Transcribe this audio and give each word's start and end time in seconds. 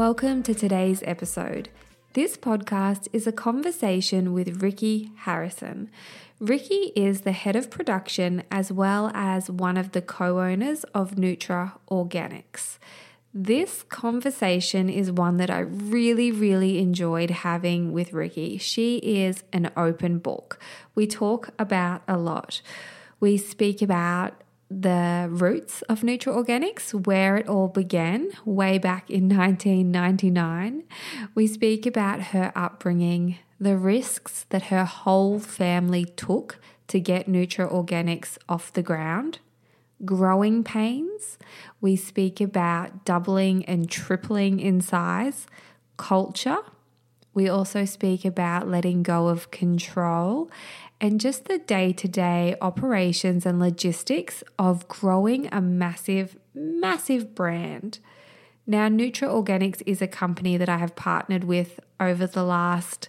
Welcome 0.00 0.42
to 0.44 0.54
today's 0.54 1.02
episode. 1.04 1.68
This 2.14 2.34
podcast 2.34 3.06
is 3.12 3.26
a 3.26 3.32
conversation 3.32 4.32
with 4.32 4.62
Ricki 4.62 5.10
Harrison. 5.14 5.90
Ricki 6.40 6.90
is 6.96 7.20
the 7.20 7.32
head 7.32 7.54
of 7.54 7.70
production 7.70 8.42
as 8.50 8.72
well 8.72 9.10
as 9.12 9.50
one 9.50 9.76
of 9.76 9.92
the 9.92 10.00
co 10.00 10.40
owners 10.40 10.84
of 10.94 11.16
Nutra 11.16 11.72
Organics. 11.90 12.78
This 13.34 13.82
conversation 13.90 14.88
is 14.88 15.12
one 15.12 15.36
that 15.36 15.50
I 15.50 15.58
really, 15.58 16.32
really 16.32 16.78
enjoyed 16.78 17.30
having 17.30 17.92
with 17.92 18.14
Ricki. 18.14 18.56
She 18.56 18.96
is 19.00 19.44
an 19.52 19.70
open 19.76 20.18
book. 20.18 20.58
We 20.94 21.06
talk 21.06 21.50
about 21.58 22.00
a 22.08 22.16
lot. 22.16 22.62
We 23.20 23.36
speak 23.36 23.82
about 23.82 24.39
the 24.70 25.26
roots 25.28 25.82
of 25.82 26.02
Nutra 26.02 26.32
Organics, 26.32 26.94
where 27.06 27.36
it 27.36 27.48
all 27.48 27.66
began 27.66 28.30
way 28.44 28.78
back 28.78 29.10
in 29.10 29.28
1999. 29.28 30.84
We 31.34 31.46
speak 31.48 31.86
about 31.86 32.22
her 32.26 32.52
upbringing, 32.54 33.38
the 33.58 33.76
risks 33.76 34.46
that 34.50 34.64
her 34.64 34.84
whole 34.84 35.40
family 35.40 36.04
took 36.04 36.60
to 36.86 37.00
get 37.00 37.26
Nutra 37.26 37.70
Organics 37.70 38.38
off 38.48 38.72
the 38.72 38.82
ground, 38.82 39.40
growing 40.04 40.62
pains. 40.62 41.36
We 41.80 41.96
speak 41.96 42.40
about 42.40 43.04
doubling 43.04 43.64
and 43.64 43.90
tripling 43.90 44.60
in 44.60 44.80
size, 44.80 45.48
culture. 45.96 46.58
We 47.34 47.48
also 47.48 47.84
speak 47.84 48.24
about 48.24 48.68
letting 48.68 49.02
go 49.02 49.28
of 49.28 49.50
control 49.50 50.50
and 51.00 51.20
just 51.20 51.46
the 51.46 51.58
day 51.58 51.92
to 51.94 52.06
day 52.06 52.56
operations 52.60 53.46
and 53.46 53.58
logistics 53.58 54.44
of 54.58 54.86
growing 54.88 55.48
a 55.52 55.60
massive, 55.60 56.36
massive 56.54 57.34
brand. 57.34 57.98
Now, 58.66 58.88
Nutra 58.88 59.28
Organics 59.28 59.82
is 59.86 60.02
a 60.02 60.06
company 60.06 60.56
that 60.56 60.68
I 60.68 60.76
have 60.76 60.94
partnered 60.94 61.44
with 61.44 61.80
over 61.98 62.26
the 62.26 62.44
last, 62.44 63.08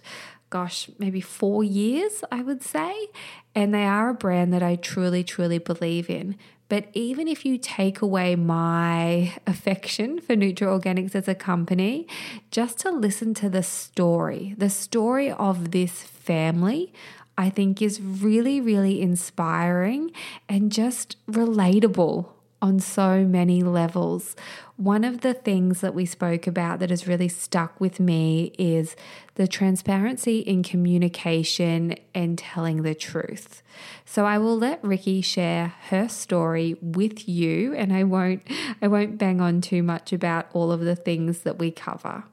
gosh, 0.50 0.88
maybe 0.98 1.20
four 1.20 1.62
years, 1.62 2.24
I 2.32 2.42
would 2.42 2.62
say. 2.62 3.08
And 3.54 3.74
they 3.74 3.84
are 3.84 4.08
a 4.08 4.14
brand 4.14 4.52
that 4.54 4.62
I 4.62 4.76
truly, 4.76 5.22
truly 5.22 5.58
believe 5.58 6.08
in. 6.08 6.36
But 6.68 6.88
even 6.94 7.28
if 7.28 7.44
you 7.44 7.58
take 7.58 8.00
away 8.00 8.34
my 8.34 9.34
affection 9.46 10.20
for 10.20 10.34
Nutra 10.34 10.80
Organics 10.80 11.14
as 11.14 11.28
a 11.28 11.34
company, 11.34 12.08
just 12.50 12.78
to 12.78 12.90
listen 12.90 13.34
to 13.34 13.50
the 13.50 13.62
story, 13.62 14.54
the 14.56 14.70
story 14.70 15.30
of 15.30 15.72
this 15.72 16.02
family, 16.02 16.94
I 17.36 17.50
think 17.50 17.80
is 17.80 18.00
really, 18.00 18.60
really 18.60 19.00
inspiring 19.00 20.12
and 20.48 20.70
just 20.70 21.16
relatable 21.26 22.28
on 22.62 22.78
so 22.78 23.24
many 23.24 23.60
levels. 23.62 24.36
One 24.76 25.02
of 25.02 25.20
the 25.20 25.34
things 25.34 25.80
that 25.80 25.94
we 25.94 26.06
spoke 26.06 26.46
about 26.46 26.78
that 26.78 26.90
has 26.90 27.08
really 27.08 27.28
stuck 27.28 27.80
with 27.80 27.98
me 27.98 28.52
is 28.56 28.94
the 29.34 29.48
transparency 29.48 30.38
in 30.38 30.62
communication 30.62 31.96
and 32.14 32.38
telling 32.38 32.82
the 32.82 32.94
truth. 32.94 33.62
So 34.04 34.24
I 34.24 34.38
will 34.38 34.56
let 34.56 34.82
Ricki 34.84 35.20
share 35.20 35.74
her 35.88 36.08
story 36.08 36.76
with 36.80 37.28
you 37.28 37.74
and 37.74 37.92
I 37.92 38.04
won't 38.04 38.42
I 38.80 38.86
won't 38.86 39.18
bang 39.18 39.40
on 39.40 39.60
too 39.60 39.82
much 39.82 40.12
about 40.12 40.46
all 40.52 40.70
of 40.70 40.80
the 40.80 40.96
things 40.96 41.40
that 41.40 41.58
we 41.58 41.72
cover. 41.72 42.24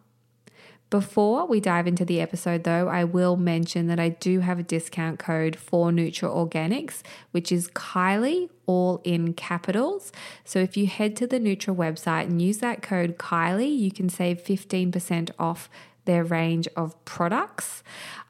Before 0.89 1.45
we 1.45 1.59
dive 1.59 1.85
into 1.85 2.03
the 2.03 2.19
episode, 2.19 2.63
though, 2.63 2.87
I 2.87 3.03
will 3.03 3.37
mention 3.37 3.85
that 3.87 3.99
I 3.99 4.09
do 4.09 4.39
have 4.39 4.57
a 4.57 4.63
discount 4.63 5.19
code 5.19 5.55
for 5.55 5.91
Nutra 5.91 6.33
Organics, 6.33 7.03
which 7.29 7.51
is 7.51 7.69
Kylie, 7.69 8.49
all 8.65 8.99
in 9.03 9.33
capitals. 9.33 10.11
So 10.43 10.57
if 10.57 10.75
you 10.75 10.87
head 10.87 11.15
to 11.17 11.27
the 11.27 11.39
Nutra 11.39 11.75
website 11.75 12.23
and 12.23 12.41
use 12.41 12.57
that 12.59 12.81
code 12.81 13.19
Kylie, 13.19 13.77
you 13.77 13.91
can 13.91 14.09
save 14.09 14.43
15% 14.43 15.29
off 15.37 15.69
their 16.05 16.23
range 16.23 16.67
of 16.75 17.05
products. 17.05 17.83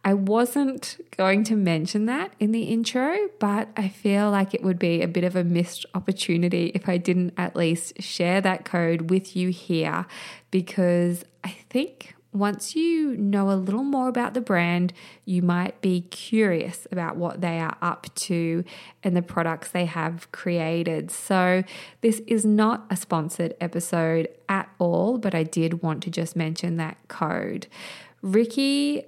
I 0.04 0.14
wasn't 0.14 0.98
going 1.16 1.46
to 1.46 1.56
mention 1.56 2.08
that 2.08 2.34
in 2.42 2.52
the 2.52 2.64
intro, 2.64 3.30
but 3.40 3.70
I 3.78 3.88
feel 3.88 4.32
like 4.32 4.54
it 4.54 4.64
would 4.64 4.80
be 4.80 5.02
a 5.02 5.08
bit 5.08 5.24
of 5.24 5.38
a 5.38 5.46
missed 5.46 5.86
opportunity 5.96 6.74
if 6.76 6.90
I 6.90 6.98
didn't 6.98 7.36
at 7.38 7.56
least 7.56 8.02
share 8.02 8.42
that 8.42 8.66
code 8.66 9.10
with 9.10 9.34
you 9.34 9.48
here 9.48 10.06
because 10.52 11.24
I 11.42 11.56
think 11.70 12.16
once 12.32 12.76
you 12.76 13.18
know 13.18 13.50
a 13.50 13.54
little 13.54 13.84
more 13.84 14.08
about 14.08 14.34
the 14.34 14.42
brand, 14.42 14.94
you 15.26 15.42
might 15.42 15.82
be 15.82 16.02
curious 16.02 16.88
about 16.92 17.16
what 17.16 17.42
they 17.42 17.60
are 17.60 17.76
up 17.82 18.08
to 18.16 18.64
and 19.04 19.16
the 19.16 19.22
products 19.22 19.72
they 19.72 19.86
have 19.86 20.32
created. 20.32 21.10
So, 21.10 21.64
this 22.02 22.22
is 22.28 22.46
not 22.46 22.86
a 22.90 22.96
sponsored 22.96 23.56
episode 23.60 24.28
at 24.48 24.70
all, 24.78 25.18
but 25.18 25.34
I 25.34 25.44
did 25.44 25.82
want 25.82 26.04
to 26.04 26.12
just 26.12 26.36
mention 26.36 26.78
that 26.78 26.98
code. 27.08 27.68
Ricki, 28.22 29.06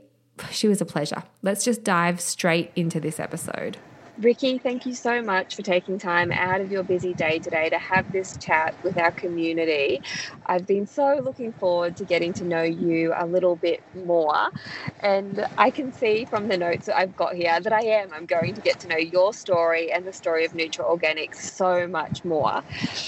she 0.49 0.67
was 0.67 0.81
a 0.81 0.85
pleasure. 0.85 1.23
Let's 1.41 1.63
just 1.63 1.83
dive 1.83 2.19
straight 2.19 2.71
into 2.75 2.99
this 2.99 3.19
episode. 3.19 3.77
Ricki, 4.21 4.59
thank 4.59 4.85
you 4.85 4.93
so 4.93 5.23
much 5.23 5.55
for 5.55 5.63
taking 5.63 5.97
time 5.97 6.31
out 6.31 6.61
of 6.61 6.69
your 6.69 6.83
busy 6.83 7.15
day 7.15 7.39
today 7.39 7.69
to 7.69 7.79
have 7.79 8.11
this 8.11 8.37
chat 8.37 8.75
with 8.83 8.95
our 8.99 9.11
community. 9.11 10.03
I've 10.45 10.67
been 10.67 10.85
so 10.85 11.19
looking 11.23 11.53
forward 11.53 11.97
to 11.97 12.05
getting 12.05 12.31
to 12.33 12.43
know 12.43 12.61
you 12.61 13.13
a 13.17 13.25
little 13.25 13.55
bit 13.55 13.83
more. 13.95 14.51
And 14.99 15.47
I 15.57 15.71
can 15.71 15.91
see 15.91 16.25
from 16.25 16.49
the 16.49 16.57
notes 16.57 16.85
that 16.85 16.97
I've 16.97 17.15
got 17.15 17.33
here 17.33 17.59
that 17.59 17.73
I 17.73 17.81
am. 17.81 18.13
I'm 18.13 18.27
going 18.27 18.53
to 18.53 18.61
get 18.61 18.79
to 18.81 18.87
know 18.87 18.97
your 18.97 19.33
story 19.33 19.91
and 19.91 20.05
the 20.05 20.13
story 20.13 20.45
of 20.45 20.51
Nutra 20.51 20.85
Organics 20.85 21.37
so 21.37 21.87
much 21.87 22.23
more. 22.23 22.61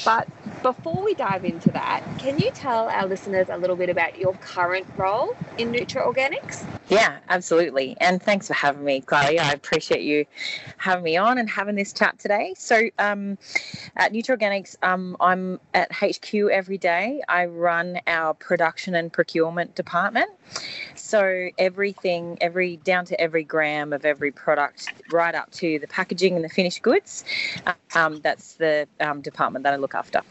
But 0.04 0.28
before 0.64 1.04
we 1.04 1.14
dive 1.14 1.46
into 1.46 1.72
that, 1.74 2.02
can 2.18 2.40
you 2.40 2.50
tell 2.56 2.90
our 2.90 3.06
listeners 3.06 3.50
a 3.50 3.58
little 3.60 3.76
bit 3.76 3.90
about 3.90 4.18
your 4.18 4.36
current 4.38 4.88
role 4.96 5.30
in 5.58 5.72
Nutra 5.72 6.08
Organics? 6.08 6.66
Yeah, 6.90 7.20
absolutely. 7.30 7.96
And 8.02 8.22
thanks 8.22 8.48
for 8.48 8.54
having 8.54 8.84
me, 8.84 9.02
Chloe. 9.02 9.40
I 9.40 9.52
appreciate 9.52 10.02
you 10.02 10.26
having 10.78 11.03
having 11.04 11.14
me 11.14 11.18
on 11.18 11.38
and 11.38 11.50
having 11.50 11.76
this 11.76 11.94
chat 11.94 12.18
today. 12.20 12.54
So, 12.58 12.90
um, 13.00 13.38
at 13.96 14.14
Nutra 14.14 14.38
Organics, 14.38 14.76
um, 14.84 15.18
I'm 15.20 15.60
at 15.74 15.92
HQ 15.92 16.34
every 16.52 16.78
day. 16.78 17.22
I 17.28 17.46
run 17.46 18.00
our 18.08 18.34
production 18.34 18.96
and 18.96 19.12
procurement 19.12 19.76
department. 19.76 20.32
So, 20.96 21.50
everything, 21.58 22.38
every 22.42 22.78
down 22.78 23.06
to 23.06 23.20
every 23.20 23.44
gram 23.44 23.94
of 23.94 24.06
every 24.06 24.32
product, 24.32 24.88
right 25.12 25.36
up 25.36 25.52
to 25.52 25.80
the 25.80 25.88
packaging 25.88 26.36
and 26.36 26.44
the 26.44 26.50
finished 26.50 26.82
goods, 26.82 27.26
um, 27.96 28.22
that's 28.22 28.56
the 28.56 28.88
um, 29.00 29.22
department 29.22 29.64
that 29.64 29.74
I 29.74 29.78
look 29.78 29.96
after 29.96 30.22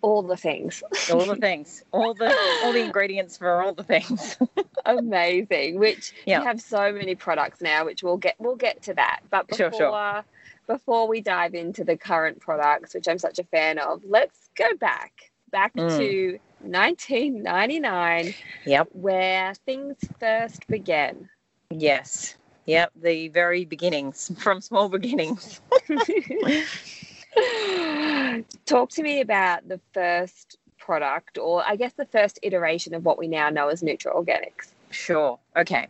all 0.00 0.22
the 0.22 0.36
things. 0.36 0.82
All 1.12 1.24
the 1.24 1.36
things. 1.36 1.82
All 1.92 2.14
the 2.14 2.34
all 2.62 2.72
the 2.72 2.84
ingredients 2.84 3.36
for 3.36 3.62
all 3.62 3.74
the 3.74 3.82
things. 3.82 4.36
Amazing. 4.86 5.78
Which 5.78 6.12
yeah. 6.26 6.38
you 6.38 6.44
have 6.46 6.60
so 6.60 6.92
many 6.92 7.14
products 7.14 7.60
now 7.60 7.84
which 7.84 8.02
we'll 8.02 8.16
get 8.16 8.36
we'll 8.38 8.56
get 8.56 8.82
to 8.82 8.94
that. 8.94 9.20
But 9.30 9.48
before 9.48 9.72
sure, 9.72 9.78
sure. 9.78 10.24
before 10.66 11.08
we 11.08 11.20
dive 11.20 11.54
into 11.54 11.84
the 11.84 11.96
current 11.96 12.40
products 12.40 12.94
which 12.94 13.08
i'm 13.08 13.18
such 13.18 13.38
a 13.38 13.44
fan 13.44 13.78
of 13.78 14.02
let's 14.04 14.50
go 14.54 14.68
back 14.78 15.30
back 15.50 15.74
mm. 15.74 15.96
to 15.96 16.38
1999 16.60 18.34
yep. 18.66 18.88
where 18.92 19.54
things 19.66 19.96
first 20.18 20.66
began. 20.68 21.28
Yes. 21.70 22.36
Yep. 22.66 22.92
The 23.02 23.28
very 23.28 23.64
beginnings 23.64 24.30
from 24.38 24.60
small 24.60 24.88
beginnings 24.88 25.60
Talk 28.66 28.90
to 28.90 29.02
me 29.02 29.20
about 29.20 29.68
the 29.68 29.80
first 29.92 30.58
product, 30.78 31.38
or 31.38 31.62
I 31.66 31.76
guess 31.76 31.92
the 31.94 32.06
first 32.06 32.38
iteration 32.42 32.94
of 32.94 33.04
what 33.04 33.18
we 33.18 33.28
now 33.28 33.50
know 33.50 33.68
as 33.68 33.82
Nutra 33.82 34.14
Organics? 34.14 34.72
Sure. 34.90 35.38
Okay. 35.56 35.86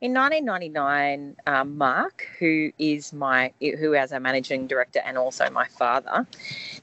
In 0.00 0.14
1999, 0.14 1.36
um, 1.46 1.76
Mark, 1.76 2.28
who 2.38 2.70
is 2.78 3.12
my 3.12 3.52
who 3.60 3.94
is 3.94 4.12
our 4.12 4.20
managing 4.20 4.66
director 4.66 5.00
and 5.04 5.18
also 5.18 5.50
my 5.50 5.66
father, 5.66 6.26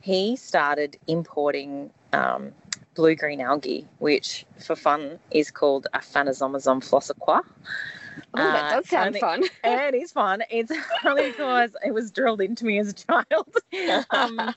he 0.01 0.35
started 0.35 0.97
importing 1.07 1.89
um, 2.11 2.51
blue 2.95 3.15
green 3.15 3.41
algae, 3.41 3.87
which 3.99 4.45
for 4.59 4.75
fun 4.75 5.19
is 5.31 5.51
called 5.51 5.87
a 5.93 5.99
Aphanizomenon 5.99 6.83
flos-aquae. 6.83 7.41
Oh, 8.33 8.51
that 8.51 8.69
does 8.69 8.85
uh, 8.85 8.89
sound 8.89 9.17
fun. 9.17 9.43
it 9.63 9.95
is 9.95 10.11
fun. 10.11 10.43
It's 10.49 10.71
only 11.05 11.31
because 11.31 11.75
it 11.85 11.93
was 11.93 12.11
drilled 12.11 12.41
into 12.41 12.65
me 12.65 12.79
as 12.79 12.89
a 12.89 12.93
child. 12.93 13.55
um, 14.11 14.53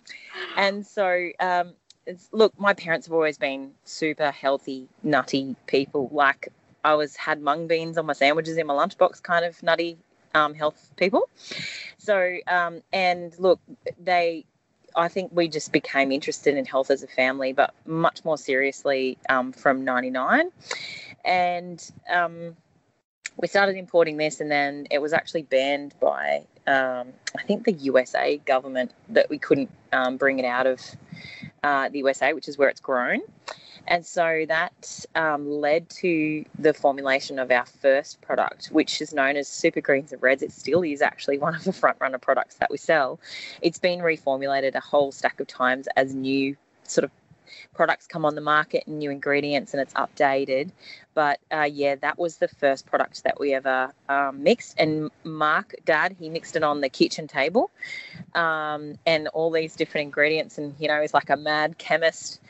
and 0.56 0.87
so, 0.87 1.31
um, 1.41 1.73
look, 2.32 2.58
my 2.58 2.75
parents 2.75 3.06
have 3.06 3.14
always 3.14 3.38
been 3.38 3.73
super 3.85 4.31
healthy, 4.31 4.88
nutty 5.03 5.56
people. 5.67 6.08
Like 6.12 6.49
I 6.85 6.94
was 6.94 7.17
had 7.17 7.41
mung 7.41 7.67
beans 7.67 7.99
on 7.99 8.06
my 8.06 8.12
sandwiches 8.12 8.56
in 8.56 8.67
my 8.67 8.75
lunchbox, 8.75 9.23
kind 9.23 9.44
of 9.44 9.62
nutty 9.62 9.99
um, 10.35 10.55
health 10.55 10.91
people. 10.97 11.29
So, 11.99 12.38
um, 12.47 12.82
and 12.93 13.38
look, 13.38 13.61
they 14.02 14.44
I 14.97 15.09
think 15.09 15.31
we 15.35 15.49
just 15.49 15.73
became 15.73 16.11
interested 16.11 16.56
in 16.56 16.64
health 16.64 16.91
as 16.91 17.02
a 17.02 17.06
family, 17.06 17.52
but 17.52 17.75
much 17.85 18.25
more 18.25 18.38
seriously 18.38 19.19
um, 19.29 19.52
from 19.52 19.85
99. 19.85 20.50
And 21.25 21.91
um, 22.11 22.56
we 23.37 23.49
started 23.49 23.77
importing 23.77 24.17
this, 24.17 24.41
and 24.41 24.50
then 24.50 24.87
it 24.91 25.00
was 25.00 25.12
actually 25.12 25.43
banned 25.43 25.94
by, 26.00 26.47
um, 26.67 27.09
I 27.38 27.43
think, 27.47 27.65
the 27.65 27.73
USA 27.73 28.38
government 28.38 28.93
that 29.11 29.29
we 29.29 29.38
couldn't 29.38 29.71
um, 29.93 30.17
bring 30.17 30.38
it 30.38 30.44
out 30.44 30.67
of 30.67 30.81
uh, 31.62 31.88
the 31.88 31.99
USA, 31.99 32.33
which 32.33 32.49
is 32.49 32.56
where 32.56 32.69
it's 32.69 32.81
grown. 32.81 33.21
And 33.88 34.05
so 34.05 34.44
that 34.49 35.06
um, 35.15 35.49
led 35.49 35.88
to 35.91 36.44
the 36.59 36.75
formulation 36.75 37.38
of 37.38 37.50
our 37.50 37.67
first 37.67 38.21
product, 38.21 38.67
which 38.73 39.00
is 39.00 39.12
known 39.12 39.37
as 39.37 39.47
Super 39.47 39.81
Greens 39.81 40.12
and 40.12 40.21
Reds. 40.21 40.43
It 40.43 40.53
still 40.53 40.83
is 40.83 41.03
actually 41.03 41.38
one 41.38 41.55
of 41.55 41.65
the 41.65 41.73
front 41.73 41.99
runner 42.00 42.19
products 42.19 42.56
that 42.56 42.71
we 42.71 42.79
sell. 42.79 43.21
It's 43.62 43.79
been 43.79 44.00
reformulated 44.00 44.75
a 44.75 44.81
whole 44.81 45.12
stack 45.12 45.38
of 45.38 45.47
times 45.47 45.88
as 45.97 46.15
new 46.15 46.56
sort 46.85 47.05
of 47.05 47.11
products 47.75 48.06
come 48.06 48.25
on 48.25 48.34
the 48.34 48.40
market 48.40 48.87
and 48.87 48.98
new 48.98 49.10
ingredients 49.10 49.72
and 49.75 49.81
it's 49.81 49.94
updated. 49.94 50.70
But 51.14 51.40
uh, 51.50 51.69
yeah, 51.70 51.96
that 51.96 52.19
was 52.19 52.37
the 52.37 52.48
first 52.48 52.87
product 52.87 53.25
that 53.25 53.40
we 53.40 53.54
ever 53.54 53.93
um, 54.08 54.43
mixed. 54.43 54.78
And 54.78 55.10
Mark, 55.25 55.75
Dad, 55.84 56.16
he 56.19 56.28
mixed 56.28 56.56
it 56.56 56.62
on 56.62 56.81
the 56.81 56.88
kitchen 56.88 57.26
table 57.26 57.70
um, 58.34 58.98
and 59.06 59.28
all 59.28 59.50
these 59.50 59.76
different 59.76 60.06
ingredients. 60.06 60.58
And, 60.58 60.75
you 60.78 60.88
know, 60.88 61.00
he's 61.00 61.14
like 61.14 61.31
a 61.31 61.37
mad 61.37 61.78
chemist 61.78 62.40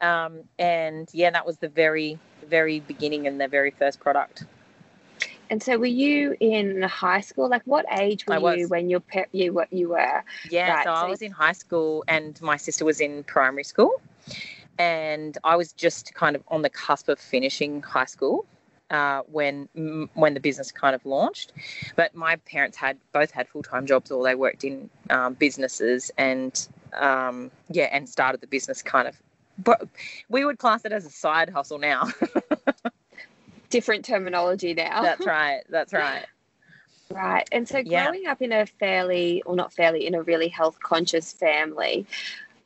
um, 0.00 0.40
and 0.58 1.08
yeah, 1.12 1.30
that 1.30 1.46
was 1.46 1.58
the 1.58 1.68
very, 1.68 2.18
very 2.46 2.80
beginning 2.80 3.26
and 3.26 3.40
the 3.40 3.48
very 3.48 3.70
first 3.70 4.00
product. 4.00 4.44
And 5.50 5.62
so, 5.62 5.78
were 5.78 5.86
you 5.86 6.36
in 6.40 6.82
high 6.82 7.22
school? 7.22 7.48
Like, 7.48 7.62
what 7.64 7.86
age 7.90 8.26
were 8.26 8.54
you 8.54 8.68
when 8.68 8.90
your 8.90 9.00
pe- 9.00 9.24
you 9.32 9.54
were 9.54 9.66
you 9.70 9.88
were? 9.88 10.22
Yeah, 10.50 10.74
right, 10.74 10.84
so, 10.84 10.90
so 10.90 10.94
I 10.94 11.08
was 11.08 11.22
in 11.22 11.32
high 11.32 11.52
school, 11.52 12.04
and 12.06 12.40
my 12.42 12.58
sister 12.58 12.84
was 12.84 13.00
in 13.00 13.24
primary 13.24 13.64
school, 13.64 14.00
and 14.78 15.36
I 15.44 15.56
was 15.56 15.72
just 15.72 16.14
kind 16.14 16.36
of 16.36 16.42
on 16.48 16.62
the 16.62 16.70
cusp 16.70 17.08
of 17.08 17.18
finishing 17.18 17.82
high 17.82 18.04
school 18.04 18.46
uh, 18.90 19.22
when 19.30 19.68
when 20.14 20.34
the 20.34 20.40
business 20.40 20.72
kind 20.72 20.94
of 20.94 21.04
launched. 21.04 21.52
But 21.96 22.14
my 22.14 22.36
parents 22.36 22.76
had 22.76 22.98
both 23.12 23.30
had 23.30 23.48
full 23.48 23.62
time 23.62 23.86
jobs, 23.86 24.10
or 24.10 24.22
they 24.24 24.34
worked 24.34 24.64
in 24.64 24.88
um, 25.10 25.34
businesses, 25.34 26.10
and 26.16 26.68
um, 26.94 27.50
yeah, 27.70 27.88
and 27.92 28.08
started 28.08 28.40
the 28.40 28.46
business 28.46 28.82
kind 28.82 29.08
of 29.08 29.16
but 29.58 29.88
we 30.28 30.44
would 30.44 30.58
class 30.58 30.84
it 30.84 30.92
as 30.92 31.04
a 31.04 31.10
side 31.10 31.50
hustle 31.50 31.78
now. 31.78 32.08
Different 33.70 34.04
terminology 34.04 34.72
now. 34.72 35.02
That's 35.02 35.26
right. 35.26 35.62
That's 35.68 35.92
right. 35.92 36.24
Right. 37.10 37.48
And 37.52 37.66
so 37.66 37.82
growing 37.82 38.22
yeah. 38.24 38.32
up 38.32 38.42
in 38.42 38.52
a 38.52 38.66
fairly, 38.66 39.42
or 39.42 39.56
not 39.56 39.72
fairly, 39.72 40.06
in 40.06 40.14
a 40.14 40.22
really 40.22 40.48
health 40.48 40.78
conscious 40.80 41.32
family, 41.32 42.06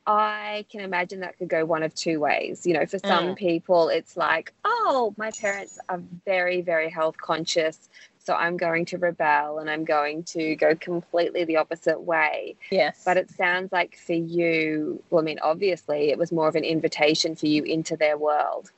I 0.05 0.65
can 0.69 0.81
imagine 0.81 1.21
that 1.21 1.37
could 1.37 1.47
go 1.47 1.65
one 1.65 1.83
of 1.83 1.93
two 1.95 2.19
ways. 2.19 2.65
You 2.65 2.73
know, 2.73 2.85
for 2.85 2.99
some 2.99 3.27
mm. 3.27 3.35
people, 3.35 3.89
it's 3.89 4.17
like, 4.17 4.53
oh, 4.65 5.13
my 5.17 5.31
parents 5.31 5.79
are 5.89 6.01
very, 6.25 6.61
very 6.61 6.89
health 6.89 7.17
conscious. 7.17 7.89
So 8.19 8.33
I'm 8.33 8.55
going 8.55 8.85
to 8.85 8.97
rebel 8.97 9.59
and 9.59 9.69
I'm 9.69 9.83
going 9.83 10.23
to 10.25 10.55
go 10.55 10.75
completely 10.75 11.43
the 11.43 11.57
opposite 11.57 12.01
way. 12.01 12.55
Yes. 12.71 13.01
But 13.03 13.17
it 13.17 13.29
sounds 13.29 13.71
like 13.71 13.97
for 13.97 14.13
you, 14.13 15.03
well, 15.09 15.21
I 15.21 15.25
mean, 15.25 15.39
obviously, 15.41 16.09
it 16.09 16.17
was 16.17 16.31
more 16.31 16.47
of 16.47 16.55
an 16.55 16.63
invitation 16.63 17.35
for 17.35 17.47
you 17.47 17.63
into 17.63 17.97
their 17.97 18.17
world. 18.17 18.71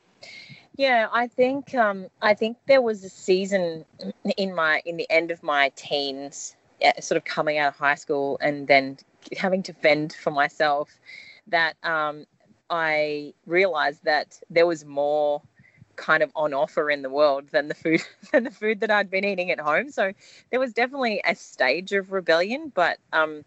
Yeah, 0.76 1.08
I 1.10 1.26
think 1.28 1.74
um, 1.74 2.08
I 2.20 2.34
think 2.34 2.58
there 2.66 2.82
was 2.82 3.02
a 3.02 3.08
season 3.08 3.84
in 4.36 4.54
my 4.54 4.82
in 4.84 4.98
the 4.98 5.06
end 5.08 5.30
of 5.30 5.42
my 5.42 5.72
teens, 5.74 6.54
sort 7.00 7.16
of 7.16 7.24
coming 7.24 7.56
out 7.56 7.68
of 7.68 7.76
high 7.76 7.94
school 7.94 8.36
and 8.42 8.68
then 8.68 8.98
having 9.36 9.62
to 9.64 9.72
fend 9.72 10.12
for 10.12 10.30
myself, 10.30 10.90
that 11.48 11.74
um, 11.82 12.24
I 12.70 13.34
realized 13.46 14.04
that 14.04 14.40
there 14.50 14.66
was 14.66 14.84
more 14.84 15.42
kind 15.96 16.22
of 16.22 16.30
on 16.36 16.52
offer 16.52 16.90
in 16.90 17.02
the 17.02 17.10
world 17.10 17.48
than 17.48 17.68
the 17.68 17.74
food 17.74 18.02
than 18.32 18.44
the 18.44 18.50
food 18.50 18.80
that 18.80 18.90
I'd 18.90 19.10
been 19.10 19.24
eating 19.24 19.50
at 19.50 19.60
home. 19.60 19.90
So 19.90 20.12
there 20.50 20.60
was 20.60 20.72
definitely 20.72 21.22
a 21.24 21.34
stage 21.34 21.92
of 21.92 22.12
rebellion, 22.12 22.70
but 22.74 22.98
um, 23.12 23.44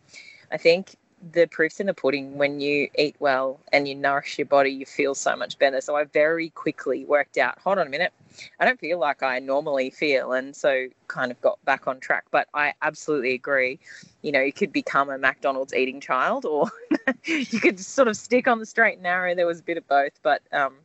I 0.52 0.58
think 0.58 0.96
the 1.32 1.48
proof's 1.48 1.80
in 1.80 1.88
the 1.88 1.94
pudding. 1.94 2.38
When 2.38 2.60
you 2.60 2.90
eat 2.98 3.16
well 3.20 3.60
and 3.72 3.88
you 3.88 3.96
nourish 3.96 4.38
your 4.38 4.46
body, 4.46 4.72
you 4.72 4.86
feel 4.86 5.16
so 5.16 5.36
much 5.36 5.58
better. 5.60 5.82
So 5.82 5.96
I 5.96 6.06
very 6.06 6.50
quickly 6.50 7.06
worked 7.06 7.38
out. 7.38 7.60
Hold 7.60 7.80
on 7.80 7.88
a 7.88 7.90
minute, 7.90 8.14
I 8.60 8.66
don't 8.66 8.80
feel 8.80 9.00
like 9.00 9.24
I 9.24 9.40
normally 9.40 9.90
feel, 9.90 10.34
and 10.34 10.56
so 10.56 10.88
kind 11.08 11.32
of 11.32 11.42
got 11.42 11.64
back 11.66 11.88
on 11.88 12.00
track. 12.00 12.26
But 12.32 12.48
I 12.54 12.74
absolutely 12.82 13.34
agree. 13.34 13.80
You 14.22 14.32
know, 14.32 14.42
you 14.42 14.54
could 14.54 14.72
become 14.72 15.10
a 15.10 15.18
McDonald's 15.18 15.74
eating 15.74 16.00
child, 16.00 16.46
or 16.46 16.70
you 17.26 17.60
could 17.60 17.80
sort 17.80 18.08
of 18.08 18.16
stick 18.16 18.48
on 18.48 18.60
the 18.60 18.66
straight 18.66 18.96
and 18.96 19.04
narrow. 19.04 19.36
There 19.36 19.48
was 19.48 19.60
a 19.60 19.64
bit 19.64 19.78
of 19.78 19.88
both, 19.88 20.20
but 20.24 20.42
um, 20.52 20.76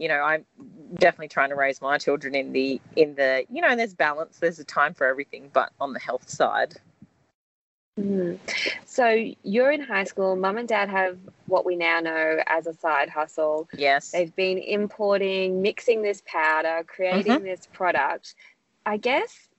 you 0.00 0.08
know 0.08 0.22
i'm 0.22 0.44
definitely 0.94 1.28
trying 1.28 1.50
to 1.50 1.54
raise 1.54 1.82
my 1.82 1.98
children 1.98 2.34
in 2.34 2.52
the 2.52 2.80
in 2.96 3.14
the 3.16 3.44
you 3.50 3.60
know 3.60 3.76
there's 3.76 3.94
balance 3.94 4.38
there's 4.38 4.58
a 4.58 4.64
time 4.64 4.94
for 4.94 5.06
everything 5.06 5.50
but 5.52 5.70
on 5.78 5.92
the 5.92 6.00
health 6.00 6.28
side 6.28 6.74
mm. 8.00 8.38
so 8.84 9.08
you're 9.42 9.70
in 9.70 9.80
high 9.80 10.04
school 10.04 10.36
mum 10.36 10.56
and 10.56 10.68
dad 10.68 10.88
have 10.88 11.18
what 11.46 11.64
we 11.64 11.76
now 11.76 12.00
know 12.00 12.38
as 12.46 12.66
a 12.66 12.74
side 12.74 13.08
hustle 13.08 13.68
yes 13.74 14.10
they've 14.10 14.34
been 14.36 14.58
importing 14.58 15.62
mixing 15.62 16.02
this 16.02 16.22
powder 16.26 16.82
creating 16.86 17.32
mm-hmm. 17.32 17.44
this 17.44 17.68
product 17.72 18.34
i 18.86 18.96
guess 18.96 19.50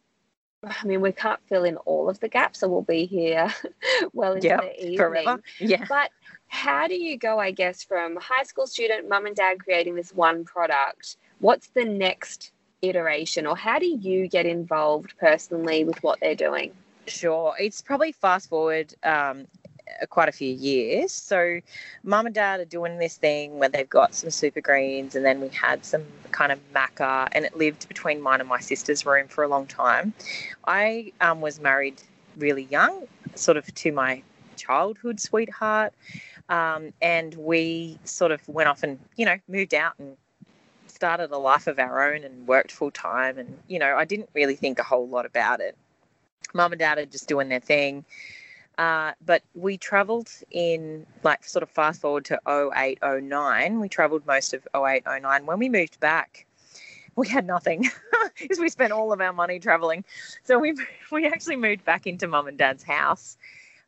I 0.64 0.86
mean, 0.86 1.02
we 1.02 1.12
can't 1.12 1.40
fill 1.48 1.64
in 1.64 1.78
all 1.78 2.08
of 2.08 2.20
the 2.20 2.28
gaps, 2.28 2.60
so 2.60 2.68
we'll 2.68 2.84
be 2.84 3.06
here 3.06 3.52
well 4.14 4.34
into 4.34 4.48
yep, 4.48 4.62
the 4.62 4.80
evening. 4.80 4.98
Forever. 4.98 5.42
Yeah. 5.60 5.86
But 5.90 6.12
how 6.50 6.88
do 6.88 6.96
you 6.96 7.18
go, 7.18 7.40
I 7.40 7.52
guess, 7.52 7.84
from 7.84 8.16
high 8.18 8.44
school 8.44 8.68
student, 8.68 9.10
mum 9.10 9.26
and 9.26 9.36
dad 9.36 9.60
creating 9.60 9.96
this 9.96 10.14
one 10.14 10.46
product? 10.46 11.18
What's 11.40 11.68
the 11.70 11.86
next 11.86 12.52
iteration, 12.84 13.48
or 13.48 13.56
how 13.56 13.80
do 13.80 13.88
you 13.88 14.28
get 14.28 14.46
involved 14.46 15.16
personally 15.20 15.84
with 15.84 16.02
what 16.04 16.20
they're 16.20 16.36
doing? 16.36 16.74
Sure. 17.12 17.54
It's 17.60 17.82
probably 17.82 18.12
fast 18.12 18.50
forward 18.50 18.94
um, 19.04 19.46
quite 20.10 20.30
a 20.30 20.32
few 20.32 20.54
years. 20.54 21.12
So, 21.12 21.60
mum 22.04 22.26
and 22.26 22.34
dad 22.34 22.60
are 22.60 22.66
doing 22.66 22.98
this 23.00 23.18
thing 23.18 23.60
where 23.60 23.70
they've 23.70 23.90
got 23.90 24.16
some 24.16 24.30
super 24.30 24.62
greens, 24.62 25.16
and 25.16 25.26
then 25.26 25.42
we 25.42 25.50
had 25.50 25.84
some 25.86 26.04
kind 26.32 26.52
of 26.52 26.60
maca, 26.74 27.28
and 27.34 27.46
it 27.46 27.56
lived 27.58 27.88
between 27.88 28.22
mine 28.22 28.40
and 28.40 28.48
my 28.48 28.60
sister's 28.60 29.06
room 29.06 29.28
for 29.28 29.44
a 29.44 29.48
long 29.48 29.68
time. 29.68 30.14
I 30.66 31.12
um, 31.20 31.42
was 31.42 31.60
married 31.60 32.02
really 32.38 32.64
young, 32.64 33.08
sort 33.36 33.58
of 33.58 33.74
to 33.76 33.92
my 33.92 34.24
childhood 34.56 35.20
sweetheart. 35.20 35.94
Um, 36.50 36.92
and 37.02 37.34
we 37.36 37.98
sort 38.04 38.32
of 38.32 38.46
went 38.48 38.68
off 38.68 38.84
and, 38.84 39.00
you 39.16 39.26
know, 39.26 39.38
moved 39.48 39.74
out 39.74 39.94
and 40.00 40.18
started 40.88 41.32
a 41.32 41.38
life 41.38 41.68
of 41.68 41.80
our 41.80 42.14
own 42.14 42.24
and 42.24 42.46
worked 42.46 42.72
full 42.72 42.92
time. 42.92 43.38
And, 43.38 43.58
you 43.68 43.80
know, 43.80 43.96
I 43.96 44.06
didn't 44.06 44.30
really 44.34 44.56
think 44.56 44.80
a 44.80 44.84
whole 44.84 45.08
lot 45.08 45.26
about 45.26 45.62
it. 45.62 45.78
Mum 46.54 46.72
and 46.72 46.80
dad 46.80 46.98
are 46.98 47.06
just 47.06 47.28
doing 47.28 47.50
their 47.50 47.60
thing. 47.60 48.06
Uh, 48.78 49.12
but 49.26 49.44
we 49.54 49.78
traveled 49.78 50.32
in, 50.50 51.06
like, 51.24 51.44
sort 51.44 51.62
of 51.62 51.70
fast 51.70 52.02
forward 52.02 52.26
to 52.26 52.40
08, 52.76 53.00
09. 53.04 53.80
We 53.80 53.90
traveled 53.90 54.26
most 54.26 54.54
of 54.54 54.68
08, 54.76 55.04
09. 55.06 55.46
When 55.46 55.60
we 55.60 55.70
moved 55.70 56.00
back, 56.00 56.46
we 57.16 57.28
had 57.28 57.46
nothing 57.46 57.90
because 58.40 58.60
we 58.60 58.70
spent 58.70 58.92
all 58.92 59.12
of 59.12 59.22
our 59.22 59.34
money 59.34 59.60
traveling. 59.60 60.04
So 60.44 60.58
we 60.58 60.74
we 61.12 61.28
actually 61.28 61.58
moved 61.58 61.86
back 61.86 62.08
into 62.08 62.28
mum 62.28 62.48
and 62.48 62.58
dad's 62.58 62.84
house, 62.84 63.38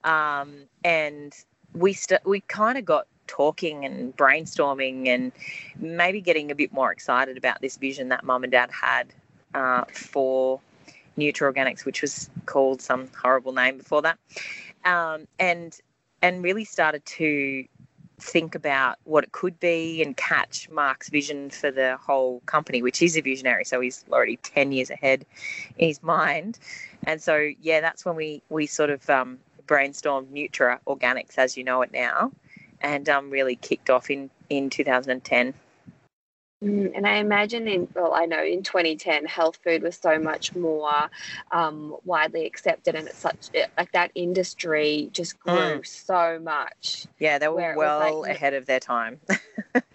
um, 0.04 0.54
and 0.84 1.34
we 1.74 1.94
st- 1.94 2.26
we 2.26 2.42
kind 2.42 2.78
of 2.78 2.86
got 2.86 3.08
talking 3.28 3.86
and 3.86 4.16
brainstorming 4.16 5.08
and 5.08 5.32
maybe 5.78 6.22
getting 6.22 6.52
a 6.52 6.56
bit 6.56 6.74
more 6.74 6.92
excited 6.92 7.38
about 7.38 7.62
this 7.62 7.78
vision 7.78 8.10
that 8.10 8.24
mum 8.24 8.44
and 8.44 8.52
dad 8.52 8.70
had 8.70 9.08
uh, 9.56 9.86
for 9.86 10.60
Nutra 11.18 11.54
Organics, 11.54 11.86
which 11.86 12.02
was 12.02 12.30
called 12.46 12.82
some 12.82 13.10
horrible 13.22 13.54
name 13.54 13.78
before 13.78 14.02
that, 14.02 14.18
um, 14.86 15.28
and 15.40 15.78
and 16.22 16.44
really 16.44 16.66
started 16.66 17.06
to 17.06 17.66
think 18.20 18.56
about 18.56 18.98
what 19.04 19.24
it 19.24 19.32
could 19.32 19.60
be 19.60 20.02
and 20.02 20.16
catch 20.16 20.70
Mark's 20.70 21.10
vision 21.10 21.50
for 21.50 21.72
the 21.72 21.98
whole 21.98 22.42
company, 22.46 22.82
which 22.82 23.02
is 23.02 23.18
a 23.18 23.22
visionary. 23.22 23.66
So 23.66 23.82
he's 23.82 24.06
already 24.12 24.38
10 24.38 24.72
years 24.72 24.90
ahead 24.90 25.26
in 25.78 25.88
his 25.88 26.02
mind. 26.02 26.60
And 27.06 27.22
so, 27.22 27.50
yeah, 27.62 27.82
that's 27.82 28.06
when 28.06 28.16
we, 28.16 28.42
we 28.50 28.66
sort 28.66 28.90
of 28.90 29.10
um, 29.10 29.40
brainstormed 29.68 30.28
Nutra 30.28 30.80
Organics 30.88 31.38
as 31.38 31.58
you 31.58 31.64
know 31.64 31.82
it 31.82 31.92
now 31.92 32.32
and 32.82 33.08
um, 33.10 33.30
really 33.30 33.56
kicked 33.56 33.90
off 33.90 34.10
in, 34.10 34.30
in 34.50 34.70
2010. 34.70 35.54
Mm, 36.64 36.94
and 36.96 37.06
I 37.06 37.16
imagine 37.16 37.68
in, 37.68 37.90
well, 37.94 38.14
I 38.14 38.26
know 38.26 38.42
in 38.42 38.64
2010, 38.64 39.26
health 39.26 39.60
food 39.64 39.84
was 39.84 39.98
so 39.98 40.18
much 40.18 40.56
more 40.56 41.10
um, 41.52 41.98
widely 42.06 42.46
accepted, 42.46 42.96
and 42.96 43.08
it's 43.08 43.18
such 43.18 43.50
like 43.78 43.92
that 43.92 44.12
industry 44.16 45.10
just 45.12 45.38
grew 45.40 45.54
mm. 45.54 45.86
so 45.86 46.40
much. 46.42 47.06
Yeah, 47.20 47.38
they 47.38 47.50
were 47.50 47.76
well 47.76 48.22
like, 48.22 48.36
ahead 48.36 48.54
of 48.54 48.66
their 48.66 48.80
time. 48.80 49.20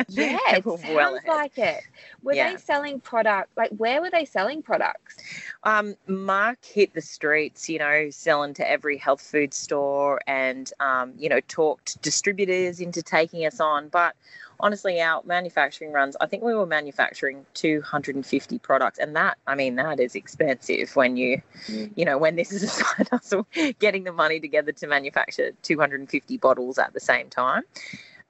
yeah, 0.08 0.38
it 0.48 0.64
sounds 0.64 0.82
well 0.90 1.18
like 1.26 1.56
it. 1.56 1.82
Were 2.22 2.34
yeah. 2.34 2.50
they 2.50 2.56
selling 2.58 3.00
product? 3.00 3.56
Like, 3.56 3.70
where 3.70 4.02
were 4.02 4.10
they 4.10 4.26
selling 4.26 4.60
products? 4.60 5.16
Um, 5.64 5.96
Mark 6.06 6.62
hit 6.64 6.92
the 6.92 7.00
streets, 7.00 7.68
you 7.70 7.78
know, 7.78 8.10
selling 8.10 8.52
to 8.54 8.70
every 8.70 8.98
health 8.98 9.22
food 9.22 9.54
store, 9.54 10.20
and 10.26 10.70
um, 10.80 11.14
you 11.16 11.30
know, 11.30 11.40
talked 11.48 12.00
distributors 12.02 12.80
into 12.80 13.02
taking 13.02 13.46
us 13.46 13.58
on, 13.58 13.88
but 13.88 14.14
honestly, 14.60 15.00
our 15.00 15.22
manufacturing 15.24 15.92
runs, 15.92 16.16
I 16.20 16.26
think 16.26 16.42
we 16.42 16.54
were 16.54 16.66
manufacturing 16.66 17.46
250 17.54 18.58
products. 18.58 18.98
And 18.98 19.14
that, 19.16 19.38
I 19.46 19.54
mean, 19.54 19.76
that 19.76 20.00
is 20.00 20.14
expensive 20.14 20.94
when 20.96 21.16
you, 21.16 21.40
mm. 21.66 21.90
you 21.96 22.04
know, 22.04 22.18
when 22.18 22.36
this 22.36 22.52
is 22.52 22.62
a 22.62 22.68
side 22.68 23.08
hustle, 23.10 23.46
getting 23.78 24.04
the 24.04 24.12
money 24.12 24.40
together 24.40 24.72
to 24.72 24.86
manufacture 24.86 25.52
250 25.62 26.36
bottles 26.38 26.78
at 26.78 26.92
the 26.92 27.00
same 27.00 27.28
time. 27.28 27.62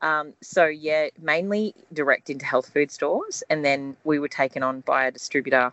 Um, 0.00 0.32
so, 0.40 0.66
yeah, 0.66 1.08
mainly 1.20 1.74
direct 1.92 2.30
into 2.30 2.46
health 2.46 2.70
food 2.72 2.90
stores. 2.90 3.42
And 3.50 3.64
then 3.64 3.96
we 4.04 4.18
were 4.18 4.28
taken 4.28 4.62
on 4.62 4.80
by 4.80 5.06
a 5.06 5.10
distributor 5.10 5.72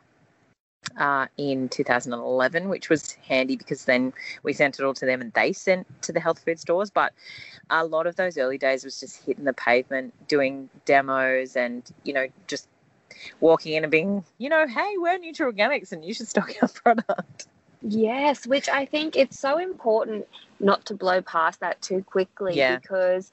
uh, 0.97 1.27
in 1.37 1.69
2011, 1.69 2.69
which 2.69 2.89
was 2.89 3.13
handy 3.27 3.55
because 3.55 3.85
then 3.85 4.13
we 4.43 4.53
sent 4.53 4.79
it 4.79 4.85
all 4.85 4.93
to 4.93 5.05
them 5.05 5.21
and 5.21 5.33
they 5.33 5.53
sent 5.53 5.87
to 6.03 6.11
the 6.11 6.19
health 6.19 6.39
food 6.39 6.59
stores. 6.59 6.89
But 6.89 7.13
a 7.69 7.85
lot 7.85 8.07
of 8.07 8.15
those 8.15 8.37
early 8.37 8.57
days 8.57 8.83
was 8.83 8.99
just 8.99 9.23
hitting 9.25 9.45
the 9.45 9.53
pavement, 9.53 10.13
doing 10.27 10.69
demos, 10.85 11.55
and 11.55 11.83
you 12.03 12.13
know 12.13 12.27
just 12.47 12.67
walking 13.39 13.73
in 13.73 13.83
and 13.83 13.91
being, 13.91 14.23
you 14.37 14.49
know, 14.49 14.67
hey, 14.67 14.93
we're 14.97 15.17
Nutra 15.19 15.51
Organics 15.51 15.91
and 15.91 16.03
you 16.03 16.13
should 16.13 16.27
stock 16.27 16.51
our 16.61 16.67
product. 16.83 17.47
Yes, 17.81 18.47
which 18.47 18.67
I 18.67 18.85
think 18.85 19.15
it's 19.15 19.39
so 19.39 19.57
important 19.57 20.27
not 20.59 20.85
to 20.85 20.95
blow 20.95 21.21
past 21.21 21.59
that 21.59 21.81
too 21.81 22.03
quickly 22.03 22.55
yeah. 22.55 22.77
because 22.77 23.31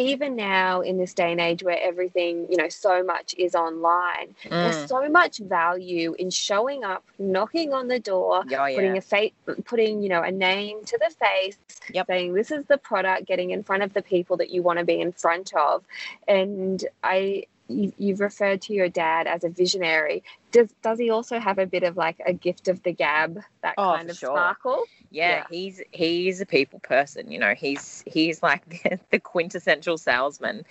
even 0.00 0.34
now 0.34 0.80
in 0.80 0.96
this 0.96 1.12
day 1.12 1.30
and 1.30 1.40
age 1.40 1.62
where 1.62 1.78
everything, 1.80 2.46
you 2.48 2.56
know, 2.56 2.68
so 2.70 3.04
much 3.04 3.34
is 3.36 3.54
online, 3.54 4.34
mm. 4.44 4.50
there's 4.50 4.88
so 4.88 5.08
much 5.08 5.38
value 5.38 6.14
in 6.18 6.30
showing 6.30 6.84
up, 6.84 7.04
knocking 7.18 7.74
on 7.74 7.88
the 7.88 7.98
door, 7.98 8.42
oh, 8.42 8.44
yeah. 8.48 8.74
putting 8.74 8.96
a 8.96 9.00
face, 9.02 9.32
putting, 9.66 10.02
you 10.02 10.08
know, 10.08 10.22
a 10.22 10.30
name 10.30 10.82
to 10.86 10.98
the 10.98 11.14
face, 11.14 11.58
yep. 11.92 12.06
saying 12.06 12.32
this 12.32 12.50
is 12.50 12.64
the 12.64 12.78
product, 12.78 13.26
getting 13.26 13.50
in 13.50 13.62
front 13.62 13.82
of 13.82 13.92
the 13.92 14.02
people 14.02 14.38
that 14.38 14.50
you 14.50 14.62
want 14.62 14.78
to 14.78 14.84
be 14.84 15.00
in 15.00 15.12
front 15.12 15.52
of. 15.54 15.84
And 16.26 16.82
I, 17.04 17.44
you, 17.70 17.92
have 18.12 18.20
referred 18.20 18.62
to 18.62 18.74
your 18.74 18.88
dad 18.88 19.26
as 19.26 19.44
a 19.44 19.48
visionary. 19.48 20.22
Does 20.50 20.72
does 20.82 20.98
he 20.98 21.10
also 21.10 21.38
have 21.38 21.58
a 21.58 21.66
bit 21.66 21.84
of 21.84 21.96
like 21.96 22.20
a 22.26 22.32
gift 22.32 22.66
of 22.66 22.82
the 22.82 22.92
gab, 22.92 23.40
that 23.62 23.74
oh, 23.78 23.94
kind 23.96 24.10
of 24.10 24.16
sure. 24.16 24.30
sparkle? 24.30 24.84
Yeah, 25.10 25.28
yeah, 25.28 25.44
he's 25.50 25.82
he's 25.92 26.40
a 26.40 26.46
people 26.46 26.80
person. 26.80 27.30
You 27.30 27.38
know, 27.38 27.54
he's 27.54 28.02
he's 28.06 28.42
like 28.42 28.68
the, 28.82 28.98
the 29.10 29.20
quintessential 29.20 29.96
salesman, 29.96 30.64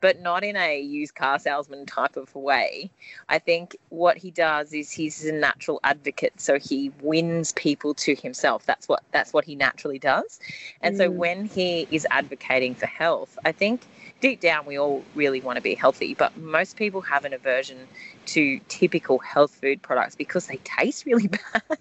but 0.00 0.20
not 0.20 0.42
in 0.42 0.56
a 0.56 0.80
used 0.80 1.14
car 1.14 1.38
salesman 1.38 1.84
type 1.84 2.16
of 2.16 2.34
way. 2.34 2.90
I 3.28 3.38
think 3.38 3.76
what 3.90 4.16
he 4.16 4.30
does 4.30 4.72
is 4.72 4.90
he's 4.90 5.24
a 5.26 5.32
natural 5.32 5.80
advocate, 5.84 6.40
so 6.40 6.58
he 6.58 6.90
wins 7.02 7.52
people 7.52 7.92
to 7.94 8.14
himself. 8.14 8.64
That's 8.64 8.88
what 8.88 9.02
that's 9.12 9.34
what 9.34 9.44
he 9.44 9.54
naturally 9.54 9.98
does, 9.98 10.40
and 10.80 10.94
mm. 10.94 10.98
so 10.98 11.10
when 11.10 11.44
he 11.44 11.86
is 11.90 12.06
advocating 12.10 12.74
for 12.74 12.86
health, 12.86 13.38
I 13.44 13.52
think 13.52 13.82
deep 14.20 14.40
down 14.40 14.64
we 14.66 14.78
all 14.78 15.02
really 15.14 15.40
want 15.40 15.56
to 15.56 15.62
be 15.62 15.74
healthy, 15.74 16.14
but 16.14 16.36
most 16.36 16.76
people 16.76 17.00
have 17.02 17.24
an 17.24 17.32
aversion 17.32 17.86
to 18.26 18.60
typical 18.68 19.18
health 19.18 19.54
food 19.54 19.82
products 19.82 20.14
because 20.14 20.46
they 20.46 20.56
taste 20.58 21.06
really 21.06 21.28
bad. 21.52 21.78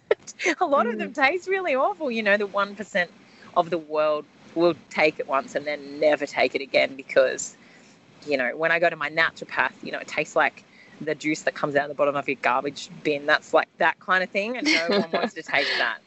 a 0.60 0.66
lot 0.66 0.86
mm. 0.86 0.94
of 0.94 1.00
them 1.00 1.12
mm. 1.12 1.16
taste 1.16 1.48
really 1.48 1.76
awful. 1.76 2.12
You 2.12 2.24
know, 2.24 2.38
the 2.38 2.48
1% 2.48 3.08
of 3.56 3.70
the 3.70 3.78
world 3.78 4.26
will 4.54 4.76
take 4.90 5.20
it 5.20 5.28
once 5.28 5.56
and 5.56 5.66
then 5.66 6.00
never 6.00 6.26
take 6.26 6.56
it 6.56 6.62
again 6.62 6.96
because, 6.96 7.56
you 8.26 8.38
know, 8.38 8.56
when 8.56 8.72
I 8.72 8.80
go 8.80 8.90
to 8.90 8.96
my 8.96 9.10
naturopath, 9.10 9.74
you 9.84 9.92
know, 9.92 10.00
it 10.00 10.08
tastes 10.08 10.36
like 10.36 10.64
the 11.02 11.16
juice 11.16 11.42
that 11.42 11.56
comes 11.56 11.76
out 11.76 11.84
of 11.84 11.90
the 11.90 11.96
bottom 11.96 12.16
of 12.16 12.28
your 12.28 12.38
garbage 12.42 12.90
bin. 13.04 13.26
That's 13.26 13.54
like 13.54 13.68
that 13.78 14.00
kind 14.00 14.24
of 14.24 14.30
thing. 14.30 14.58
And 14.58 14.66
no 14.66 15.00
one 15.00 15.12
wants 15.12 15.34
to 15.34 15.44
taste 15.44 15.72
that. 15.78 16.00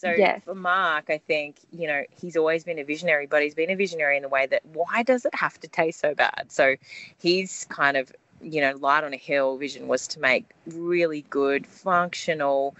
So 0.00 0.12
yes. 0.12 0.40
for 0.46 0.54
Mark, 0.54 1.10
I 1.10 1.18
think, 1.18 1.56
you 1.70 1.86
know, 1.86 2.04
he's 2.10 2.34
always 2.34 2.64
been 2.64 2.78
a 2.78 2.84
visionary, 2.84 3.26
but 3.26 3.42
he's 3.42 3.54
been 3.54 3.68
a 3.68 3.74
visionary 3.74 4.16
in 4.16 4.22
the 4.22 4.30
way 4.30 4.46
that 4.46 4.64
why 4.72 5.02
does 5.02 5.26
it 5.26 5.34
have 5.34 5.60
to 5.60 5.68
taste 5.68 6.00
so 6.00 6.14
bad? 6.14 6.46
So 6.48 6.76
he's 7.18 7.66
kind 7.68 7.98
of, 7.98 8.10
you 8.40 8.62
know, 8.62 8.74
light 8.76 9.04
on 9.04 9.12
a 9.12 9.18
hill 9.18 9.58
vision 9.58 9.88
was 9.88 10.08
to 10.08 10.20
make 10.20 10.46
really 10.66 11.26
good, 11.28 11.66
functional, 11.66 12.74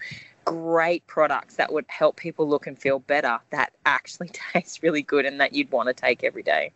great 0.45 1.05
products 1.05 1.57
that 1.57 1.71
would 1.71 1.85
help 1.89 2.15
people 2.15 2.49
look 2.49 2.65
and 2.65 2.75
feel 2.79 2.97
better 2.97 3.37
that 3.51 3.71
actually 3.85 4.29
taste 4.53 4.81
really 4.81 5.03
good 5.03 5.27
and 5.27 5.39
that 5.39 5.53
you'd 5.53 5.71
want 5.71 5.89
to 5.89 5.93
take 5.93 6.23
every 6.23 6.41
day. 6.41 6.73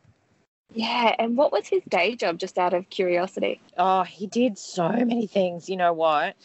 Yeah, 0.76 1.16
and 1.18 1.38
what 1.38 1.52
was 1.52 1.68
his 1.68 1.82
day 1.90 2.16
job 2.16 2.38
just 2.38 2.60
out 2.60 2.74
of 2.74 2.90
curiosity? 2.92 3.62
Oh, 3.78 4.04
he 4.04 4.28
did 4.28 4.60
so 4.60 4.90
many 4.90 5.26
things. 5.26 5.70
You 5.70 5.78
know 5.78 5.94
what? 5.94 6.36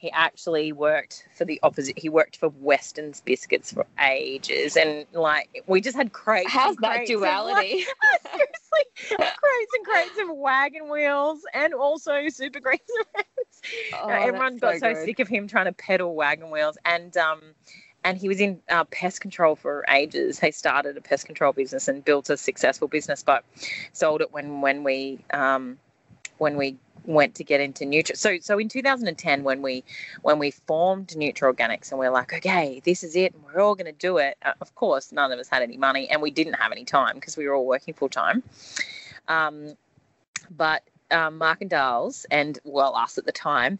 He 0.00 0.10
actually 0.12 0.72
worked 0.72 1.28
for 1.36 1.44
the 1.44 1.60
opposite. 1.62 1.98
He 1.98 2.08
worked 2.08 2.38
for 2.38 2.48
Weston's 2.48 3.20
Biscuits 3.20 3.70
for 3.70 3.84
ages, 4.02 4.74
and 4.74 5.04
like 5.12 5.62
we 5.66 5.82
just 5.82 5.94
had 5.94 6.14
crates. 6.14 6.50
How's 6.50 6.76
that 6.76 7.06
duality? 7.06 7.82
Of, 7.82 7.88
like, 8.32 8.32
seriously, 8.32 9.36
crates 9.36 9.72
and 9.74 9.86
crates 9.86 10.18
of 10.22 10.34
wagon 10.34 10.88
wheels, 10.88 11.40
and 11.52 11.74
also 11.74 12.30
super 12.30 12.60
greens. 12.60 12.80
oh, 13.92 14.08
everyone 14.08 14.56
got 14.56 14.78
so, 14.78 14.94
so 14.94 15.04
sick 15.04 15.18
of 15.18 15.28
him 15.28 15.46
trying 15.46 15.66
to 15.66 15.72
peddle 15.72 16.14
wagon 16.14 16.50
wheels, 16.50 16.78
and 16.86 17.14
um, 17.18 17.42
and 18.02 18.16
he 18.16 18.26
was 18.26 18.40
in 18.40 18.58
uh, 18.70 18.84
pest 18.84 19.20
control 19.20 19.54
for 19.54 19.84
ages. 19.90 20.40
He 20.40 20.50
started 20.50 20.96
a 20.96 21.02
pest 21.02 21.26
control 21.26 21.52
business 21.52 21.88
and 21.88 22.02
built 22.02 22.30
a 22.30 22.38
successful 22.38 22.88
business, 22.88 23.22
but 23.22 23.44
sold 23.92 24.22
it 24.22 24.32
when 24.32 24.62
when 24.62 24.82
we 24.82 25.18
um, 25.34 25.78
when 26.40 26.56
we 26.56 26.76
went 27.04 27.34
to 27.34 27.44
get 27.44 27.60
into 27.60 27.84
Nutra. 27.84 28.16
So 28.16 28.38
so 28.40 28.58
in 28.58 28.68
2010 28.68 29.44
when 29.44 29.62
we 29.62 29.84
when 30.22 30.38
we 30.38 30.50
formed 30.50 31.08
Nutra 31.08 31.54
Organics 31.54 31.90
and 31.90 32.00
we 32.00 32.06
are 32.06 32.10
like, 32.10 32.32
okay, 32.32 32.80
this 32.84 33.04
is 33.04 33.14
it, 33.14 33.34
and 33.34 33.44
we're 33.44 33.60
all 33.60 33.74
going 33.74 33.86
to 33.86 33.92
do 33.92 34.16
it. 34.16 34.36
Uh, 34.42 34.52
of 34.60 34.74
course, 34.74 35.12
none 35.12 35.32
of 35.32 35.38
us 35.38 35.48
had 35.48 35.62
any 35.62 35.76
money, 35.76 36.08
and 36.08 36.22
we 36.22 36.30
didn't 36.30 36.54
have 36.54 36.72
any 36.72 36.84
time 36.84 37.16
because 37.16 37.36
we 37.36 37.46
were 37.46 37.54
all 37.54 37.66
working 37.66 37.94
full 37.94 38.08
time. 38.08 38.42
Um, 39.28 39.74
but 40.56 40.82
um, 41.10 41.38
Mark 41.38 41.60
and 41.60 41.70
Dales 41.70 42.26
and 42.30 42.58
well 42.64 42.94
us 42.94 43.18
at 43.18 43.26
the 43.26 43.32
time, 43.32 43.78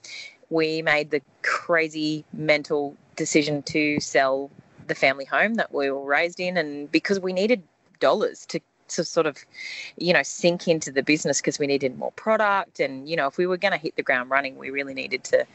we 0.50 0.82
made 0.82 1.10
the 1.10 1.22
crazy 1.42 2.24
mental 2.32 2.96
decision 3.16 3.62
to 3.62 4.00
sell 4.00 4.50
the 4.86 4.94
family 4.94 5.24
home 5.24 5.54
that 5.54 5.72
we 5.72 5.90
were 5.90 6.04
raised 6.04 6.40
in, 6.40 6.56
and 6.56 6.90
because 6.92 7.18
we 7.20 7.32
needed 7.32 7.62
dollars 8.00 8.46
to 8.46 8.60
to 8.90 9.04
sort 9.04 9.26
of, 9.26 9.38
you 9.96 10.12
know, 10.12 10.22
sink 10.22 10.68
into 10.68 10.90
the 10.92 11.02
business 11.02 11.40
because 11.40 11.58
we 11.58 11.66
needed 11.66 11.98
more 11.98 12.12
product. 12.12 12.80
And, 12.80 13.08
you 13.08 13.16
know, 13.16 13.26
if 13.26 13.36
we 13.36 13.46
were 13.46 13.56
going 13.56 13.72
to 13.72 13.78
hit 13.78 13.96
the 13.96 14.02
ground 14.02 14.30
running, 14.30 14.56
we 14.56 14.70
really 14.70 14.94
needed 14.94 15.24
to 15.24 15.46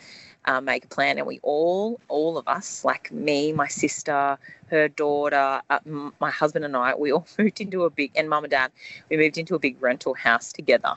uh, 0.45 0.61
make 0.61 0.85
a 0.85 0.87
plan. 0.87 1.17
And 1.17 1.27
we 1.27 1.39
all, 1.43 1.99
all 2.07 2.37
of 2.37 2.47
us, 2.47 2.85
like 2.85 3.11
me, 3.11 3.51
my 3.51 3.67
sister, 3.67 4.37
her 4.67 4.87
daughter, 4.87 5.61
uh, 5.69 5.79
my 6.19 6.31
husband, 6.31 6.65
and 6.65 6.75
I, 6.75 6.95
we 6.95 7.11
all 7.13 7.27
moved 7.37 7.61
into 7.61 7.83
a 7.83 7.89
big, 7.89 8.11
and 8.15 8.29
mum 8.29 8.43
and 8.43 8.51
dad, 8.51 8.71
we 9.09 9.17
moved 9.17 9.37
into 9.37 9.55
a 9.55 9.59
big 9.59 9.81
rental 9.81 10.13
house 10.13 10.51
together. 10.51 10.95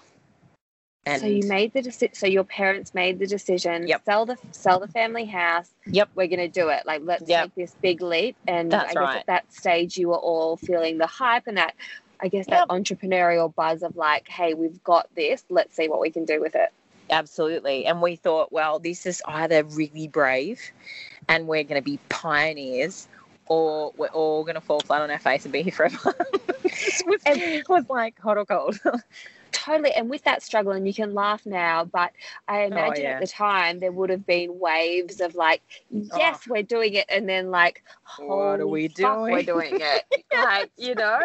And 1.09 1.23
so 1.23 1.27
you 1.27 1.49
made 1.49 1.73
the 1.73 1.81
decision. 1.81 2.15
So 2.15 2.27
your 2.27 2.45
parents 2.45 2.93
made 2.93 3.19
the 3.19 3.27
decision. 3.27 3.89
Yep. 3.89 4.05
Sell 4.05 4.27
the 4.27 4.37
sell 4.51 4.79
the 4.79 4.89
family 4.89 5.25
house. 5.25 5.71
Yep. 5.87 6.11
We're 6.15 6.27
going 6.27 6.39
to 6.39 6.49
do 6.49 6.69
it. 6.69 6.85
Like 6.85 7.01
let's 7.03 7.27
yep. 7.27 7.45
take 7.45 7.55
this 7.55 7.75
big 7.81 8.03
leap. 8.03 8.37
And 8.47 8.71
That's 8.71 8.91
I 8.91 8.95
guess 8.95 9.03
right. 9.03 9.17
at 9.17 9.27
that 9.27 9.53
stage, 9.53 9.97
you 9.97 10.09
were 10.09 10.19
all 10.19 10.59
feeling 10.59 10.99
the 10.99 11.07
hype 11.07 11.47
and 11.47 11.57
that 11.57 11.75
I 12.21 12.29
guess 12.29 12.47
that 12.47 12.69
entrepreneurial 12.69 13.55
buzz 13.55 13.83
of 13.83 13.97
like, 13.97 14.29
hey, 14.29 14.55
we've 14.55 14.83
got 14.85 15.09
this, 15.15 15.45
let's 15.49 15.75
see 15.77 15.89
what 15.89 16.01
we 16.01 16.11
can 16.11 16.25
do 16.25 16.41
with 16.41 16.55
it. 16.55 16.73
Absolutely. 17.11 17.87
And 17.87 18.03
we 18.03 18.17
thought, 18.17 18.53
well, 18.53 18.79
this 18.79 19.07
is 19.07 19.23
either 19.27 19.65
really 19.65 20.09
brave 20.09 20.61
and 21.29 21.47
we're 21.47 21.65
going 21.65 21.81
to 21.81 21.85
be 21.85 21.99
pioneers 22.09 23.09
or 23.47 23.93
we're 23.97 24.09
all 24.09 24.43
going 24.43 24.57
to 24.57 24.61
fall 24.61 24.81
flat 24.81 25.01
on 25.01 25.11
our 25.11 25.19
face 25.19 25.45
and 25.45 25.53
be 25.53 25.63
here 25.63 25.73
forever. 25.73 26.15
it 26.65 27.07
was, 27.07 27.69
was 27.69 27.89
like 27.89 28.19
hot 28.21 28.37
or 28.37 28.45
cold. 28.45 28.79
totally. 29.53 29.93
And 29.93 30.09
with 30.09 30.25
that 30.25 30.43
struggle, 30.43 30.73
and 30.73 30.87
you 30.87 30.95
can 30.95 31.15
laugh 31.15 31.45
now, 31.47 31.85
but 31.85 32.13
I 32.47 32.63
imagine 32.63 33.05
yeah. 33.05 33.11
at 33.13 33.21
the 33.21 33.27
time 33.27 33.79
there 33.79 33.93
would 33.93 34.11
have 34.11 34.27
been 34.27 34.59
waves 34.59 35.21
of 35.21 35.35
like, 35.35 35.63
yes, 35.91 36.47
we're 36.49 36.63
doing 36.63 36.95
it, 36.95 37.07
and 37.09 37.29
then 37.29 37.51
like, 37.51 37.83
What 38.19 38.61
are 38.61 38.67
we 38.67 38.89
fuck, 38.89 39.21
We're 39.21 39.43
doing?" 39.43 39.71
doing 39.71 39.81
it, 39.81 40.25
like 40.33 40.71
you 40.77 40.95
know. 40.95 41.19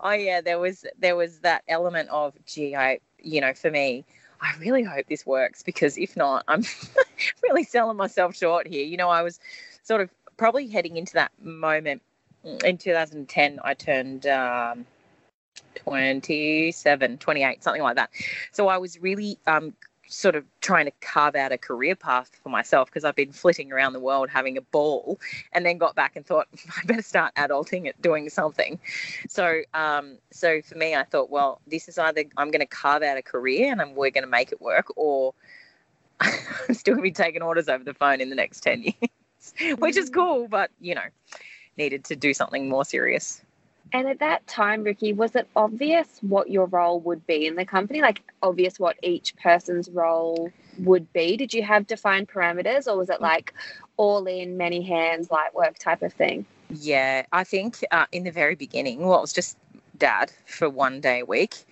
oh 0.00 0.12
yeah, 0.12 0.40
there 0.40 0.58
was 0.58 0.84
there 0.98 1.16
was 1.16 1.40
that 1.40 1.62
element 1.68 2.08
of 2.10 2.34
gee, 2.46 2.74
I 2.76 3.00
you 3.20 3.40
know, 3.40 3.54
for 3.54 3.70
me, 3.70 4.04
I 4.40 4.54
really 4.58 4.82
hope 4.82 5.06
this 5.08 5.26
works 5.26 5.62
because 5.62 5.98
if 5.98 6.16
not, 6.16 6.44
I'm 6.48 6.64
really 7.42 7.64
selling 7.64 7.96
myself 7.96 8.36
short 8.36 8.66
here. 8.66 8.84
You 8.84 8.96
know, 8.96 9.08
I 9.08 9.22
was 9.22 9.40
sort 9.82 10.00
of 10.00 10.10
probably 10.36 10.68
heading 10.68 10.96
into 10.96 11.14
that 11.14 11.32
moment 11.42 12.02
in 12.64 12.78
2010. 12.78 13.58
I 13.64 13.74
turned 13.74 14.26
um, 14.26 14.86
27, 15.74 17.18
28, 17.18 17.62
something 17.62 17.82
like 17.82 17.96
that. 17.96 18.10
So 18.52 18.68
I 18.68 18.78
was 18.78 19.00
really 19.00 19.38
um, 19.46 19.74
sort 20.08 20.34
of 20.34 20.44
trying 20.60 20.86
to 20.86 20.92
carve 21.00 21.36
out 21.36 21.52
a 21.52 21.58
career 21.58 21.94
path 21.94 22.30
for 22.42 22.48
myself 22.48 22.88
because 22.88 23.04
I've 23.04 23.14
been 23.14 23.32
flitting 23.32 23.72
around 23.72 23.92
the 23.92 24.00
world 24.00 24.30
having 24.30 24.56
a 24.56 24.62
ball 24.62 25.20
and 25.52 25.64
then 25.66 25.78
got 25.78 25.94
back 25.94 26.16
and 26.16 26.24
thought 26.24 26.48
I 26.76 26.84
better 26.86 27.02
start 27.02 27.34
adulting 27.36 27.86
at 27.86 28.00
doing 28.00 28.28
something. 28.28 28.78
So 29.28 29.62
um, 29.74 30.18
so 30.30 30.62
for 30.62 30.76
me 30.76 30.94
I 30.94 31.04
thought 31.04 31.30
well 31.30 31.60
this 31.66 31.88
is 31.88 31.98
either 31.98 32.24
I'm 32.36 32.50
going 32.50 32.60
to 32.60 32.66
carve 32.66 33.02
out 33.02 33.18
a 33.18 33.22
career 33.22 33.70
and 33.70 33.80
I'm, 33.80 33.94
we're 33.94 34.10
going 34.10 34.24
to 34.24 34.30
make 34.30 34.50
it 34.50 34.60
work 34.60 34.86
or 34.96 35.34
I'm 36.20 36.74
still 36.74 36.94
going 36.94 37.04
to 37.04 37.10
be 37.10 37.12
taking 37.12 37.42
orders 37.42 37.68
over 37.68 37.84
the 37.84 37.94
phone 37.94 38.20
in 38.20 38.30
the 38.30 38.36
next 38.36 38.60
10 38.60 38.82
years 39.60 39.76
which 39.78 39.96
is 39.96 40.10
cool 40.10 40.48
but 40.48 40.70
you 40.80 40.94
know 40.94 41.04
needed 41.78 42.04
to 42.06 42.16
do 42.16 42.34
something 42.34 42.68
more 42.68 42.84
serious. 42.84 43.40
And 43.92 44.06
at 44.08 44.18
that 44.18 44.46
time, 44.46 44.82
Ricki, 44.82 45.12
was 45.12 45.34
it 45.34 45.48
obvious 45.56 46.18
what 46.20 46.50
your 46.50 46.66
role 46.66 47.00
would 47.00 47.26
be 47.26 47.46
in 47.46 47.54
the 47.54 47.64
company? 47.64 48.00
Like, 48.00 48.22
obvious 48.42 48.78
what 48.78 48.96
each 49.02 49.34
person's 49.36 49.88
role 49.90 50.50
would 50.78 51.10
be? 51.12 51.36
Did 51.36 51.54
you 51.54 51.62
have 51.62 51.86
defined 51.86 52.28
parameters, 52.28 52.86
or 52.86 52.96
was 52.96 53.08
it 53.08 53.20
like 53.20 53.54
all 53.96 54.26
in, 54.26 54.56
many 54.56 54.82
hands, 54.82 55.30
light 55.30 55.54
work 55.54 55.78
type 55.78 56.02
of 56.02 56.12
thing? 56.12 56.44
Yeah, 56.70 57.24
I 57.32 57.44
think 57.44 57.84
uh, 57.90 58.06
in 58.12 58.24
the 58.24 58.30
very 58.30 58.54
beginning, 58.54 59.00
well, 59.00 59.18
it 59.18 59.22
was 59.22 59.32
just 59.32 59.56
dad 59.96 60.32
for 60.46 60.68
one 60.68 61.00
day 61.00 61.20
a 61.20 61.24
week. 61.24 61.64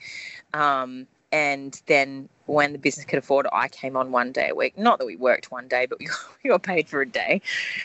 Um, 0.55 1.07
and 1.33 1.81
then 1.87 2.29
when 2.47 2.73
the 2.73 2.79
business 2.79 3.05
could 3.05 3.19
afford 3.19 3.47
it, 3.47 3.53
I 3.53 3.69
came 3.69 3.97
on 3.97 4.11
one 4.11 4.33
day 4.33 4.49
a 4.49 4.55
week. 4.55 4.79
Not 4.79 4.99
that 4.99 5.07
we 5.07 5.17
worked 5.17 5.51
one 5.51 5.69
day, 5.69 5.87
but 5.87 5.99
we, 5.99 6.09
we 6.45 6.51
got 6.51 6.63
paid 6.63 6.89
for 6.89 7.03
a 7.03 7.07
day. 7.07 7.43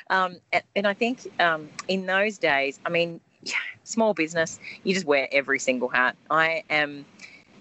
Um, 0.10 0.38
and, 0.54 0.64
and 0.76 0.88
I 0.88 0.94
think 0.94 1.28
um, 1.40 1.70
in 1.88 2.06
those 2.06 2.38
days, 2.38 2.80
I 2.86 2.90
mean, 2.90 3.20
yeah, 3.44 3.56
small 3.84 4.14
business, 4.14 4.60
you 4.84 4.94
just 4.94 5.06
wear 5.06 5.28
every 5.32 5.60
single 5.60 5.90
hat. 5.90 6.16
I 6.30 6.64
am 6.70 7.06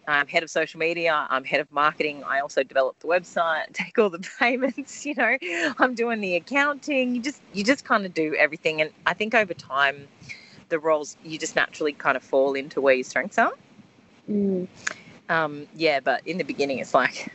I'm 0.09 0.27
head 0.27 0.43
of 0.43 0.51
social 0.51 0.79
media. 0.81 1.27
I'm 1.31 1.45
head 1.45 1.61
of 1.61 1.71
marketing. 1.71 2.25
I 2.25 2.41
also 2.41 2.63
develop 2.63 2.99
the 3.01 3.07
website, 3.07 3.65
take 3.73 3.99
all 3.99 4.11
the 4.11 4.27
payments. 4.39 5.07
You 5.07 5.15
know, 5.15 5.37
I'm 5.79 5.95
doing 5.95 6.21
the 6.21 6.37
accounting. 6.37 7.15
You 7.15 7.23
just 7.23 7.43
you 7.53 7.65
just 7.65 7.85
kind 7.85 8.05
of 8.05 8.15
do 8.15 8.35
everything. 8.35 8.81
And 8.81 8.91
I 9.07 9.15
think 9.15 9.35
over 9.35 9.55
time, 9.55 10.09
the 10.69 10.79
roles 10.79 11.17
you 11.25 11.39
just 11.39 11.57
naturally 11.57 11.93
kind 11.93 12.17
of 12.17 12.23
fall 12.23 12.55
into 12.55 12.81
where 12.81 12.95
your 12.95 13.05
strengths 13.05 13.39
are. 13.39 13.53
Mm. 14.29 14.69
Um, 15.29 15.67
yeah, 15.77 16.01
but 16.01 16.27
in 16.27 16.39
the 16.39 16.45
beginning, 16.45 16.79
it's 16.79 16.95
like 16.95 17.33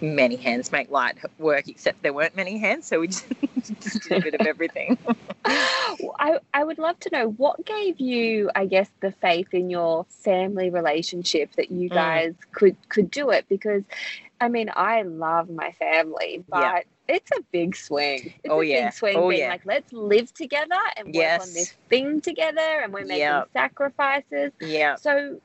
many 0.00 0.36
hands 0.36 0.70
make 0.72 0.90
light 0.90 1.16
work, 1.38 1.68
except 1.68 2.02
there 2.02 2.12
weren't 2.12 2.36
many 2.36 2.58
hands, 2.58 2.86
so 2.86 3.00
we 3.00 3.08
just, 3.08 3.26
just 3.80 4.02
did 4.02 4.18
a 4.18 4.22
bit 4.22 4.34
of 4.34 4.40
everything. 4.46 4.96
I, 5.46 6.38
I 6.54 6.64
would 6.64 6.78
love 6.78 6.98
to 7.00 7.10
know 7.12 7.28
what 7.30 7.64
gave 7.66 8.00
you, 8.00 8.50
I 8.54 8.66
guess, 8.66 8.88
the 9.00 9.12
faith 9.12 9.48
in 9.52 9.68
your 9.70 10.06
family 10.08 10.70
relationship 10.70 11.52
that 11.56 11.70
you 11.70 11.90
Mm. 11.90 11.94
guys 11.94 12.34
could 12.52 12.76
could 12.88 13.10
do 13.10 13.30
it 13.30 13.44
because 13.48 13.82
I 14.40 14.48
mean 14.48 14.70
I 14.74 15.02
love 15.02 15.50
my 15.50 15.72
family, 15.72 16.44
but 16.48 16.60
Yeah. 16.60 16.80
it's 17.08 17.30
a 17.32 17.42
big 17.52 17.76
swing. 17.76 18.32
It's 18.42 18.50
Oh, 18.50 18.60
a 18.60 18.64
yeah. 18.64 18.84
big 18.86 18.94
swing 18.94 19.16
Oh, 19.18 19.28
being 19.28 19.40
yeah. 19.42 19.48
like 19.50 19.66
let's 19.66 19.92
live 19.92 20.32
together 20.32 20.80
and 20.96 21.12
work 21.14 21.40
on 21.40 21.52
this 21.52 21.74
thing 21.90 22.20
together 22.22 22.80
and 22.82 22.92
we're 22.92 23.04
making 23.04 23.18
Yep. 23.18 23.48
sacrifices. 23.52 24.52
yeah. 24.60 24.96
So 24.96 25.40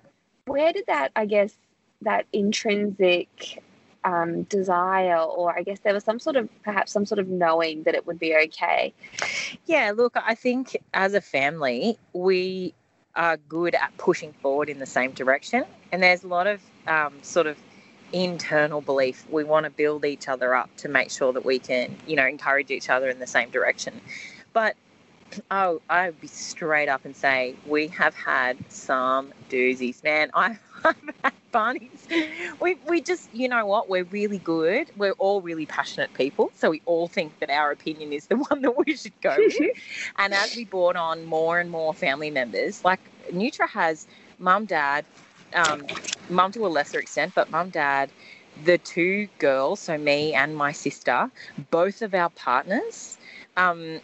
where 0.46 0.72
did 0.72 0.86
that 0.88 1.12
I 1.16 1.26
guess 1.26 1.54
that 2.02 2.26
intrinsic 2.32 3.62
um, 4.04 4.44
desire 4.44 5.18
or 5.20 5.58
I 5.58 5.64
guess 5.64 5.80
there 5.80 5.94
was 5.94 6.04
some 6.04 6.20
sort 6.20 6.36
of 6.36 6.50
perhaps 6.64 6.92
some 6.92 7.06
sort 7.06 7.20
of 7.20 7.28
knowing 7.28 7.84
that 7.84 7.96
it 7.96 8.08
would 8.08 8.20
be 8.20 8.36
okay. 8.36 8.94
Yeah, 9.66 9.92
look, 9.96 10.16
I 10.16 10.36
think 10.36 10.78
as 10.94 11.14
a 11.14 11.22
family, 11.22 11.98
we 12.14 12.74
are 13.16 13.38
good 13.38 13.76
at 13.76 13.96
pushing 13.98 14.34
forward 14.34 14.70
in 14.70 14.80
the 14.80 14.86
same 14.86 15.12
direction. 15.12 15.66
And 15.92 16.02
there's 16.02 16.24
a 16.24 16.28
lot 16.28 16.48
of 16.48 16.62
um, 16.88 17.14
sort 17.22 17.48
of 17.48 17.58
internal 18.14 18.82
belief. 18.82 19.26
We 19.30 19.44
want 19.44 19.66
to 19.66 19.70
build 19.70 20.06
each 20.06 20.28
other 20.28 20.56
up 20.56 20.70
to 20.78 20.90
make 20.90 21.12
sure 21.12 21.34
that 21.34 21.46
we 21.46 21.60
can, 21.60 21.96
you 22.08 22.16
know, 22.16 22.26
encourage 22.26 22.72
each 22.72 22.90
other 22.90 23.10
in 23.10 23.20
the 23.20 23.28
same 23.28 23.50
direction. 23.50 24.00
But 24.54 24.76
oh, 25.52 25.82
I 25.90 26.08
would 26.08 26.22
be 26.22 26.28
straight 26.28 26.90
up 26.90 27.06
and 27.06 27.16
say 27.16 27.56
we 27.68 27.88
have 27.90 28.16
had 28.16 28.58
some 28.70 29.34
doozies, 29.50 30.04
man. 30.04 30.32
I, 30.34 30.58
I've 30.86 30.96
had 31.24 31.34
bunnies. 31.52 32.08
We 32.62 32.76
we 32.88 33.02
just, 33.02 33.34
you 33.34 33.48
know 33.48 33.66
what? 33.66 33.90
We're 33.90 34.04
really 34.06 34.40
good. 34.40 34.92
We're 34.98 35.14
all 35.14 35.42
really 35.42 35.66
passionate 35.66 36.14
people, 36.14 36.52
so 36.56 36.70
we 36.70 36.82
all 36.86 37.08
think 37.08 37.40
that 37.40 37.50
our 37.50 37.72
opinion 37.72 38.14
is 38.14 38.28
the 38.28 38.38
one 38.50 38.62
that 38.62 38.78
we 38.86 38.96
should 38.96 39.20
go 39.22 39.36
with. 39.38 39.78
And 40.18 40.34
as 40.34 40.56
we 40.56 40.66
brought 40.66 40.96
on 40.96 41.26
more 41.26 41.60
and 41.60 41.70
more 41.72 41.94
family 41.94 42.30
members, 42.32 42.84
like 42.84 43.00
Nutra 43.32 43.70
has 43.70 44.08
mum, 44.40 44.66
dad, 44.66 45.06
um, 45.54 45.84
mum 46.30 46.52
to 46.54 46.66
a 46.66 46.70
lesser 46.70 47.00
extent, 47.00 47.34
but 47.36 47.50
mum, 47.50 47.70
dad, 47.70 48.12
the 48.64 48.78
two 48.78 49.28
girls, 49.40 49.80
so 49.80 49.98
me 49.98 50.34
and 50.34 50.56
my 50.56 50.72
sister, 50.72 51.32
both 51.72 52.02
of 52.02 52.14
our 52.14 52.30
partners, 52.32 53.18
um, 53.58 54.00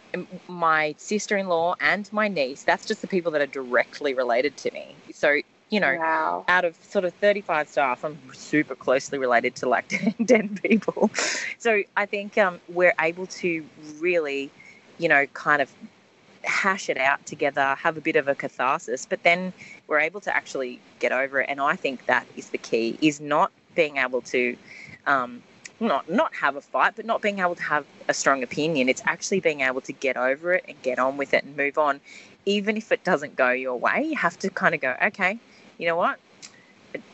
my 0.48 0.94
sister 0.98 1.36
in 1.36 1.48
law 1.48 1.74
and 1.80 2.10
my 2.12 2.28
niece, 2.28 2.64
that's 2.64 2.86
just 2.86 3.02
the 3.02 3.06
people 3.08 3.30
that 3.32 3.40
are 3.42 3.46
directly 3.46 4.14
related 4.14 4.56
to 4.58 4.70
me. 4.72 4.94
So, 5.12 5.40
you 5.70 5.80
know, 5.80 5.96
wow. 5.98 6.44
out 6.48 6.64
of 6.64 6.76
sort 6.82 7.04
of 7.04 7.12
35 7.14 7.68
staff, 7.68 8.04
I'm 8.04 8.18
super 8.32 8.74
closely 8.74 9.18
related 9.18 9.56
to 9.56 9.68
like 9.68 9.88
10 10.26 10.58
people. 10.62 11.10
So 11.58 11.82
I 11.96 12.06
think 12.06 12.38
um, 12.38 12.60
we're 12.68 12.94
able 13.00 13.26
to 13.26 13.64
really, 13.98 14.50
you 14.98 15.08
know, 15.08 15.26
kind 15.34 15.60
of 15.60 15.70
hash 16.44 16.88
it 16.88 16.98
out 16.98 17.24
together, 17.26 17.74
have 17.74 17.96
a 17.96 18.00
bit 18.00 18.16
of 18.16 18.28
a 18.28 18.34
catharsis, 18.34 19.06
but 19.06 19.22
then 19.24 19.52
we're 19.88 19.98
able 19.98 20.20
to 20.20 20.34
actually 20.34 20.80
get 21.00 21.10
over 21.10 21.40
it. 21.40 21.46
And 21.48 21.60
I 21.60 21.74
think 21.74 22.06
that 22.06 22.26
is 22.36 22.50
the 22.50 22.58
key: 22.58 22.96
is 23.00 23.20
not 23.20 23.50
being 23.74 23.96
able 23.96 24.20
to. 24.22 24.56
Um, 25.06 25.42
not 25.78 26.08
not 26.08 26.34
have 26.34 26.56
a 26.56 26.62
fight, 26.62 26.94
but 26.96 27.04
not 27.04 27.20
being 27.20 27.38
able 27.38 27.54
to 27.54 27.62
have 27.62 27.84
a 28.08 28.14
strong 28.14 28.42
opinion. 28.42 28.88
It's 28.88 29.02
actually 29.04 29.40
being 29.40 29.60
able 29.60 29.82
to 29.82 29.92
get 29.92 30.16
over 30.16 30.54
it 30.54 30.64
and 30.66 30.80
get 30.80 30.98
on 30.98 31.18
with 31.18 31.34
it 31.34 31.44
and 31.44 31.54
move 31.54 31.76
on, 31.76 32.00
even 32.46 32.78
if 32.78 32.90
it 32.92 33.04
doesn't 33.04 33.36
go 33.36 33.50
your 33.50 33.76
way. 33.76 34.02
You 34.02 34.16
have 34.16 34.38
to 34.38 34.48
kind 34.48 34.74
of 34.74 34.80
go, 34.80 34.96
okay, 35.02 35.38
you 35.78 35.86
know 35.86 35.96
what? 35.96 36.18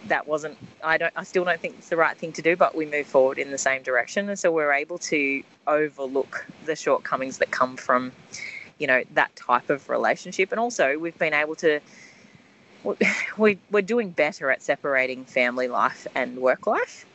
That 0.07 0.27
wasn't. 0.27 0.57
I 0.83 0.97
don't. 0.99 1.13
I 1.17 1.25
still 1.25 1.45
don't 1.45 1.61
think 1.61 1.75
it's 1.79 1.89
the 1.89 1.97
right 1.97 2.17
thing 2.17 2.33
to 2.33 2.43
do, 2.43 2.57
but 2.57 2.75
we 2.75 2.87
move 2.87 3.07
forward 3.07 3.39
in 3.39 3.51
the 3.51 3.59
same 3.59 3.83
direction, 3.83 4.29
and 4.29 4.39
so 4.39 4.53
we're 4.53 4.73
able 4.73 4.99
to 4.99 5.43
overlook 5.67 6.47
the 6.67 6.77
shortcomings 6.77 7.39
that 7.39 7.51
come 7.51 7.77
from, 7.77 8.13
you 8.79 8.87
know, 8.87 9.03
that 9.15 9.35
type 9.35 9.71
of 9.71 9.89
relationship, 9.89 10.53
and 10.53 10.61
also 10.61 10.99
we've 10.99 11.19
been 11.19 11.35
able 11.35 11.57
to. 11.57 11.81
We, 13.39 13.57
we're 13.71 13.81
doing 13.81 14.11
better 14.11 14.51
at 14.51 14.61
separating 14.61 15.25
family 15.25 15.69
life 15.69 16.07
and 16.17 16.37
work 16.37 16.67
life 16.67 17.07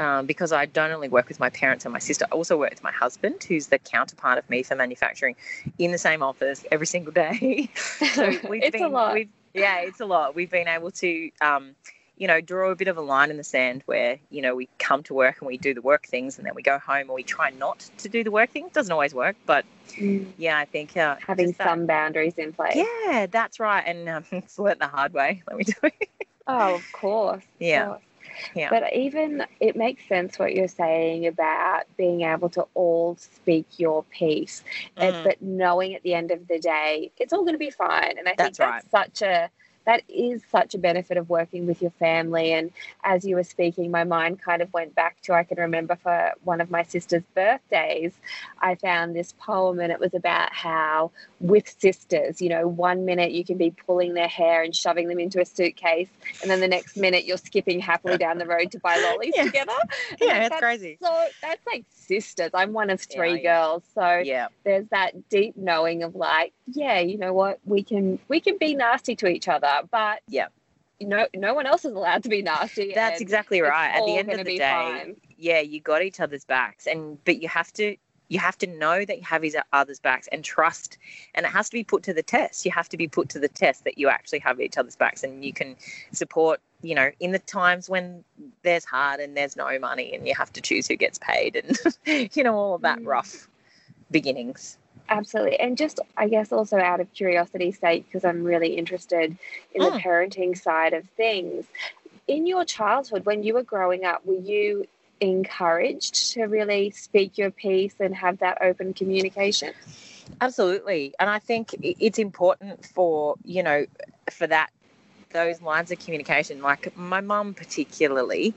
um, 0.00 0.24
because 0.24 0.50
I 0.50 0.64
don't 0.64 0.90
only 0.90 1.08
work 1.08 1.28
with 1.28 1.38
my 1.38 1.50
parents 1.50 1.84
and 1.84 1.92
my 1.92 1.98
sister, 1.98 2.24
I 2.32 2.34
also 2.34 2.56
work 2.56 2.70
with 2.70 2.82
my 2.82 2.90
husband, 2.90 3.44
who's 3.44 3.66
the 3.66 3.78
counterpart 3.78 4.38
of 4.38 4.48
me 4.48 4.62
for 4.62 4.74
manufacturing, 4.74 5.36
in 5.78 5.92
the 5.92 5.98
same 5.98 6.22
office 6.22 6.64
every 6.72 6.86
single 6.86 7.12
day. 7.12 7.68
so 7.76 8.26
we've 8.48 8.62
it's 8.62 8.72
been, 8.72 8.84
a 8.84 8.88
lot. 8.88 9.14
We've, 9.14 9.28
yeah, 9.54 9.80
it's 9.80 10.00
a 10.00 10.06
lot. 10.06 10.34
We've 10.34 10.50
been 10.50 10.68
able 10.68 10.90
to, 10.92 11.30
um, 11.40 11.74
you 12.16 12.26
know, 12.26 12.40
draw 12.40 12.70
a 12.70 12.76
bit 12.76 12.88
of 12.88 12.96
a 12.96 13.00
line 13.00 13.30
in 13.30 13.36
the 13.36 13.44
sand 13.44 13.82
where 13.86 14.18
you 14.30 14.42
know 14.42 14.54
we 14.54 14.68
come 14.78 15.02
to 15.04 15.14
work 15.14 15.36
and 15.40 15.46
we 15.48 15.56
do 15.56 15.74
the 15.74 15.82
work 15.82 16.06
things, 16.06 16.38
and 16.38 16.46
then 16.46 16.54
we 16.54 16.62
go 16.62 16.78
home 16.78 17.00
and 17.02 17.10
we 17.14 17.22
try 17.22 17.50
not 17.50 17.78
to 17.98 18.08
do 18.08 18.22
the 18.24 18.30
work 18.30 18.50
things. 18.50 18.72
Doesn't 18.72 18.92
always 18.92 19.14
work, 19.14 19.36
but 19.46 19.64
Mm. 19.96 20.30
yeah, 20.38 20.56
I 20.56 20.66
think 20.66 20.96
uh, 20.96 21.16
Having 21.26 21.46
just 21.48 21.58
that- 21.58 21.66
some 21.66 21.86
boundaries 21.86 22.34
in 22.38 22.52
place. 22.52 22.76
Yeah, 22.76 23.26
that's 23.26 23.58
right, 23.58 23.82
and 23.84 24.08
um, 24.08 24.24
it's 24.32 24.58
learnt 24.58 24.78
the 24.78 24.86
hard 24.86 25.12
way. 25.12 25.42
Let 25.48 25.56
me 25.56 25.64
tell 25.64 25.90
you. 26.00 26.06
Oh, 26.46 26.74
of 26.74 26.92
course. 26.92 27.42
of 27.42 27.44
Yeah. 27.58 27.86
course. 27.86 28.02
Yeah. 28.54 28.70
But 28.70 28.92
even 28.94 29.44
it 29.60 29.76
makes 29.76 30.06
sense 30.08 30.38
what 30.38 30.54
you're 30.54 30.68
saying 30.68 31.26
about 31.26 31.84
being 31.96 32.22
able 32.22 32.48
to 32.50 32.66
all 32.74 33.16
speak 33.16 33.66
your 33.78 34.04
piece, 34.04 34.62
and- 34.96 35.14
Mm. 35.16 35.24
but 35.24 35.42
knowing 35.42 35.94
at 35.94 36.02
the 36.02 36.14
end 36.14 36.30
of 36.30 36.46
the 36.48 36.58
day 36.58 37.10
it's 37.18 37.32
all 37.32 37.40
going 37.42 37.54
to 37.54 37.58
be 37.58 37.70
fine. 37.70 38.16
And 38.18 38.28
I 38.28 38.34
That's 38.36 38.58
think 38.58 38.82
that's 38.82 38.90
such 38.90 39.22
a 39.22 39.50
that 39.86 40.02
is 40.08 40.42
such 40.50 40.74
a 40.74 40.78
benefit 40.78 41.16
of 41.16 41.28
working 41.28 41.66
with 41.66 41.80
your 41.82 41.90
family. 41.92 42.52
And 42.52 42.70
as 43.02 43.24
you 43.24 43.36
were 43.36 43.44
speaking, 43.44 43.90
my 43.90 44.04
mind 44.04 44.40
kind 44.40 44.62
of 44.62 44.72
went 44.72 44.94
back 44.94 45.20
to 45.22 45.32
I 45.32 45.42
can 45.44 45.58
remember 45.58 45.96
for 45.96 46.32
one 46.44 46.60
of 46.60 46.70
my 46.70 46.82
sister's 46.82 47.22
birthdays, 47.34 48.12
I 48.60 48.74
found 48.74 49.16
this 49.16 49.34
poem 49.38 49.80
and 49.80 49.90
it 49.90 49.98
was 50.00 50.14
about 50.14 50.52
how 50.52 51.10
with 51.40 51.68
sisters, 51.80 52.40
you 52.42 52.48
know, 52.50 52.68
one 52.68 53.04
minute 53.04 53.32
you 53.32 53.44
can 53.44 53.56
be 53.56 53.70
pulling 53.70 54.14
their 54.14 54.28
hair 54.28 54.62
and 54.62 54.74
shoving 54.76 55.08
them 55.08 55.18
into 55.18 55.40
a 55.40 55.44
suitcase, 55.44 56.10
and 56.42 56.50
then 56.50 56.60
the 56.60 56.68
next 56.68 56.96
minute 56.96 57.24
you're 57.24 57.38
skipping 57.38 57.80
happily 57.80 58.18
down 58.18 58.38
the 58.38 58.46
road 58.46 58.70
to 58.72 58.78
buy 58.78 58.98
lollies 59.04 59.32
Yeah. 59.36 59.44
together. 59.44 59.72
And 60.10 60.18
Yeah, 60.20 60.26
like, 60.38 60.50
that's 60.50 60.60
crazy. 60.60 60.98
So 61.02 61.24
that's 61.42 61.66
like 61.66 61.84
sisters. 61.90 62.50
I'm 62.54 62.72
one 62.72 62.90
of 62.90 63.00
three 63.00 63.42
yeah. 63.42 63.60
girls, 63.62 63.84
so 63.94 64.18
Yeah. 64.18 64.48
there's 64.64 64.86
that 64.90 65.28
deep 65.30 65.56
knowing 65.56 66.02
of 66.02 66.14
like, 66.14 66.52
yeah, 66.66 67.00
you 67.00 67.16
know 67.18 67.32
what, 67.32 67.58
we 67.64 67.82
can 67.82 68.18
we 68.28 68.40
can 68.40 68.58
be 68.58 68.74
nasty 68.74 69.16
to 69.16 69.26
each 69.26 69.48
other, 69.48 69.69
but 69.90 70.20
Yeah. 70.28 70.48
no 71.00 71.26
no 71.34 71.54
one 71.54 71.66
else 71.66 71.84
is 71.84 71.92
allowed 71.92 72.22
to 72.24 72.28
be 72.28 72.42
nasty. 72.42 72.92
That's 72.94 73.20
exactly 73.20 73.60
right. 73.60 73.90
At 73.94 74.04
the 74.06 74.16
end 74.18 74.32
of 74.32 74.44
the 74.44 74.58
day, 74.58 74.58
fine. 75.04 75.16
yeah, 75.38 75.60
you 75.60 75.80
got 75.80 76.02
each 76.02 76.20
other's 76.20 76.44
backs, 76.44 76.86
and 76.86 77.22
but 77.24 77.40
you 77.42 77.48
have 77.48 77.72
to 77.74 77.96
you 78.28 78.38
have 78.38 78.56
to 78.58 78.66
know 78.68 79.04
that 79.04 79.18
you 79.18 79.24
have 79.24 79.44
each 79.44 79.56
other's 79.72 79.98
backs 79.98 80.28
and 80.30 80.44
trust, 80.44 80.98
and 81.34 81.44
it 81.44 81.48
has 81.50 81.68
to 81.68 81.74
be 81.76 81.82
put 81.82 82.02
to 82.04 82.14
the 82.14 82.22
test. 82.22 82.64
You 82.64 82.70
have 82.70 82.88
to 82.90 82.96
be 82.96 83.08
put 83.08 83.28
to 83.30 83.40
the 83.40 83.48
test 83.48 83.82
that 83.84 83.98
you 83.98 84.08
actually 84.08 84.38
have 84.40 84.60
each 84.60 84.78
other's 84.78 84.94
backs, 84.96 85.24
and 85.24 85.44
you 85.44 85.52
can 85.52 85.76
support. 86.12 86.60
You 86.82 86.94
know, 86.94 87.10
in 87.20 87.32
the 87.32 87.38
times 87.40 87.90
when 87.90 88.24
there's 88.62 88.84
hard 88.86 89.20
and 89.20 89.36
there's 89.36 89.56
no 89.56 89.78
money, 89.78 90.14
and 90.14 90.26
you 90.28 90.34
have 90.34 90.52
to 90.54 90.60
choose 90.60 90.86
who 90.88 90.96
gets 90.96 91.18
paid, 91.18 91.56
and 91.56 91.78
you 92.36 92.42
know 92.44 92.54
all 92.54 92.74
of 92.74 92.82
that 92.82 92.98
Mm. 93.00 93.06
rough 93.06 93.48
beginnings. 94.10 94.78
Absolutely. 95.10 95.58
And 95.58 95.76
just, 95.76 96.00
I 96.16 96.28
guess, 96.28 96.52
also 96.52 96.78
out 96.78 97.00
of 97.00 97.12
curiosity's 97.12 97.78
sake, 97.78 98.06
because 98.06 98.24
I'm 98.24 98.44
really 98.44 98.76
interested 98.76 99.36
in 99.74 99.82
the 99.82 99.90
Mm. 99.90 100.00
parenting 100.00 100.56
side 100.56 100.92
of 100.94 101.04
things. 101.16 101.66
In 102.28 102.46
your 102.46 102.64
childhood, 102.64 103.26
when 103.26 103.42
you 103.42 103.54
were 103.54 103.64
growing 103.64 104.04
up, 104.04 104.24
were 104.24 104.34
you 104.38 104.86
encouraged 105.20 106.32
to 106.32 106.44
really 106.44 106.90
speak 106.92 107.36
your 107.36 107.50
piece 107.50 107.94
and 108.00 108.14
have 108.14 108.38
that 108.38 108.58
open 108.62 108.94
communication? 108.94 109.74
Absolutely. 110.40 111.12
And 111.18 111.28
I 111.28 111.40
think 111.40 111.74
it's 111.82 112.18
important 112.18 112.86
for, 112.86 113.34
you 113.44 113.62
know, 113.62 113.86
for 114.30 114.46
that, 114.46 114.70
those 115.32 115.60
lines 115.60 115.90
of 115.90 115.98
communication. 115.98 116.62
Like 116.62 116.96
my 116.96 117.20
mum, 117.20 117.52
particularly, 117.54 118.54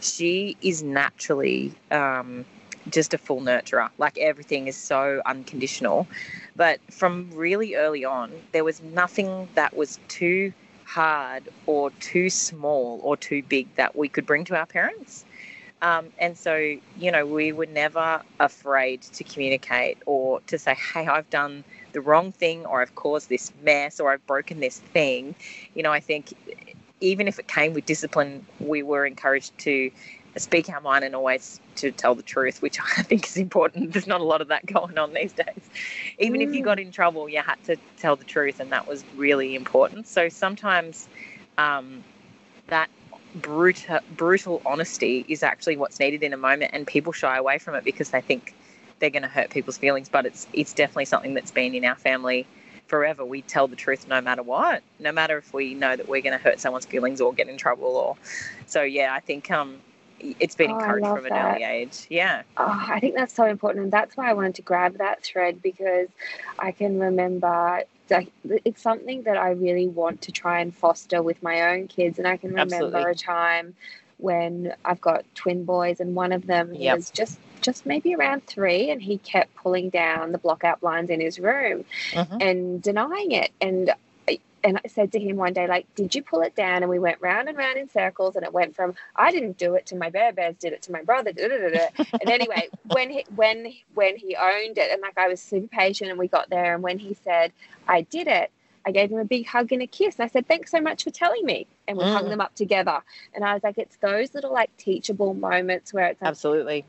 she 0.00 0.56
is 0.62 0.82
naturally 0.82 1.74
um, 1.90 2.46
just 2.90 3.14
a 3.14 3.18
full 3.18 3.40
nurturer. 3.40 3.90
Like 3.98 4.18
everything 4.18 4.68
is 4.68 4.76
so 4.76 5.22
unconditional. 5.26 6.06
But 6.54 6.80
from 6.90 7.30
really 7.32 7.74
early 7.74 8.04
on, 8.04 8.32
there 8.52 8.64
was 8.64 8.82
nothing 8.82 9.48
that 9.54 9.76
was 9.76 9.98
too 10.08 10.52
hard 10.84 11.44
or 11.66 11.90
too 12.00 12.30
small 12.30 13.00
or 13.02 13.16
too 13.16 13.42
big 13.42 13.74
that 13.74 13.96
we 13.96 14.08
could 14.08 14.24
bring 14.24 14.44
to 14.44 14.56
our 14.56 14.66
parents. 14.66 15.24
Um, 15.82 16.06
and 16.18 16.38
so, 16.38 16.56
you 16.98 17.12
know, 17.12 17.26
we 17.26 17.52
were 17.52 17.66
never 17.66 18.22
afraid 18.40 19.02
to 19.02 19.24
communicate 19.24 19.98
or 20.06 20.40
to 20.46 20.58
say, 20.58 20.74
hey, 20.74 21.06
I've 21.06 21.28
done 21.28 21.64
the 21.92 22.00
wrong 22.00 22.32
thing 22.32 22.64
or 22.64 22.80
I've 22.80 22.94
caused 22.94 23.28
this 23.28 23.52
mess 23.62 24.00
or 24.00 24.10
I've 24.10 24.26
broken 24.26 24.60
this 24.60 24.78
thing. 24.78 25.34
You 25.74 25.82
know, 25.82 25.92
I 25.92 26.00
think 26.00 26.32
even 27.00 27.28
if 27.28 27.38
it 27.38 27.46
came 27.46 27.74
with 27.74 27.84
discipline, 27.84 28.46
we 28.58 28.82
were 28.82 29.04
encouraged 29.04 29.56
to 29.58 29.90
speak 30.38 30.68
our 30.68 30.80
mind 30.80 31.04
and 31.04 31.14
always 31.14 31.60
to 31.76 31.92
tell 31.92 32.14
the 32.14 32.22
truth, 32.22 32.62
which 32.62 32.78
I 32.98 33.02
think 33.02 33.26
is 33.26 33.36
important. 33.36 33.92
There's 33.92 34.06
not 34.06 34.20
a 34.20 34.24
lot 34.24 34.40
of 34.40 34.48
that 34.48 34.66
going 34.66 34.98
on 34.98 35.14
these 35.14 35.32
days. 35.32 35.70
Even 36.18 36.40
if 36.42 36.52
you 36.52 36.62
Mm. 36.62 36.66
got 36.66 36.80
in 36.80 36.92
trouble, 36.92 37.28
you 37.28 37.42
had 37.42 37.62
to 37.64 37.78
tell 37.96 38.16
the 38.16 38.24
truth, 38.24 38.60
and 38.60 38.72
that 38.72 38.86
was 38.88 39.04
really 39.14 39.54
important. 39.54 40.06
So 40.08 40.28
sometimes 40.28 41.08
um, 41.58 42.04
that 42.68 42.90
brutal, 43.34 44.00
brutal 44.10 44.62
honesty 44.66 45.24
is 45.28 45.42
actually 45.42 45.76
what's 45.76 46.00
needed 46.00 46.22
in 46.22 46.32
a 46.32 46.36
moment, 46.38 46.72
and 46.74 46.86
people 46.86 47.12
shy 47.12 47.36
away 47.36 47.58
from 47.58 47.74
it 47.74 47.84
because 47.84 48.10
they 48.10 48.20
think 48.22 48.54
they're 49.00 49.10
going 49.10 49.22
to 49.22 49.28
hurt 49.28 49.50
people's 49.50 49.78
feelings. 49.78 50.08
But 50.08 50.26
it's 50.26 50.48
it's 50.52 50.74
definitely 50.74 51.06
something 51.06 51.34
that's 51.34 51.52
been 51.52 51.74
in 51.74 51.84
our 51.84 51.96
family 51.96 52.48
forever. 52.88 53.24
We 53.24 53.42
tell 53.42 53.68
the 53.68 53.76
truth 53.76 54.06
no 54.08 54.20
matter 54.20 54.42
what, 54.42 54.82
no 55.00 55.12
matter 55.12 55.38
if 55.38 55.52
we 55.54 55.74
know 55.74 55.96
that 55.96 56.08
we're 56.08 56.22
going 56.22 56.38
to 56.38 56.44
hurt 56.44 56.60
someone's 56.60 56.86
feelings 56.86 57.20
or 57.20 57.32
get 57.34 57.48
in 57.48 57.58
trouble. 57.58 57.96
Or 57.96 58.16
so, 58.66 58.82
yeah, 58.82 59.14
I 59.14 59.20
think 59.20 59.50
um, 59.50 59.82
it's 60.20 60.54
been 60.54 60.70
Oh, 60.70 60.74
encouraged 60.74 61.06
from 61.08 61.26
an 61.26 61.32
that. 61.34 61.54
early 61.56 61.64
age. 61.64 62.06
Yeah, 62.08 62.42
Oh, 62.58 62.86
I 62.88 63.00
think 63.00 63.14
that's 63.14 63.34
so 63.34 63.44
important, 63.44 63.84
and 63.84 63.92
that's 63.92 64.16
why 64.16 64.30
I 64.30 64.32
wanted 64.32 64.54
to 64.56 64.62
grab 64.62 64.98
that 64.98 65.22
thread 65.22 65.60
because 65.62 66.08
I 66.58 66.72
can 66.72 66.98
remember 66.98 67.82
like 68.08 68.30
it's 68.44 68.80
something 68.82 69.22
that 69.24 69.36
I 69.36 69.50
really 69.50 69.88
want 69.88 70.22
to 70.22 70.32
try 70.32 70.60
and 70.60 70.74
foster 70.74 71.22
with 71.22 71.42
my 71.42 71.72
own 71.74 71.88
kids, 71.88 72.18
and 72.18 72.26
I 72.26 72.36
can 72.36 72.50
remember 72.50 72.86
Absolutely. 72.86 73.10
a 73.10 73.14
time 73.14 73.74
when 74.18 74.74
I've 74.84 75.00
got 75.00 75.24
twin 75.34 75.64
boys, 75.64 76.00
and 76.00 76.14
one 76.14 76.32
of 76.32 76.46
them 76.46 76.72
Yep. 76.74 76.96
was 76.96 77.10
just 77.10 77.38
just 77.62 77.84
maybe 77.84 78.14
around 78.14 78.46
three, 78.46 78.90
and 78.90 79.02
he 79.02 79.18
kept 79.18 79.54
pulling 79.56 79.90
down 79.90 80.32
the 80.32 80.38
block 80.38 80.62
out 80.64 80.80
blinds 80.80 81.10
in 81.10 81.20
his 81.20 81.38
room 81.38 81.84
Mhm. 82.12 82.40
and 82.42 82.82
denying 82.82 83.32
it, 83.32 83.50
and. 83.60 83.92
And 84.66 84.80
I 84.84 84.88
said 84.88 85.12
to 85.12 85.20
him 85.20 85.36
one 85.36 85.52
day, 85.54 85.68
like, 85.68 85.86
did 85.94 86.14
you 86.16 86.24
pull 86.24 86.42
it 86.42 86.56
down? 86.56 86.82
And 86.82 86.90
we 86.90 86.98
went 86.98 87.22
round 87.22 87.48
and 87.48 87.56
round 87.56 87.78
in 87.78 87.88
circles, 87.88 88.36
and 88.36 88.44
it 88.44 88.52
went 88.52 88.76
from 88.76 88.94
I 89.16 89.30
didn't 89.30 89.58
do 89.58 89.76
it 89.76 89.86
to 89.86 89.96
my 89.96 90.10
bear 90.10 90.32
bears 90.32 90.56
did 90.56 90.72
it 90.74 90.82
to 90.82 90.92
my 90.92 91.02
brother. 91.04 91.32
Da, 91.32 91.48
da, 91.48 91.58
da, 91.58 91.70
da. 91.70 91.88
And 92.20 92.30
anyway, 92.30 92.70
when 92.90 93.10
he 93.10 93.24
when 93.36 93.72
when 93.94 94.16
he 94.16 94.36
owned 94.36 94.78
it, 94.78 94.90
and 94.92 95.00
like 95.02 95.18
I 95.18 95.28
was 95.28 95.40
super 95.40 95.68
patient, 95.68 96.10
and 96.10 96.18
we 96.18 96.28
got 96.28 96.50
there, 96.50 96.74
and 96.74 96.82
when 96.82 96.98
he 96.98 97.14
said 97.14 97.52
I 97.88 98.02
did 98.02 98.26
it, 98.26 98.50
I 98.84 98.90
gave 98.90 99.10
him 99.12 99.18
a 99.20 99.24
big 99.24 99.46
hug 99.46 99.72
and 99.72 99.82
a 99.82 99.86
kiss, 99.86 100.16
and 100.18 100.24
I 100.24 100.28
said 100.28 100.48
thanks 100.48 100.72
so 100.72 100.80
much 100.80 101.04
for 101.04 101.10
telling 101.10 101.46
me, 101.46 101.68
and 101.86 101.96
we 101.96 102.04
hung 102.04 102.26
Mm. 102.26 102.30
them 102.30 102.40
up 102.42 102.54
together. 102.56 103.00
And 103.34 103.44
I 103.44 103.54
was 103.54 103.62
like, 103.62 103.78
it's 103.78 103.96
those 103.98 104.34
little 104.34 104.52
like 104.52 104.76
teachable 104.78 105.34
moments 105.34 105.94
where 105.94 106.08
it's 106.08 106.20
like, 106.20 106.28
absolutely. 106.28 106.84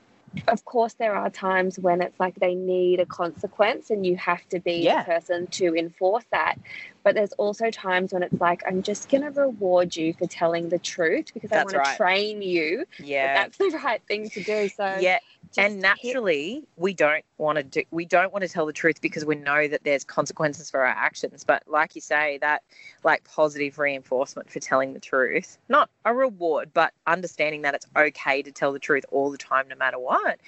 Of 0.48 0.64
course, 0.66 0.94
there 0.94 1.16
are 1.16 1.30
times 1.30 1.80
when 1.80 2.02
it's 2.02 2.20
like 2.20 2.36
they 2.36 2.56
need 2.56 3.00
a 3.00 3.06
consequence, 3.06 3.90
and 3.90 4.06
you 4.06 4.16
have 4.18 4.48
to 4.50 4.60
be 4.60 4.84
Yeah. 4.84 5.00
the 5.00 5.06
person 5.06 5.48
to 5.48 5.76
enforce 5.76 6.26
that. 6.32 6.56
But 7.04 7.16
there's 7.16 7.34
also 7.34 7.72
times 7.72 8.14
when 8.14 8.24
it's 8.24 8.40
like, 8.40 8.62
I'm 8.68 8.82
just 8.84 9.10
going 9.10 9.24
to 9.24 9.30
reward 9.30 9.96
you 9.96 10.14
for 10.14 10.28
telling 10.28 10.70
the 10.70 10.80
truth 10.80 11.34
because 11.34 11.52
I 11.52 11.56
That's 11.56 11.74
want 11.74 11.86
to 11.86 11.96
train 11.98 12.42
you 12.42 12.80
that 12.80 13.06
Yeah, 13.06 13.34
that's 13.34 13.58
the 13.58 13.80
right 13.84 14.02
thing 14.08 14.30
to 14.32 14.44
do. 14.44 14.68
So 14.70 15.00
yeah. 15.00 15.20
And 15.56 15.74
hit- 15.74 15.82
naturally 15.82 16.64
we 16.76 16.94
don't 16.94 17.24
want 17.38 17.58
to 17.58 17.64
do 17.64 17.84
we 17.92 18.06
don't 18.06 18.32
want 18.34 18.44
to 18.44 18.50
tell 18.50 18.66
the 18.66 18.74
truth 18.74 19.02
because 19.02 19.26
we 19.26 19.36
know 19.36 19.68
that 19.68 19.84
there's 19.84 20.04
consequences 20.04 20.70
for 20.70 20.82
our 20.82 20.86
actions. 20.88 21.44
But 21.44 21.64
like 21.68 21.96
you 21.96 22.02
say 22.02 22.38
that 22.40 22.64
like 23.04 23.24
positive 23.24 23.78
reinforcement 23.80 24.50
for 24.50 24.60
telling 24.60 24.94
the 24.94 25.00
truth 25.00 25.58
not 25.70 25.90
a 26.06 26.14
reward 26.14 26.72
but 26.74 26.94
understanding 27.06 27.62
that 27.64 27.74
it's 27.76 27.86
okay 27.96 28.42
to 28.42 28.52
tell 28.52 28.72
the 28.72 28.80
truth 28.80 29.06
all 29.12 29.32
the 29.32 29.38
time 29.38 29.68
no 29.68 29.76
matter 29.76 30.00
what 30.00 30.40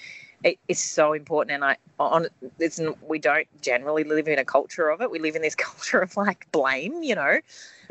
it 0.43 0.57
is 0.67 0.79
so 0.79 1.13
important. 1.13 1.51
And 1.55 1.63
i 1.65 1.77
on 1.99 2.27
it's 2.59 2.79
we 3.01 3.19
don't 3.19 3.47
generally 3.61 4.03
live 4.03 4.27
in 4.27 4.39
a 4.39 4.45
culture 4.45 4.89
of 4.89 5.01
it. 5.01 5.11
We 5.11 5.19
live 5.19 5.35
in 5.35 5.41
this 5.41 5.55
culture 5.55 5.99
of 5.99 6.15
like 6.17 6.49
blame 6.51 7.03
you 7.03 7.15
know? 7.15 7.39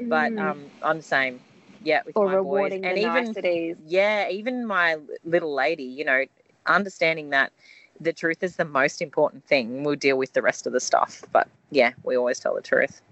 But 0.09 0.33
Mm. 0.33 0.39
um 0.39 0.71
i'm 0.83 0.99
the 0.99 1.03
same. 1.03 1.41
Yeah 1.83 2.01
with 2.05 2.17
or 2.17 2.25
my 2.25 2.37
rewarding 2.37 2.81
boys 2.81 2.81
and 2.83 2.99
even 2.99 3.35
niceties. 3.35 3.77
yeah, 3.87 4.29
even 4.31 4.67
my 4.67 4.97
little 5.25 5.55
lady, 5.55 5.85
you 5.85 6.05
know, 6.05 6.25
understanding 6.69 7.31
that 7.31 7.53
the 8.01 8.13
truth 8.13 8.43
is 8.43 8.57
the 8.57 8.65
most 8.65 9.03
important 9.03 9.45
thing. 9.47 9.83
We'll 9.85 9.97
deal 9.97 10.17
with 10.19 10.33
the 10.33 10.43
rest 10.43 10.67
of 10.67 10.73
the 10.73 10.81
stuff. 10.81 11.25
But 11.33 11.49
yeah, 11.71 11.93
we 12.05 12.17
always 12.17 12.39
tell 12.39 12.55
the 12.55 12.63
truth. 12.63 13.03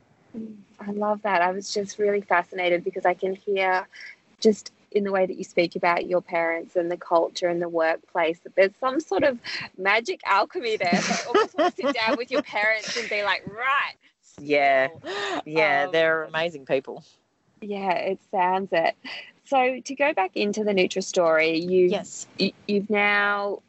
I 0.81 0.91
love 0.91 1.23
that. 1.23 1.43
I 1.43 1.51
was 1.51 1.73
just 1.73 1.99
really 1.99 2.21
fascinated 2.21 2.85
because 2.85 3.07
I 3.07 3.15
can 3.15 3.35
hear 3.35 3.87
just 4.41 4.73
in 4.93 5.05
the 5.05 5.13
way 5.13 5.27
that 5.27 5.37
you 5.37 5.45
speak 5.45 5.77
about 5.77 6.07
your 6.07 6.21
parents 6.21 6.77
and 6.77 6.91
the 6.91 6.97
culture 6.97 7.49
and 7.49 7.61
the 7.61 7.69
workplace 7.69 8.39
that 8.41 8.55
there's 8.55 8.75
some 8.77 9.01
sort 9.01 9.25
of 9.25 9.39
magic 9.77 10.21
alchemy 10.27 10.77
there. 10.77 11.01
So 11.03 11.13
I 11.15 11.29
almost 11.29 11.55
want 11.55 11.69
to 11.71 11.83
sit 11.83 11.93
down 11.93 12.17
with 12.17 12.31
your 12.31 12.43
parents 12.43 12.97
and 12.97 13.09
be 13.09 13.23
like, 13.23 13.45
right. 13.47 13.95
Yeah. 14.39 14.89
Yeah, 15.45 15.85
Um, 15.85 15.93
they're 15.93 16.25
amazing 16.25 16.67
people. 16.67 17.05
Yeah, 17.61 17.93
it 17.93 18.21
sounds 18.31 18.69
it. 18.73 18.95
So 19.47 19.81
to 19.81 19.95
go 19.95 20.13
back 20.13 20.37
into 20.37 20.65
the 20.65 20.73
Nutra 20.73 21.03
story, 21.03 21.59
you 21.59 21.87
Yes. 21.87 22.27
you, 22.39 22.53
you've 22.67 22.91
now 22.91 23.63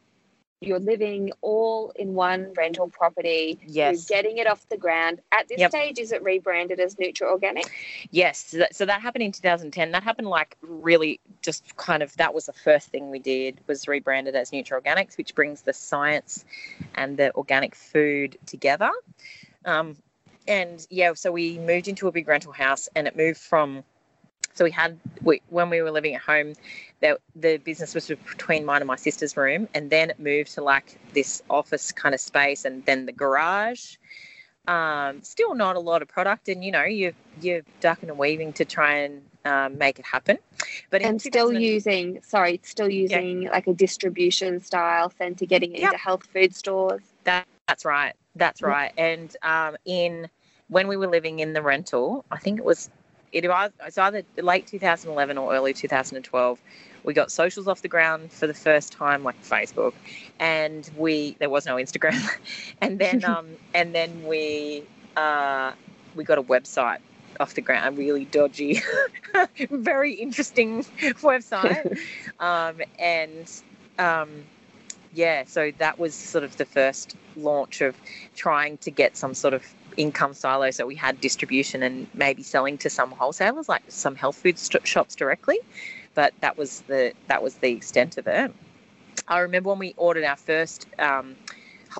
you're 0.59 0.79
living 0.79 1.31
all 1.41 1.91
in 1.95 2.15
one 2.15 2.51
rental 2.57 2.89
property. 2.89 3.59
Yes. 3.67 4.09
You're 4.09 4.17
getting 4.17 4.39
it 4.39 4.47
off 4.47 4.67
the 4.69 4.77
ground. 4.77 5.21
At 5.31 5.47
this 5.47 5.59
Yep. 5.59 5.69
stage, 5.69 5.99
is 5.99 6.11
it 6.11 6.23
rebranded 6.23 6.79
as 6.79 6.95
Nutra 6.95 7.29
Organic? 7.29 7.71
Yes. 8.09 8.39
So 8.39 8.57
that, 8.57 8.75
so 8.75 8.83
that 8.85 9.01
happened 9.01 9.23
in 9.23 9.31
2010. 9.31 9.91
That 9.91 10.01
happened 10.01 10.29
like 10.29 10.57
really 10.61 11.19
just 11.43 11.75
kind 11.77 12.01
of 12.01 12.15
that 12.17 12.33
was 12.33 12.47
the 12.47 12.53
first 12.53 12.89
thing 12.89 13.11
we 13.11 13.19
did 13.19 13.59
was 13.67 13.87
rebranded 13.87 14.35
as 14.35 14.49
Nutra 14.49 14.81
Organics, 14.81 15.15
which 15.15 15.35
brings 15.35 15.61
the 15.61 15.73
science 15.73 16.43
and 16.95 17.17
the 17.17 17.31
organic 17.35 17.75
food 17.75 18.35
together. 18.47 18.89
Um, 19.63 19.95
and 20.47 20.87
yeah, 20.89 21.13
so 21.13 21.31
we 21.31 21.59
moved 21.59 21.87
into 21.87 22.07
a 22.07 22.11
big 22.11 22.27
rental 22.27 22.51
house, 22.53 22.89
and 22.95 23.05
it 23.07 23.15
moved 23.15 23.39
from. 23.39 23.83
So 24.57 24.65
we 24.65 24.71
had 24.71 24.99
we, 25.21 25.41
when 25.49 25.69
we 25.69 25.83
were 25.83 25.91
living 25.91 26.15
at 26.15 26.21
home, 26.21 26.53
the 26.99 27.19
the 27.35 27.57
business 27.57 27.93
was 27.93 28.07
between 28.07 28.65
mine 28.65 28.81
and 28.81 28.87
my 28.87 28.95
sister's 28.95 29.37
room, 29.37 29.69
and 29.75 29.91
then 29.91 30.09
it 30.09 30.19
moved 30.19 30.53
to 30.55 30.63
like 30.63 30.99
this 31.13 31.43
office 31.49 31.91
kind 31.91 32.15
of 32.15 32.21
space, 32.21 32.65
and 32.65 32.83
then 32.85 33.05
the 33.05 33.11
garage. 33.11 33.97
Um, 34.67 35.23
still 35.23 35.55
not 35.55 35.77
a 35.77 35.79
lot 35.79 36.01
of 36.01 36.07
product, 36.07 36.49
and 36.49 36.63
you 36.63 36.71
know 36.71 36.83
you 36.83 37.13
you're 37.39 37.61
ducking 37.81 38.09
and 38.09 38.17
weaving 38.17 38.51
to 38.53 38.65
try 38.65 38.95
and 38.95 39.21
um, 39.45 39.77
make 39.77 39.99
it 39.99 40.05
happen. 40.05 40.39
But 40.89 41.03
and 41.03 41.21
still 41.21 41.53
using 41.53 42.19
sorry, 42.23 42.59
still 42.63 42.89
using 42.89 43.43
yeah. 43.43 43.51
like 43.51 43.67
a 43.67 43.73
distribution 43.73 44.59
style 44.59 45.11
centre, 45.11 45.45
getting 45.45 45.73
it 45.73 45.81
yep. 45.81 45.93
into 45.93 46.03
health 46.03 46.25
food 46.33 46.55
stores. 46.55 47.03
That, 47.23 47.45
that's 47.67 47.85
right. 47.85 48.13
That's 48.35 48.61
right. 48.61 48.91
And 48.97 49.35
um, 49.43 49.77
in 49.85 50.29
when 50.69 50.87
we 50.87 50.97
were 50.97 51.07
living 51.07 51.39
in 51.39 51.53
the 51.53 51.61
rental, 51.61 52.25
I 52.31 52.39
think 52.39 52.59
it 52.59 52.65
was 52.65 52.89
it 53.31 53.47
was, 53.47 53.71
it 53.85 53.97
either 53.97 54.23
late 54.37 54.67
2011 54.67 55.37
or 55.37 55.53
early 55.53 55.73
2012 55.73 56.59
we 57.03 57.13
got 57.13 57.31
socials 57.31 57.67
off 57.67 57.81
the 57.81 57.87
ground 57.87 58.31
for 58.31 58.47
the 58.47 58.53
first 58.53 58.91
time 58.91 59.23
like 59.23 59.41
facebook 59.41 59.93
and 60.39 60.91
we 60.97 61.35
there 61.39 61.49
was 61.49 61.65
no 61.65 61.75
instagram. 61.75 62.21
And 62.81 62.99
then 62.99 63.23
um 63.33 63.47
and 63.73 63.95
then 63.95 64.25
we 64.27 64.83
uh 65.15 65.71
we 66.15 66.23
got 66.23 66.37
a 66.37 66.43
website 66.43 66.99
off 67.39 67.53
the 67.53 67.61
ground 67.61 67.87
a 67.87 67.97
really 67.97 68.25
dodgy 68.25 68.81
very 69.69 70.13
interesting 70.13 70.83
website. 71.21 71.97
Um 72.39 72.81
and 72.99 73.49
um 73.99 74.29
yeah 75.13 75.43
so 75.45 75.71
that 75.77 75.97
was 75.97 76.13
sort 76.13 76.43
of 76.43 76.57
the 76.57 76.65
first 76.65 77.15
launch 77.37 77.81
of 77.81 77.95
trying 78.35 78.77
to 78.79 78.91
get 78.91 79.15
some 79.15 79.33
sort 79.33 79.53
of 79.53 79.63
income 79.97 80.33
silo 80.33 80.71
so 80.71 80.85
we 80.85 80.95
had 80.95 81.19
distribution 81.19 81.83
and 81.83 82.07
maybe 82.13 82.43
selling 82.43 82.77
to 82.77 82.89
some 82.89 83.11
wholesalers 83.11 83.67
like 83.67 83.83
some 83.87 84.15
health 84.15 84.35
food 84.35 84.57
st- 84.57 84.85
shops 84.87 85.15
directly 85.15 85.59
but 86.17 86.33
that 86.41 86.57
was 86.57 86.81
the 86.87 87.13
that 87.27 87.43
was 87.43 87.57
the 87.57 87.69
extent 87.69 88.17
of 88.17 88.25
it. 88.25 88.51
I 89.27 89.37
remember 89.37 89.69
when 89.69 89.77
we 89.77 89.93
ordered 89.97 90.23
our 90.23 90.35
first 90.35 90.87
um, 90.97 91.35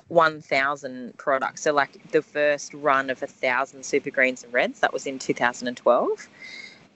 1,000 0.08 1.16
products, 1.16 1.62
so 1.62 1.72
like 1.72 2.10
the 2.10 2.20
first 2.20 2.74
run 2.74 3.10
of 3.10 3.22
a 3.22 3.28
thousand 3.28 3.84
super 3.84 4.10
greens 4.10 4.42
and 4.42 4.52
reds. 4.52 4.80
That 4.80 4.92
was 4.92 5.06
in 5.06 5.20
2012, 5.20 6.28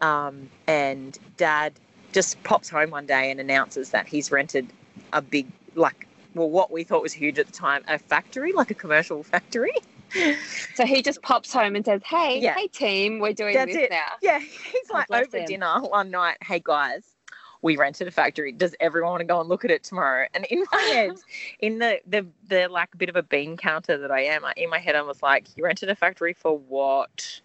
um, 0.01 0.49
and 0.67 1.17
Dad 1.37 1.75
just 2.11 2.43
pops 2.43 2.69
home 2.69 2.91
one 2.91 3.07
day 3.07 3.31
and 3.31 3.38
announces 3.38 3.91
that 3.91 4.09
he's 4.09 4.33
rented 4.33 4.67
a 5.12 5.23
big 5.23 5.47
like 5.77 6.09
well 6.35 6.51
what 6.51 6.73
we 6.73 6.83
thought 6.83 7.03
was 7.03 7.12
huge 7.12 7.38
at 7.38 7.47
the 7.47 7.53
time 7.53 7.85
a 7.87 7.99
factory 7.99 8.53
like 8.53 8.71
a 8.71 8.75
commercial 8.75 9.23
factory 9.35 9.73
so 10.75 10.85
he 10.85 11.03
just 11.03 11.22
pops 11.22 11.53
home 11.53 11.77
and 11.77 11.85
says, 11.85 12.03
"Hey, 12.05 12.40
yeah. 12.40 12.55
hey 12.55 12.68
team, 12.68 13.18
we're 13.18 13.33
doing 13.33 13.55
That's 13.55 13.72
this 13.72 13.85
it. 13.85 13.90
now." 13.90 14.12
Yeah, 14.20 14.38
he's 14.38 14.90
like 14.90 15.11
over 15.11 15.38
him. 15.38 15.46
dinner 15.46 15.81
one 15.83 16.11
night. 16.11 16.38
Hey 16.42 16.61
guys, 16.64 17.05
we 17.62 17.77
rented 17.77 18.09
a 18.09 18.11
factory. 18.11 18.53
Does 18.53 18.75
everyone 18.81 19.12
want 19.12 19.20
to 19.20 19.27
go 19.27 19.40
and 19.40 19.48
look 19.48 19.64
at 19.64 19.70
it 19.70 19.85
tomorrow? 19.85 20.27
And 20.35 20.44
in 20.46 20.64
my 20.72 20.79
head, 20.92 21.12
in 21.61 21.79
the 21.79 22.01
the 22.07 22.27
the 22.48 22.68
like 22.68 22.96
bit 22.98 23.09
of 23.09 23.16
a 23.16 23.22
bean 23.22 23.57
counter 23.57 23.96
that 23.96 24.11
I 24.11 24.20
am, 24.22 24.44
in 24.57 24.68
my 24.68 24.79
head 24.79 24.96
I 24.96 25.03
was 25.03 25.22
like, 25.22 25.46
you 25.57 25.64
rented 25.64 25.88
a 25.88 25.96
factory 25.96 26.35
for 26.35 26.59
what? 26.59 27.40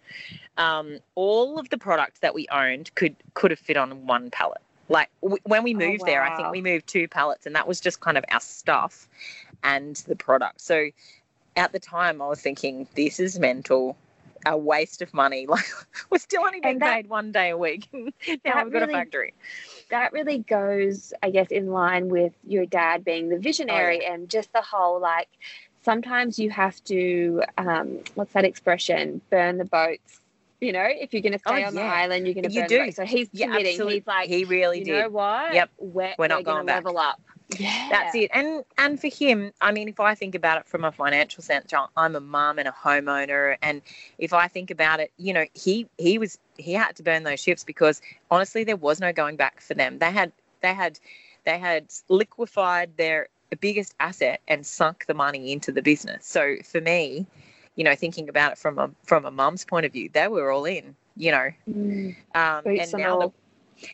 Um, 0.56 0.98
all 1.14 1.58
of 1.58 1.68
the 1.70 1.78
products 1.78 2.20
that 2.20 2.34
we 2.34 2.46
owned 2.50 2.94
could 2.96 3.16
could 3.34 3.50
have 3.50 3.60
fit 3.60 3.76
on 3.76 4.06
one 4.06 4.30
pallet. 4.30 4.60
Like 4.88 5.10
w- 5.22 5.42
when 5.44 5.62
we 5.62 5.74
oh, 5.74 5.78
moved 5.78 6.02
oh, 6.02 6.06
wow. 6.06 6.12
there, 6.12 6.22
I 6.22 6.36
think 6.36 6.50
we 6.50 6.62
moved 6.62 6.86
two 6.86 7.08
pallets, 7.08 7.46
and 7.46 7.54
that 7.54 7.68
was 7.68 7.80
just 7.80 8.00
kind 8.00 8.18
of 8.18 8.24
our 8.30 8.40
stuff 8.40 9.08
and 9.62 9.96
the 10.08 10.16
product. 10.16 10.60
So 10.60 10.88
at 11.58 11.72
the 11.72 11.78
time, 11.78 12.22
I 12.22 12.28
was 12.28 12.40
thinking, 12.40 12.86
this 12.94 13.20
is 13.20 13.38
mental, 13.38 13.96
a 14.46 14.56
waste 14.56 15.02
of 15.02 15.12
money. 15.12 15.46
Like 15.58 15.66
we're 16.10 16.18
still 16.18 16.42
only 16.42 16.60
being 16.60 16.78
that, 16.78 16.94
paid 16.94 17.08
one 17.08 17.32
day 17.32 17.50
a 17.50 17.56
week. 17.56 17.88
now 17.92 18.04
we've 18.04 18.44
got 18.44 18.72
really, 18.72 18.92
a 18.94 18.96
factory. 18.96 19.34
That 19.90 20.12
really 20.12 20.38
goes, 20.38 21.12
I 21.22 21.30
guess, 21.30 21.48
in 21.48 21.68
line 21.68 22.08
with 22.08 22.32
your 22.46 22.66
dad 22.66 23.04
being 23.04 23.28
the 23.28 23.38
visionary 23.38 23.98
oh, 23.98 24.02
yeah. 24.02 24.14
and 24.14 24.28
just 24.28 24.52
the 24.52 24.62
whole 24.62 25.00
like. 25.00 25.28
Sometimes 25.82 26.38
you 26.38 26.50
have 26.50 26.82
to, 26.84 27.42
um, 27.56 28.00
what's 28.14 28.32
that 28.34 28.44
expression? 28.44 29.20
Burn 29.30 29.58
the 29.58 29.64
boats 29.64 30.20
you 30.60 30.72
know, 30.72 30.86
if 30.86 31.12
you're 31.12 31.22
going 31.22 31.32
to 31.32 31.38
stay 31.38 31.62
oh, 31.62 31.68
on 31.68 31.74
yeah. 31.74 31.82
the 31.82 31.82
island, 31.82 32.26
you're 32.26 32.34
going 32.34 32.42
to 32.42 32.50
burn. 32.50 32.62
You 32.70 32.86
do. 32.86 32.92
So 32.92 33.04
he's 33.04 33.28
committing. 33.28 33.78
Yeah, 33.78 33.90
he's 33.90 34.06
like, 34.06 34.28
he 34.28 34.44
really 34.44 34.80
you 34.80 34.84
did. 34.86 34.96
You 34.96 35.02
know 35.02 35.08
what? 35.10 35.54
Yep. 35.54 35.70
We're, 35.78 36.14
we're 36.18 36.26
not 36.26 36.38
we're 36.40 36.44
going 36.44 36.66
to 36.66 36.72
level 36.72 36.98
up. 36.98 37.20
Yeah. 37.56 37.88
That's 37.90 38.14
it. 38.14 38.30
And 38.34 38.64
and 38.76 39.00
for 39.00 39.08
him, 39.08 39.52
I 39.60 39.72
mean, 39.72 39.88
if 39.88 40.00
I 40.00 40.14
think 40.14 40.34
about 40.34 40.58
it 40.58 40.66
from 40.66 40.84
a 40.84 40.92
financial 40.92 41.42
sense, 41.42 41.72
I'm 41.96 42.14
a 42.14 42.20
mum 42.20 42.58
and 42.58 42.68
a 42.68 42.72
homeowner, 42.72 43.56
and 43.62 43.80
if 44.18 44.32
I 44.32 44.48
think 44.48 44.70
about 44.70 45.00
it, 45.00 45.12
you 45.16 45.32
know, 45.32 45.46
he 45.54 45.88
he 45.96 46.18
was 46.18 46.38
he 46.58 46.72
had 46.74 46.96
to 46.96 47.02
burn 47.02 47.22
those 47.22 47.40
ships 47.40 47.64
because 47.64 48.02
honestly, 48.30 48.64
there 48.64 48.76
was 48.76 49.00
no 49.00 49.12
going 49.12 49.36
back 49.36 49.60
for 49.60 49.74
them. 49.74 49.98
They 49.98 50.10
had 50.10 50.32
they 50.60 50.74
had 50.74 50.98
they 51.44 51.58
had 51.58 51.86
liquefied 52.08 52.96
their 52.98 53.28
biggest 53.60 53.94
asset 53.98 54.40
and 54.46 54.66
sunk 54.66 55.06
the 55.06 55.14
money 55.14 55.52
into 55.52 55.72
the 55.72 55.80
business. 55.80 56.26
So 56.26 56.56
for 56.64 56.80
me, 56.80 57.26
you 57.76 57.84
know, 57.84 57.94
thinking 57.94 58.28
about 58.28 58.52
it 58.52 58.58
from 58.58 58.78
a 58.78 58.90
from 59.04 59.24
a 59.24 59.30
mum's 59.30 59.64
point 59.64 59.86
of 59.86 59.92
view, 59.92 60.10
they 60.12 60.28
were 60.28 60.50
all 60.50 60.64
in. 60.66 60.94
You 61.16 61.32
know, 61.32 61.50
mm. 61.68 62.14
um, 62.36 62.62
and 62.64 62.92
now 62.92 63.18
that 63.18 63.32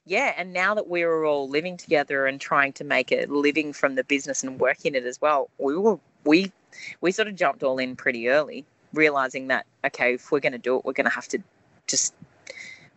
yeah, 0.04 0.34
and 0.36 0.52
now 0.52 0.74
that 0.74 0.88
we 0.88 1.04
were 1.04 1.24
all 1.24 1.48
living 1.48 1.76
together 1.76 2.26
and 2.26 2.40
trying 2.40 2.72
to 2.74 2.84
make 2.84 3.12
a 3.12 3.26
living 3.26 3.72
from 3.72 3.94
the 3.94 4.04
business 4.04 4.42
and 4.42 4.58
working 4.60 4.94
it 4.94 5.04
as 5.04 5.20
well, 5.20 5.50
we 5.58 5.76
were 5.76 5.98
we 6.24 6.52
we 7.00 7.12
sort 7.12 7.28
of 7.28 7.36
jumped 7.36 7.62
all 7.62 7.78
in 7.78 7.96
pretty 7.96 8.28
early, 8.28 8.64
realizing 8.92 9.48
that 9.48 9.66
okay, 9.84 10.14
if 10.14 10.30
we're 10.32 10.40
going 10.40 10.52
to 10.52 10.58
do 10.58 10.76
it, 10.76 10.84
we're 10.84 10.92
going 10.92 11.08
to 11.08 11.14
have 11.14 11.28
to 11.28 11.38
just 11.86 12.14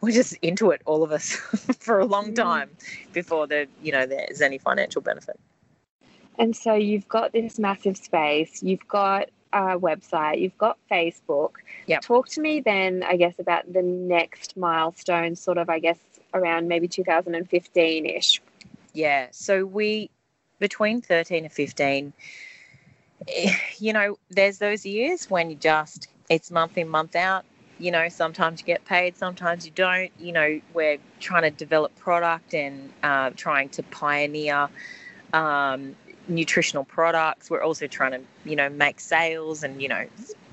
we're 0.01 0.11
just 0.11 0.33
into 0.41 0.71
it, 0.71 0.81
all 0.85 1.03
of 1.03 1.11
us, 1.11 1.31
for 1.79 1.99
a 1.99 2.05
long 2.05 2.31
mm. 2.31 2.35
time 2.35 2.69
before 3.13 3.47
the 3.47 3.67
you 3.81 3.91
know 3.91 4.05
there's 4.05 4.41
any 4.41 4.57
financial 4.57 5.01
benefit. 5.01 5.39
And 6.39 6.55
so 6.55 6.75
you've 6.75 7.07
got 7.07 7.33
this 7.33 7.57
massive 7.57 7.97
space, 7.97 8.61
you've 8.61 8.87
got 8.87 9.29
a 9.53 9.79
website, 9.79 10.39
you've 10.39 10.57
got 10.57 10.77
Facebook. 10.91 11.53
Yeah. 11.87 11.99
Talk 11.99 12.29
to 12.29 12.41
me 12.41 12.59
then, 12.61 13.03
I 13.03 13.17
guess, 13.17 13.39
about 13.39 13.71
the 13.71 13.81
next 13.81 14.55
milestone, 14.57 15.35
sort 15.35 15.57
of, 15.57 15.69
I 15.69 15.79
guess, 15.79 15.97
around 16.33 16.67
maybe 16.67 16.87
2015 16.87 18.05
ish. 18.05 18.41
Yeah. 18.93 19.27
So 19.31 19.65
we, 19.65 20.09
between 20.59 21.01
13 21.01 21.45
and 21.45 21.53
15, 21.53 22.13
eh, 23.27 23.53
you 23.77 23.93
know, 23.93 24.17
there's 24.29 24.57
those 24.57 24.85
years 24.85 25.29
when 25.29 25.49
you 25.49 25.55
just, 25.55 26.07
it's 26.29 26.51
month 26.51 26.77
in, 26.77 26.89
month 26.89 27.15
out. 27.15 27.45
You 27.79 27.91
know, 27.91 28.09
sometimes 28.09 28.59
you 28.59 28.65
get 28.65 28.85
paid, 28.85 29.17
sometimes 29.17 29.63
you 29.65 29.71
don't. 29.71 30.11
You 30.17 30.31
know, 30.31 30.61
we're 30.73 30.97
trying 31.19 31.43
to 31.43 31.51
develop 31.51 31.95
product 31.95 32.55
and 32.55 32.91
uh, 33.03 33.29
trying 33.35 33.69
to 33.69 33.83
pioneer 33.83 34.69
um, 35.31 35.95
nutritional 36.27 36.85
products. 36.85 37.51
We're 37.51 37.61
also 37.61 37.85
trying 37.85 38.11
to, 38.11 38.21
you 38.45 38.55
know, 38.55 38.69
make 38.69 38.99
sales 38.99 39.61
and, 39.63 39.79
you 39.79 39.89
know, 39.89 40.07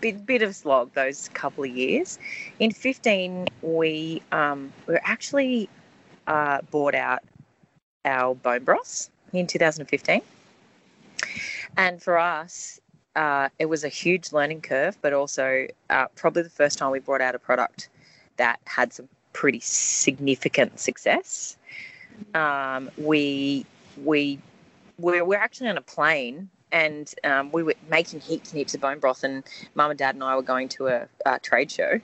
bit, 0.04 0.26
bit 0.26 0.42
of 0.42 0.54
slog 0.54 0.92
those 0.92 1.30
couple 1.30 1.64
of 1.64 1.70
years. 1.70 2.18
In 2.58 2.72
15, 2.72 3.48
we 3.62 4.20
um, 4.32 4.70
were 4.86 5.00
actually 5.02 5.66
uh, 6.26 6.60
bought 6.70 6.94
out 6.94 7.22
our 8.04 8.34
bone 8.34 8.64
broth 8.64 9.08
in 9.32 9.46
2015. 9.46 10.20
And 11.78 12.02
for 12.02 12.18
us, 12.18 12.78
uh, 13.16 13.48
it 13.58 13.66
was 13.66 13.82
a 13.82 13.88
huge 13.88 14.30
learning 14.30 14.60
curve, 14.60 14.98
but 15.00 15.14
also 15.14 15.66
uh, 15.88 16.06
probably 16.16 16.42
the 16.42 16.50
first 16.50 16.76
time 16.76 16.90
we 16.90 16.98
brought 16.98 17.22
out 17.22 17.34
a 17.34 17.38
product 17.38 17.88
that 18.36 18.60
had 18.66 18.92
some 18.92 19.08
pretty 19.32 19.60
significant 19.60 20.78
success. 20.78 21.56
Um, 22.34 22.90
we 22.98 23.64
we 24.04 24.38
we're, 24.98 25.24
we're 25.24 25.38
actually 25.38 25.70
on 25.70 25.78
a 25.78 25.82
plane 25.82 26.50
and 26.74 27.14
um, 27.22 27.50
we 27.52 27.62
were 27.62 27.74
making 27.88 28.20
heaps 28.20 28.50
and 28.50 28.58
heaps 28.58 28.74
of 28.74 28.80
bone 28.82 28.98
broth 28.98 29.24
and 29.24 29.44
mum 29.74 29.90
and 29.90 29.98
dad 29.98 30.14
and 30.14 30.22
i 30.22 30.36
were 30.36 30.42
going 30.42 30.68
to 30.68 30.88
a, 30.88 31.08
a 31.24 31.38
trade 31.38 31.70
show 31.70 31.98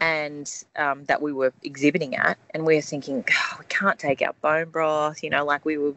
and 0.00 0.64
um, 0.76 1.04
that 1.06 1.22
we 1.22 1.32
were 1.32 1.52
exhibiting 1.62 2.14
at 2.14 2.38
and 2.50 2.64
we 2.66 2.76
were 2.76 2.80
thinking 2.80 3.24
oh, 3.28 3.56
we 3.58 3.64
can't 3.66 3.98
take 3.98 4.22
our 4.22 4.34
bone 4.42 4.68
broth 4.68 5.22
you 5.22 5.30
know 5.30 5.44
like 5.44 5.64
we 5.64 5.76
were 5.78 5.94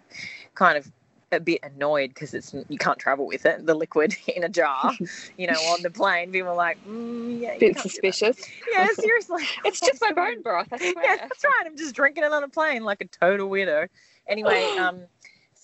kind 0.55 0.77
of 0.77 0.91
a 1.31 1.39
bit 1.39 1.59
annoyed 1.61 2.09
because 2.09 2.33
it's 2.33 2.55
you 2.69 2.77
can't 2.77 2.99
travel 2.99 3.27
with 3.27 3.45
it 3.45 3.65
the 3.65 3.73
liquid 3.73 4.15
in 4.35 4.43
a 4.43 4.49
jar 4.49 4.93
you 5.37 5.47
know 5.47 5.53
on 5.53 5.81
the 5.83 5.89
plane. 5.89 6.31
People 6.31 6.49
were 6.49 6.55
like 6.55 6.77
mm, 6.85 7.41
yeah 7.41 7.57
bit 7.59 7.77
suspicious. 7.77 8.37
Yeah 8.71 8.87
seriously. 8.93 9.43
It's 9.65 9.79
just 9.79 10.01
my 10.01 10.13
bone 10.13 10.41
broth 10.41 10.67
yeah 10.71 11.17
that's 11.17 11.43
right 11.43 11.63
i'm 11.65 11.75
just 11.77 11.95
drinking 11.95 12.23
it 12.23 12.31
on 12.31 12.43
a 12.43 12.47
plane 12.47 12.83
like 12.83 13.01
a 13.01 13.05
total 13.05 13.49
weirdo. 13.49 13.87
Anyway 14.27 14.63
um 14.79 15.01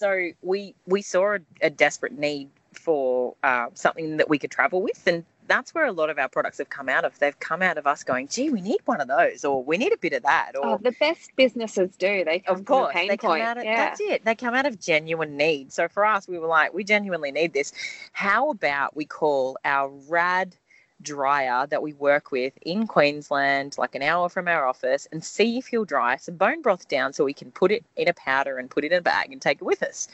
so 0.03 0.31
we 0.41 0.75
we 0.85 1.01
saw 1.01 1.35
a, 1.35 1.39
a 1.61 1.69
desperate 1.69 2.11
need 2.11 2.49
for 2.73 3.35
uh, 3.41 3.67
something 3.73 4.17
that 4.17 4.27
we 4.29 4.37
could 4.37 4.51
travel 4.51 4.81
with, 4.81 5.07
and 5.07 5.23
that's 5.47 5.73
where 5.73 5.85
a 5.85 5.93
lot 5.93 6.09
of 6.09 6.19
our 6.19 6.27
products 6.27 6.57
have 6.57 6.69
come 6.69 6.89
out 6.89 7.05
of. 7.05 7.17
They've 7.19 7.39
come 7.39 7.61
out 7.61 7.77
of 7.77 7.87
us 7.87 8.03
going, 8.03 8.27
"Gee, 8.27 8.49
we 8.49 8.59
need 8.59 8.79
one 8.83 8.99
of 8.99 9.07
those," 9.07 9.45
or 9.45 9.63
"We 9.63 9.77
need 9.77 9.93
a 9.93 9.97
bit 9.97 10.11
of 10.11 10.23
that." 10.23 10.57
Or 10.57 10.65
oh, 10.65 10.77
the 10.77 10.91
best 10.99 11.31
businesses 11.37 11.95
do. 11.95 12.25
They 12.25 12.39
come 12.39 12.57
of 12.57 12.65
course 12.65 12.93
pain 12.93 13.07
they 13.07 13.15
point. 13.15 13.41
come 13.43 13.49
out 13.49 13.57
of 13.57 13.63
yeah. 13.63 13.75
that's 13.77 14.01
it. 14.01 14.25
They 14.25 14.35
come 14.35 14.53
out 14.53 14.65
of 14.65 14.77
genuine 14.77 15.37
need. 15.37 15.71
So 15.71 15.87
for 15.87 16.03
us, 16.05 16.27
we 16.27 16.37
were 16.37 16.47
like, 16.47 16.73
we 16.73 16.83
genuinely 16.83 17.31
need 17.31 17.53
this. 17.53 17.71
How 18.11 18.49
about 18.49 18.97
we 18.97 19.05
call 19.05 19.57
our 19.63 19.89
rad 20.09 20.57
dryer 21.03 21.67
that 21.67 21.81
we 21.81 21.93
work 21.93 22.31
with 22.31 22.53
in 22.61 22.87
Queensland, 22.87 23.75
like 23.77 23.95
an 23.95 24.01
hour 24.01 24.29
from 24.29 24.47
our 24.47 24.65
office, 24.65 25.07
and 25.11 25.23
see 25.23 25.57
if 25.57 25.67
he'll 25.67 25.85
dry 25.85 26.15
some 26.15 26.35
bone 26.35 26.61
broth 26.61 26.87
down 26.87 27.13
so 27.13 27.25
we 27.25 27.33
can 27.33 27.51
put 27.51 27.71
it 27.71 27.85
in 27.95 28.07
a 28.07 28.13
powder 28.13 28.57
and 28.57 28.69
put 28.69 28.83
it 28.83 28.91
in 28.91 28.97
a 28.97 29.01
bag 29.01 29.31
and 29.31 29.41
take 29.41 29.57
it 29.61 29.65
with 29.65 29.83
us. 29.83 30.07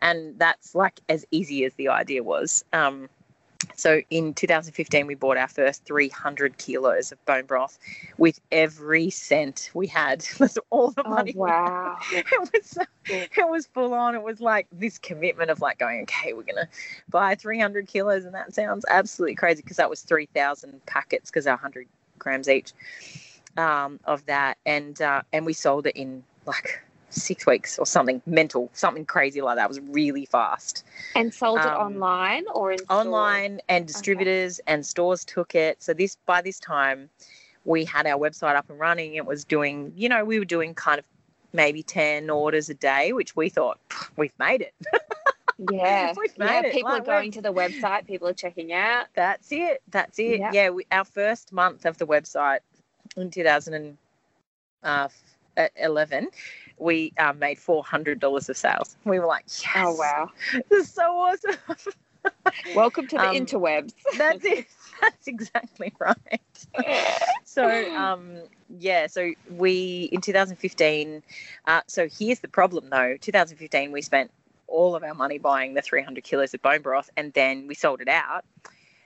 And 0.00 0.38
that's 0.38 0.74
like 0.74 1.00
as 1.08 1.24
easy 1.30 1.64
as 1.64 1.74
the 1.74 1.88
idea 1.88 2.22
was. 2.22 2.64
Um, 2.72 3.08
so 3.76 4.02
in 4.10 4.34
2015, 4.34 5.06
we 5.06 5.14
bought 5.14 5.36
our 5.36 5.48
first 5.48 5.84
300 5.84 6.58
kilos 6.58 7.12
of 7.12 7.24
bone 7.24 7.44
broth 7.44 7.78
with 8.18 8.40
every 8.50 9.10
cent 9.10 9.70
we 9.74 9.86
had. 9.86 10.20
That's 10.38 10.58
all 10.70 10.90
the 10.90 11.06
Oh, 11.06 11.10
money. 11.10 11.32
had. 11.32 11.38
wow. 11.38 11.98
It 12.12 12.26
was 12.52 12.78
it 13.10 13.48
was 13.50 13.66
full 13.66 13.94
on. 13.94 14.14
It 14.14 14.22
was 14.22 14.40
like 14.40 14.66
this 14.72 14.98
commitment 14.98 15.50
of 15.50 15.60
like 15.60 15.78
going, 15.78 16.02
okay, 16.02 16.32
we're 16.32 16.42
gonna 16.42 16.68
buy 17.10 17.34
300 17.34 17.86
kilos, 17.86 18.24
and 18.24 18.34
that 18.34 18.54
sounds 18.54 18.84
absolutely 18.88 19.34
crazy 19.34 19.62
because 19.62 19.76
that 19.76 19.90
was 19.90 20.02
3,000 20.02 20.84
packets 20.86 21.30
because 21.30 21.44
they're 21.44 21.54
100 21.54 21.86
grams 22.18 22.48
each 22.48 22.72
um, 23.56 24.00
of 24.04 24.24
that, 24.26 24.58
and 24.66 25.00
uh, 25.02 25.22
and 25.32 25.46
we 25.46 25.52
sold 25.52 25.86
it 25.86 25.96
in 25.96 26.22
like 26.46 26.80
six 27.12 27.46
weeks 27.46 27.78
or 27.78 27.86
something 27.86 28.20
mental, 28.26 28.70
something 28.72 29.04
crazy 29.04 29.40
like 29.42 29.56
that. 29.56 29.64
It 29.64 29.68
was 29.68 29.80
really 29.80 30.24
fast 30.26 30.84
And 31.14 31.32
sold 31.32 31.60
it 31.60 31.66
Um, 31.66 31.96
online 32.02 32.44
or 32.54 32.72
in 32.72 32.78
stores? 32.78 33.06
online 33.06 33.60
and 33.68 33.86
distributors 33.86 34.60
and 34.66 34.84
stores 34.84 35.24
took 35.24 35.54
it 35.54 35.80
so 35.82 35.92
this 35.94 36.16
by 36.26 36.40
this 36.42 36.58
time 36.58 37.08
we 37.64 37.84
had 37.84 38.06
our 38.06 38.18
website 38.18 38.56
up 38.56 38.68
and 38.70 38.78
running 38.80 39.14
it 39.14 39.24
was 39.26 39.44
doing 39.44 39.92
you 39.96 40.08
know 40.08 40.24
we 40.24 40.38
were 40.38 40.44
doing 40.44 40.74
kind 40.74 40.98
of 40.98 41.04
maybe 41.52 41.82
10 41.82 42.30
orders 42.30 42.68
a 42.70 42.74
day 42.74 43.12
which 43.12 43.36
we 43.36 43.48
thought 43.48 43.78
we've 44.16 44.36
made 44.38 44.62
it 44.62 44.74
Yeah. 45.70 46.14
We've 46.16 46.32
yeah. 46.38 46.44
made 46.46 46.64
it. 46.68 46.72
People 46.72 46.90
Like, 46.90 47.02
are 47.02 47.04
going 47.04 47.30
to 47.32 47.42
the 47.42 47.52
website, 47.52 48.06
people 48.06 48.26
are 48.26 48.32
checking 48.32 48.72
out. 48.72 49.06
that's 49.14 49.52
it 49.52 49.82
that's 49.90 50.18
it 50.18 50.40
Yeah. 50.40 50.50
yeah, 50.52 50.70
we, 50.70 50.86
our 50.90 51.04
first 51.04 51.52
month 51.52 51.84
of 51.84 51.98
the 51.98 52.06
website 52.06 52.60
in 53.16 53.30
2011 53.30 56.28
we 56.82 57.12
um, 57.18 57.38
made 57.38 57.58
$400 57.58 58.48
of 58.48 58.56
sales. 58.56 58.96
We 59.04 59.18
were 59.18 59.26
like 59.26 59.44
yes 59.46 59.76
Oh, 59.76 59.94
wow. 59.94 60.30
this 60.68 60.88
is 60.88 60.92
so 60.92 61.02
awesome. 61.16 61.56
Welcome 62.74 63.06
to 63.08 63.16
the 63.16 63.28
Um, 63.28 63.34
interwebs. 63.36 63.94
that's 64.18 64.44
it. 64.44 64.66
That's 65.00 65.26
exactly 65.26 65.92
right. 65.98 66.40
So 67.44 67.66
um 67.96 68.42
yeah 68.78 69.06
so 69.08 69.32
we 69.50 70.08
in 70.12 70.20
2015 70.20 71.22
uh, 71.66 71.80
so 71.88 72.08
here's 72.08 72.40
the 72.40 72.48
problem 72.48 72.88
though. 72.90 73.16
2015 73.20 73.92
we 73.92 74.02
spent 74.02 74.30
all 74.68 74.94
of 74.94 75.02
our 75.02 75.14
money 75.14 75.38
buying 75.38 75.74
the 75.74 75.82
300 75.82 76.22
kilos 76.24 76.54
of 76.54 76.62
bone 76.62 76.80
broth 76.80 77.10
and 77.16 77.32
then 77.32 77.66
we 77.66 77.74
sold 77.74 78.00
it 78.00 78.08
out. 78.08 78.44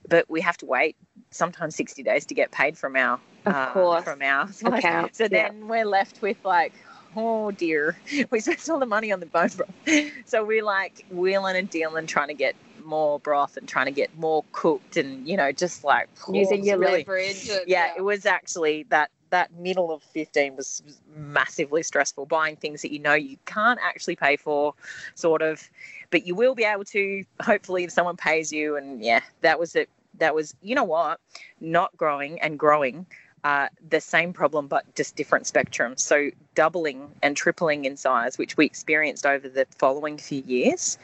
But 0.09 0.29
we 0.31 0.41
have 0.43 0.57
to 0.59 0.67
wait 0.67 0.95
sometimes 1.31 1.75
60 1.75 2.03
days 2.05 2.27
to 2.27 2.35
get 2.35 2.53
paid 2.53 2.79
from 2.79 2.95
our 2.97 3.19
Of 3.47 3.55
uh, 3.55 4.01
from 4.03 4.23
our 4.23 4.49
Accounts, 4.65 5.19
so 5.19 5.25
yeah. 5.25 5.49
then 5.49 5.67
we're 5.69 5.85
left 5.87 6.23
with 6.23 6.37
like 6.45 6.73
oh 7.17 7.51
dear. 7.51 7.97
We 8.31 8.41
spent 8.41 8.69
all 8.69 8.79
the 8.79 8.87
money 8.87 9.13
on 9.13 9.21
the 9.21 9.27
bone 9.27 9.51
broth. 9.57 9.73
So 10.27 10.45
we're 10.45 10.65
like 10.65 11.05
wheeling 11.11 11.57
and 11.57 11.69
dealing 11.71 12.07
trying 12.07 12.29
to 12.29 12.35
get 12.35 12.55
more 12.85 13.19
broth 13.19 13.57
and 13.57 13.69
trying 13.69 13.87
to 13.87 13.93
get 13.93 14.17
more 14.17 14.45
cooked 14.53 14.97
and 14.97 15.27
you 15.29 15.37
know 15.37 15.51
just 15.53 15.83
like 15.85 16.09
Using 16.33 16.65
your 16.65 16.79
really, 16.79 16.99
leverage. 17.01 17.49
and- 17.49 17.63
yeah, 17.67 17.93
it 17.97 18.03
was 18.03 18.27
actually 18.27 18.85
that 18.91 19.11
that 19.31 19.53
middle 19.55 19.91
of 19.93 20.05
15 20.05 20.55
was, 20.55 20.83
was 20.87 21.01
massively 21.17 21.83
stressful 21.83 22.27
buying 22.27 22.55
things 22.55 22.81
that 22.83 22.93
you 22.93 23.01
know 23.01 23.15
you 23.15 23.37
can't 23.45 23.81
actually 23.83 24.15
pay 24.15 24.37
for 24.37 24.73
sort 25.17 25.43
of. 25.43 25.69
But 26.11 26.27
you 26.27 26.35
will 26.37 26.55
be 26.55 26.63
able 26.65 26.85
to 26.85 27.25
hopefully 27.41 27.83
if 27.85 27.91
someone 27.91 28.17
pays 28.17 28.53
you 28.53 28.77
and 28.77 29.03
yeah 29.03 29.21
that 29.41 29.59
was 29.59 29.75
it. 29.75 29.89
That 30.19 30.35
was 30.35 30.55
you 30.63 30.75
know 30.75 30.85
what? 30.85 31.21
Not 31.61 31.95
growing 31.97 32.41
and 32.41 32.59
growing 32.59 33.05
uh, 33.47 33.69
the 33.95 34.01
same 34.01 34.33
problem 34.41 34.67
but 34.67 34.83
just 35.01 35.15
different 35.21 35.45
spectrums. 35.53 36.01
So 36.01 36.17
doubling 36.55 37.01
and 37.25 37.37
tripling 37.37 37.85
in 37.89 37.97
size 37.97 38.39
which 38.39 38.57
we 38.57 38.65
experienced 38.73 39.25
over 39.35 39.49
the 39.49 39.65
following 39.83 40.17
few 40.19 40.43
years 40.57 40.99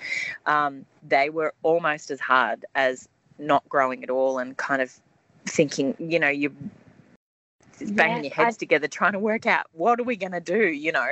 um, 0.46 0.85
they 1.14 1.31
were 1.31 1.52
almost 1.62 2.11
as 2.11 2.20
hard 2.20 2.64
as 2.74 3.09
not 3.38 3.62
growing 3.68 4.02
at 4.02 4.11
all 4.11 4.38
and 4.42 4.57
kind 4.57 4.83
of 4.83 4.90
thinking 5.46 5.94
you 6.12 6.18
know 6.18 6.33
you're 6.42 6.57
banging 8.00 8.22
Yes, 8.22 8.24
your 8.24 8.35
heads 8.40 8.57
I've- 8.57 8.64
together 8.64 8.88
trying 8.88 9.12
to 9.12 9.18
work 9.33 9.46
out 9.46 9.66
what 9.72 10.00
are 10.00 10.05
we 10.05 10.16
going 10.16 10.33
to 10.33 10.40
do 10.57 10.62
you 10.87 10.92
know 10.98 11.11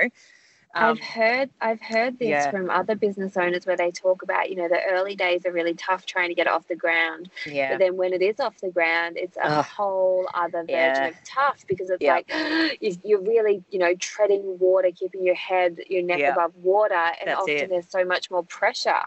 um, 0.75 0.91
I've 0.91 0.99
heard 1.01 1.49
I've 1.61 1.81
heard 1.81 2.19
this 2.19 2.29
yeah. 2.29 2.51
from 2.51 2.69
other 2.69 2.95
business 2.95 3.37
owners 3.37 3.65
where 3.65 3.77
they 3.77 3.91
talk 3.91 4.23
about, 4.23 4.49
you 4.49 4.55
know, 4.55 4.67
the 4.69 4.79
early 4.91 5.15
days 5.15 5.45
are 5.45 5.51
really 5.51 5.73
tough 5.73 6.05
trying 6.05 6.29
to 6.29 6.35
get 6.35 6.47
off 6.47 6.67
the 6.67 6.75
ground. 6.75 7.29
yeah 7.45 7.69
But 7.69 7.79
then 7.79 7.97
when 7.97 8.13
it 8.13 8.21
is 8.21 8.39
off 8.39 8.57
the 8.61 8.69
ground, 8.71 9.17
it's 9.17 9.37
a 9.37 9.41
Ugh. 9.47 9.65
whole 9.65 10.27
other 10.33 10.63
version 10.63 11.05
Yeah. 11.05 11.07
of 11.07 11.15
tough 11.23 11.65
because 11.67 11.89
it's 11.89 12.01
Yeah. 12.01 12.13
like 12.13 12.27
you- 12.81 12.97
you're 13.03 13.21
really, 13.21 13.63
you 13.69 13.79
know, 13.79 13.93
treading 13.95 14.57
water, 14.59 14.89
keeping 14.95 15.25
your 15.25 15.35
head, 15.35 15.79
your 15.89 16.03
neck 16.03 16.21
above 16.27 16.55
water, 16.57 16.93
and 16.95 17.25
That's 17.25 17.39
often 17.39 17.53
it. 17.55 17.69
there's 17.69 17.89
so 17.89 18.05
much 18.05 18.29
more 18.31 18.43
pressure. 18.43 19.03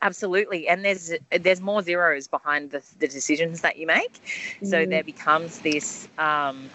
absolutely 0.00 0.68
and 0.68 0.84
there's 0.84 1.12
there's 1.40 1.60
more 1.60 1.82
zeros 1.82 2.28
behind 2.28 2.70
the, 2.70 2.82
the 3.00 3.08
decisions 3.08 3.62
that 3.62 3.76
you 3.76 3.86
make 3.86 4.12
so 4.62 4.86
Mm. 4.86 4.90
there 4.90 5.02
becomes 5.02 5.58
this 5.60 6.08
um, 6.18 6.70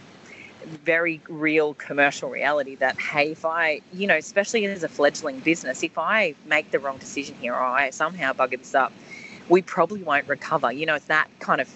very 0.67 1.21
real 1.29 1.75
commercial 1.75 2.29
reality 2.29 2.75
that 2.77 2.99
hey 2.99 3.31
if 3.31 3.45
i 3.45 3.81
you 3.91 4.07
know 4.07 4.17
especially 4.17 4.65
as 4.65 4.83
a 4.83 4.89
fledgling 4.89 5.39
business 5.41 5.83
if 5.83 5.97
i 5.97 6.35
make 6.45 6.71
the 6.71 6.79
wrong 6.79 6.97
decision 6.99 7.35
here 7.35 7.53
or 7.53 7.63
i 7.63 7.89
somehow 7.91 8.33
bugger 8.33 8.57
this 8.59 8.75
up 8.75 8.93
we 9.49 9.61
probably 9.61 10.03
won't 10.03 10.27
recover 10.27 10.71
you 10.71 10.85
know 10.85 10.95
it's 10.95 11.07
that 11.07 11.27
kind 11.39 11.61
of 11.61 11.69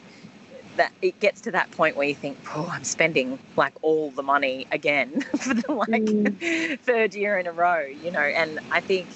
that 0.77 0.91
it 1.01 1.19
gets 1.19 1.41
to 1.41 1.51
that 1.51 1.71
point 1.71 1.95
where 1.97 2.07
you 2.07 2.15
think 2.15 2.39
oh 2.55 2.69
i'm 2.73 2.83
spending 2.83 3.39
like 3.57 3.73
all 3.83 4.11
the 4.11 4.23
money 4.23 4.67
again 4.71 5.21
for 5.37 5.53
the 5.55 5.73
like 5.73 6.15
Mm. 6.17 6.37
third 6.83 7.15
year 7.15 7.37
in 7.39 7.47
a 7.47 7.53
row 7.53 7.85
you 7.85 8.11
know 8.11 8.21
and 8.21 8.59
i 8.71 8.81
think 8.81 9.09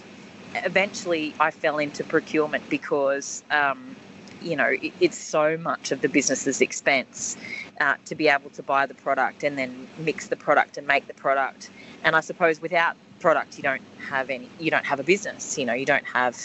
eventually 0.66 1.36
i 1.40 1.52
fell 1.52 1.78
into 1.80 2.04
procurement 2.06 2.68
because 2.70 3.44
um, 3.52 3.98
you 4.42 4.56
know 4.56 4.72
it, 4.82 4.94
it's 5.00 5.18
so 5.18 5.58
much 5.58 5.92
of 5.92 6.02
the 6.02 6.10
business's 6.10 6.62
expense 6.62 7.38
uh, 7.80 7.96
to 8.06 8.16
be 8.16 8.28
able 8.28 8.50
to 8.52 8.64
buy 8.64 8.86
the 8.86 8.94
product 8.94 9.44
and 9.44 9.58
then 9.58 9.88
mix 9.98 10.28
the 10.28 10.36
product 10.36 10.78
and 10.78 10.86
make 10.88 11.08
the 11.08 11.14
product 11.14 11.70
and 12.04 12.16
i 12.16 12.20
suppose 12.20 12.62
without 12.62 12.96
product 13.20 13.58
you 13.58 13.64
don't 13.64 13.82
have 14.00 14.30
any 14.30 14.50
you 14.60 14.72
don't 14.72 14.86
have 14.86 15.00
a 15.00 15.04
business 15.04 15.58
you 15.58 15.66
know 15.66 15.74
you 15.74 15.86
don't 15.86 16.06
have 16.06 16.36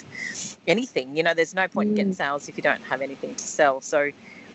anything 0.66 1.16
you 1.16 1.22
know 1.22 1.34
there's 1.34 1.54
no 1.54 1.66
point 1.68 1.88
in 1.88 1.94
getting 1.94 2.12
Mm. 2.12 2.16
sales 2.16 2.48
if 2.48 2.56
you 2.56 2.62
don't 2.62 2.82
have 2.82 3.00
anything 3.00 3.34
to 3.34 3.44
sell 3.44 3.80
so 3.80 4.10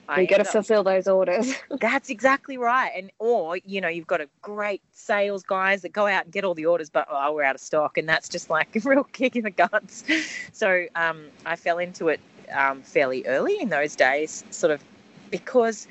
I 0.08 0.22
you 0.22 0.28
got 0.28 0.38
to 0.38 0.44
fulfill 0.44 0.84
those 0.84 1.08
orders. 1.08 1.54
that's 1.80 2.10
exactly 2.10 2.58
right. 2.58 2.92
And 2.96 3.12
or 3.20 3.58
you 3.66 3.80
know 3.80 3.88
you've 3.88 4.08
got 4.08 4.20
a 4.20 4.28
great 4.42 4.82
sales 4.92 5.42
guys 5.44 5.82
that 5.84 5.94
go 5.94 6.06
out 6.06 6.26
and 6.26 6.34
get 6.34 6.44
all 6.44 6.54
the 6.54 6.66
orders, 6.66 6.90
but 6.90 7.08
oh 7.10 7.34
we're 7.34 7.44
out 7.44 7.56
of 7.56 7.62
stock, 7.62 7.98
and 7.98 8.10
that's 8.10 8.28
just 8.28 8.50
like 8.50 8.76
a 8.76 8.80
real 8.90 9.06
kick 9.06 9.36
in 9.36 9.44
the 9.44 9.52
guts. 9.52 10.04
So 10.52 10.86
um, 10.96 11.28
I 11.46 11.56
fell 11.56 11.78
into 11.78 12.10
it 12.10 12.20
um, 12.54 12.82
fairly 12.82 13.26
early 13.26 13.58
in 13.62 13.70
those 13.70 13.96
days, 13.96 14.44
sort 14.52 14.72
of 14.72 14.84
because 15.30 15.88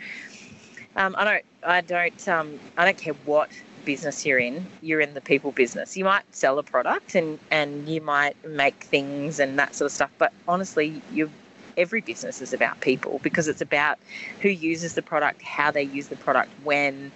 um, 0.97 1.15
I 1.19 1.25
don't 1.25 1.45
I 1.65 1.81
don't 1.83 2.29
um, 2.29 2.61
I 2.77 2.85
don't 2.85 2.99
care 2.99 3.15
what 3.15 3.51
business 3.85 4.25
you're 4.27 4.39
in 4.39 4.71
you're 4.81 5.01
in 5.01 5.15
the 5.15 5.21
people 5.23 5.53
business 5.53 5.97
you 5.97 6.05
might 6.05 6.25
sell 6.33 6.59
a 6.59 6.63
product 6.65 7.15
and 7.15 7.41
and 7.51 7.89
you 7.89 8.01
might 8.01 8.37
make 8.45 8.85
things 8.85 9.41
and 9.41 9.59
that 9.59 9.75
sort 9.75 9.87
of 9.87 9.93
stuff 9.93 10.13
but 10.19 10.35
honestly 10.49 11.05
you 11.09 11.33
every 11.77 12.01
business 12.03 12.41
is 12.41 12.53
about 12.53 12.81
people 12.81 13.21
because 13.23 13.49
it's 13.49 13.63
about 13.63 13.99
who 14.41 14.49
uses 14.49 14.95
the 14.95 15.03
product, 15.03 15.43
how 15.43 15.71
they 15.71 15.83
use 15.83 16.09
the 16.09 16.17
product, 16.17 16.55
when, 16.63 17.13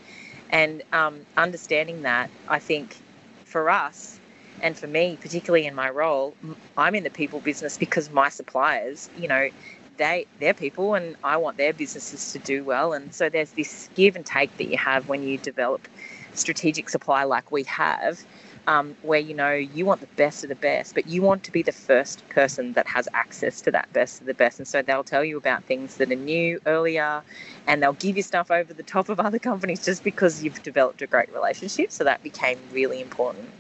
and 0.51 0.83
um, 0.93 1.27
understanding 1.37 2.03
that. 2.03 2.31
I 2.49 2.59
think 2.61 3.03
for 3.45 3.71
us 3.71 4.21
and 4.61 4.79
for 4.79 4.87
me, 4.87 5.19
particularly 5.21 5.67
in 5.67 5.75
my 5.75 5.91
role, 5.91 6.37
I'm 6.77 6.95
in 6.95 7.05
the 7.05 7.11
people 7.11 7.41
business 7.41 7.77
because 7.77 8.11
my 8.11 8.29
suppliers, 8.31 9.11
you 9.15 9.29
know, 9.29 9.51
they 9.99 10.27
they're 10.41 10.55
people, 10.55 10.95
and 10.95 11.17
I 11.25 11.37
want 11.37 11.57
their 11.59 11.73
businesses 11.73 12.33
to 12.33 12.39
do 12.39 12.65
well. 12.65 12.93
And 12.93 13.15
so 13.15 13.29
there's 13.29 13.53
this 13.53 13.91
give 13.95 14.17
and 14.17 14.27
take 14.27 14.57
that 14.59 14.69
you 14.69 14.79
have 14.79 15.09
when 15.09 15.23
you 15.23 15.39
develop 15.39 15.89
strategic 16.35 16.89
supply 16.89 17.25
like 17.25 17.53
we 17.53 17.65
have. 17.65 18.21
Um, 18.67 18.97
where 19.03 19.21
you 19.21 19.35
know 19.35 19.53
you 19.53 19.87
want 19.87 20.01
the 20.01 20.09
best 20.17 20.43
of 20.43 20.49
the 20.49 20.57
best, 20.57 20.95
but 20.95 21.07
you 21.07 21.23
want 21.23 21.45
to 21.45 21.53
be 21.53 21.63
the 21.63 21.73
first 21.73 22.29
person 22.31 22.73
that 22.75 22.87
has 22.89 23.09
access 23.15 23.61
to 23.63 23.71
that 23.73 23.93
best 23.93 24.21
of 24.23 24.27
the 24.27 24.35
best. 24.35 24.59
And 24.59 24.67
so 24.67 24.83
they'll 24.83 25.05
tell 25.05 25.25
you 25.25 25.37
about 25.37 25.65
things 25.65 25.99
that 25.99 26.11
are 26.11 26.17
new 26.17 26.61
earlier, 26.67 27.23
and 27.67 27.83
they'll 27.83 27.93
give 27.95 28.17
you 28.17 28.23
stuff 28.23 28.51
over 28.51 28.73
the 28.73 28.83
top 28.83 29.11
of 29.11 29.21
other 29.21 29.39
companies 29.39 29.85
just 29.85 30.03
because 30.03 30.43
you've 30.43 30.63
developed 30.63 31.03
a 31.03 31.07
great 31.07 31.33
relationship. 31.35 31.93
So 31.93 32.05
that 32.05 32.23
became 32.23 32.59
really 32.73 33.01
important. 33.03 33.51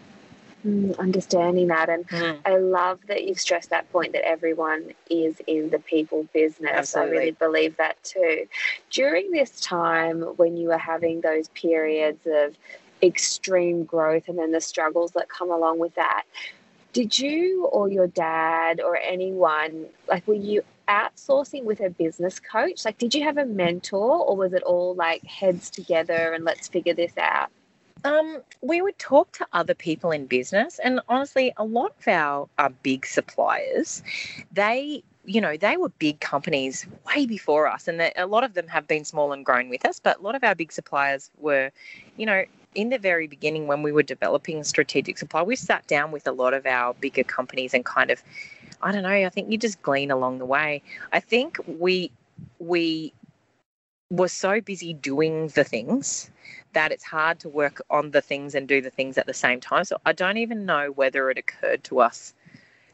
Mm, 0.64 0.98
understanding 0.98 1.66
that 1.68 1.90
and 1.90 2.07
I 2.46 2.57
love 2.57 3.00
that 3.09 3.24
you've 3.24 3.38
stressed 3.38 3.68
that 3.68 3.90
point 3.92 4.12
that 4.12 4.27
everyone 4.27 4.94
is 5.11 5.37
in 5.46 5.68
the 5.68 5.79
people 5.79 6.27
business. 6.33 6.70
Absolutely. 6.72 7.16
I 7.16 7.18
really 7.18 7.31
believe 7.33 7.77
that 7.77 8.03
too. 8.03 8.46
During 8.90 9.31
this 9.31 9.61
time 9.61 10.22
when 10.37 10.57
you 10.57 10.68
were 10.68 10.79
having 10.79 11.20
those 11.20 11.48
periods 11.48 12.27
of 12.27 12.57
extreme 13.03 13.85
growth 13.85 14.29
and 14.29 14.38
then 14.38 14.53
the 14.53 14.61
struggles 14.61 15.12
that 15.12 15.29
come 15.29 15.50
along 15.50 15.81
with 15.81 15.94
that, 15.96 16.22
did 16.94 17.18
you 17.18 17.66
or 17.66 17.90
your 17.90 18.07
dad 18.07 18.81
or 18.81 18.96
anyone, 18.96 19.87
like, 20.09 20.27
were 20.27 20.33
you 20.33 20.62
outsourcing 20.88 21.64
with 21.64 21.81
a 21.81 21.90
business 21.90 22.40
coach? 22.40 22.87
Like, 22.87 22.96
did 22.96 23.14
you 23.14 23.22
have 23.24 23.37
a 23.37 23.44
mentor 23.44 24.24
or 24.24 24.35
was 24.35 24.55
it 24.55 24.62
all 24.62 24.94
like 24.94 25.24
heads 25.24 25.68
together 25.68 26.33
and 26.33 26.44
let's 26.44 26.68
figure 26.68 26.94
this 26.94 27.12
out? 27.19 27.50
Um, 28.05 28.42
we 28.61 28.83
would 28.83 28.98
talk 28.98 29.33
to 29.33 29.46
other 29.52 29.75
people 29.75 30.11
in 30.11 30.27
business, 30.27 30.79
and 30.79 31.00
honestly, 31.09 31.52
a 31.57 31.65
lot 31.65 31.94
of 31.98 32.09
our, 32.09 32.48
our 32.59 32.71
big 32.71 33.07
suppliers, 33.07 34.02
they 34.52 35.02
you 35.27 35.40
know, 35.40 35.57
they 35.57 35.77
were 35.77 35.88
big 35.88 36.21
companies 36.21 36.87
way 37.07 37.27
before 37.27 37.67
us, 37.67 37.88
and 37.88 38.13
a 38.17 38.27
lot 38.27 38.44
of 38.44 38.55
them 38.55 38.69
have 38.69 38.87
been 38.87 39.05
small 39.05 39.33
and 39.33 39.44
grown 39.44 39.69
with 39.69 39.87
us. 39.87 39.98
But 39.98 40.19
a 40.19 40.23
lot 40.23 40.35
of 40.35 40.44
our 40.44 40.55
big 40.55 40.71
suppliers 40.71 41.31
were, 41.38 41.71
you 42.17 42.27
know, 42.27 42.44
in 42.75 42.90
the 42.90 42.98
very 42.98 43.27
beginning 43.27 43.67
when 43.67 43.83
we 43.83 43.92
were 43.92 44.02
developing 44.02 44.63
strategic 44.65 45.17
supply, 45.19 45.42
we 45.42 45.57
sat 45.57 45.87
down 45.87 46.11
with 46.11 46.27
a 46.27 46.33
lot 46.33 46.55
of 46.55 46.67
our 46.67 46.94
bigger 46.94 47.25
companies 47.25 47.73
and 47.73 47.85
kind 47.85 48.11
of, 48.11 48.23
I 48.83 48.92
don't 48.92 49.02
know, 49.02 49.09
I 49.09 49.29
think 49.29 49.50
you 49.50 49.59
just 49.59 49.81
glean 49.83 50.11
along 50.11 50.38
the 50.38 50.46
way. 50.46 50.83
I 51.13 51.21
think 51.21 51.59
we 51.67 52.11
we 52.59 53.13
were 54.11 54.29
so 54.29 54.61
busy 54.61 54.92
doing 54.92 55.48
the 55.48 55.65
things 55.65 56.31
that 56.75 56.92
it's 56.92 57.04
hard 57.04 57.40
to 57.40 57.48
work 57.48 57.81
on 57.90 58.10
the 58.10 58.20
things 58.20 58.54
and 58.54 58.68
do 58.68 58.81
the 58.81 58.90
things 58.90 59.16
at 59.18 59.27
the 59.27 59.35
same 59.35 59.60
time. 59.60 59.85
So 59.85 59.96
I 60.04 60.12
don't 60.12 60.37
even 60.37 60.66
know 60.66 60.92
whether 60.94 61.31
it 61.31 61.38
occurred 61.38 61.83
to 61.85 62.00
us 62.00 62.35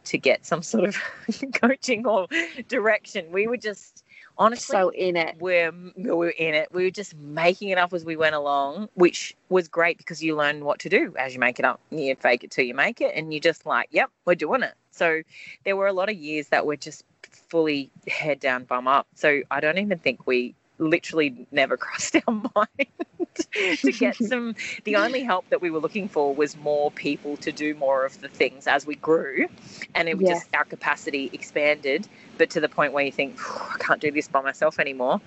to 0.04 0.18
get 0.18 0.46
some 0.46 0.62
sort 0.62 0.84
of 0.84 0.96
coaching 1.54 2.06
or 2.06 2.28
direction. 2.68 3.30
We 3.30 3.46
were 3.46 3.56
just 3.56 4.04
honestly 4.38 4.72
so 4.72 4.90
in 4.90 5.16
it. 5.16 5.36
We're 5.38 5.72
we 5.96 6.10
were 6.10 6.30
in 6.30 6.54
it. 6.54 6.68
We 6.72 6.84
were 6.84 6.90
just 6.90 7.16
making 7.16 7.68
it 7.68 7.78
up 7.78 7.92
as 7.92 8.04
we 8.04 8.16
went 8.16 8.34
along, 8.34 8.88
which 8.94 9.36
was 9.48 9.68
great 9.68 9.98
because 9.98 10.22
you 10.22 10.36
learn 10.36 10.64
what 10.64 10.78
to 10.80 10.88
do 10.88 11.14
as 11.18 11.34
you 11.34 11.40
make 11.40 11.58
it 11.58 11.64
up. 11.64 11.80
You 11.90 12.14
fake 12.16 12.44
it 12.44 12.50
till 12.50 12.64
you 12.64 12.74
make 12.74 13.00
it, 13.00 13.12
and 13.14 13.32
you're 13.32 13.40
just 13.40 13.66
like, 13.66 13.88
yep, 13.90 14.10
we're 14.24 14.34
doing 14.34 14.62
it. 14.62 14.74
So 14.90 15.22
there 15.64 15.76
were 15.76 15.86
a 15.86 15.92
lot 15.92 16.08
of 16.08 16.16
years 16.16 16.48
that 16.48 16.66
were 16.66 16.76
just 16.76 17.04
fully 17.22 17.90
head 18.08 18.40
down, 18.40 18.64
bum 18.64 18.88
up. 18.88 19.06
So 19.14 19.42
I 19.50 19.60
don't 19.60 19.78
even 19.78 19.98
think 19.98 20.26
we 20.26 20.54
literally 20.80 21.46
never 21.52 21.76
crossed 21.76 22.16
our 22.16 22.34
mind 22.54 22.88
to 23.78 23.92
get 23.92 24.16
some. 24.16 24.54
The 24.84 24.96
only 24.96 25.22
help 25.22 25.48
that 25.50 25.60
we 25.60 25.70
were 25.70 25.78
looking 25.78 26.08
for 26.08 26.34
was 26.34 26.56
more 26.56 26.90
people 26.90 27.36
to 27.38 27.52
do 27.52 27.74
more 27.74 28.04
of 28.04 28.20
the 28.20 28.28
things 28.28 28.66
as 28.66 28.86
we 28.86 28.96
grew, 28.96 29.46
and 29.94 30.08
it 30.08 30.16
was 30.16 30.26
yes. 30.26 30.40
just 30.40 30.54
our 30.54 30.64
capacity 30.64 31.30
expanded. 31.32 32.08
But 32.38 32.50
to 32.50 32.60
the 32.60 32.68
point 32.68 32.92
where 32.92 33.04
you 33.04 33.12
think, 33.12 33.38
I 33.40 33.76
can't 33.78 34.00
do 34.00 34.10
this 34.10 34.26
by 34.26 34.40
myself 34.40 34.80
anymore, 34.80 35.20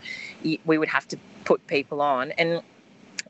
we 0.44 0.78
would 0.78 0.90
have 0.90 1.08
to 1.10 1.18
put 1.46 1.66
people 1.68 2.02
on. 2.02 2.32
And 2.32 2.62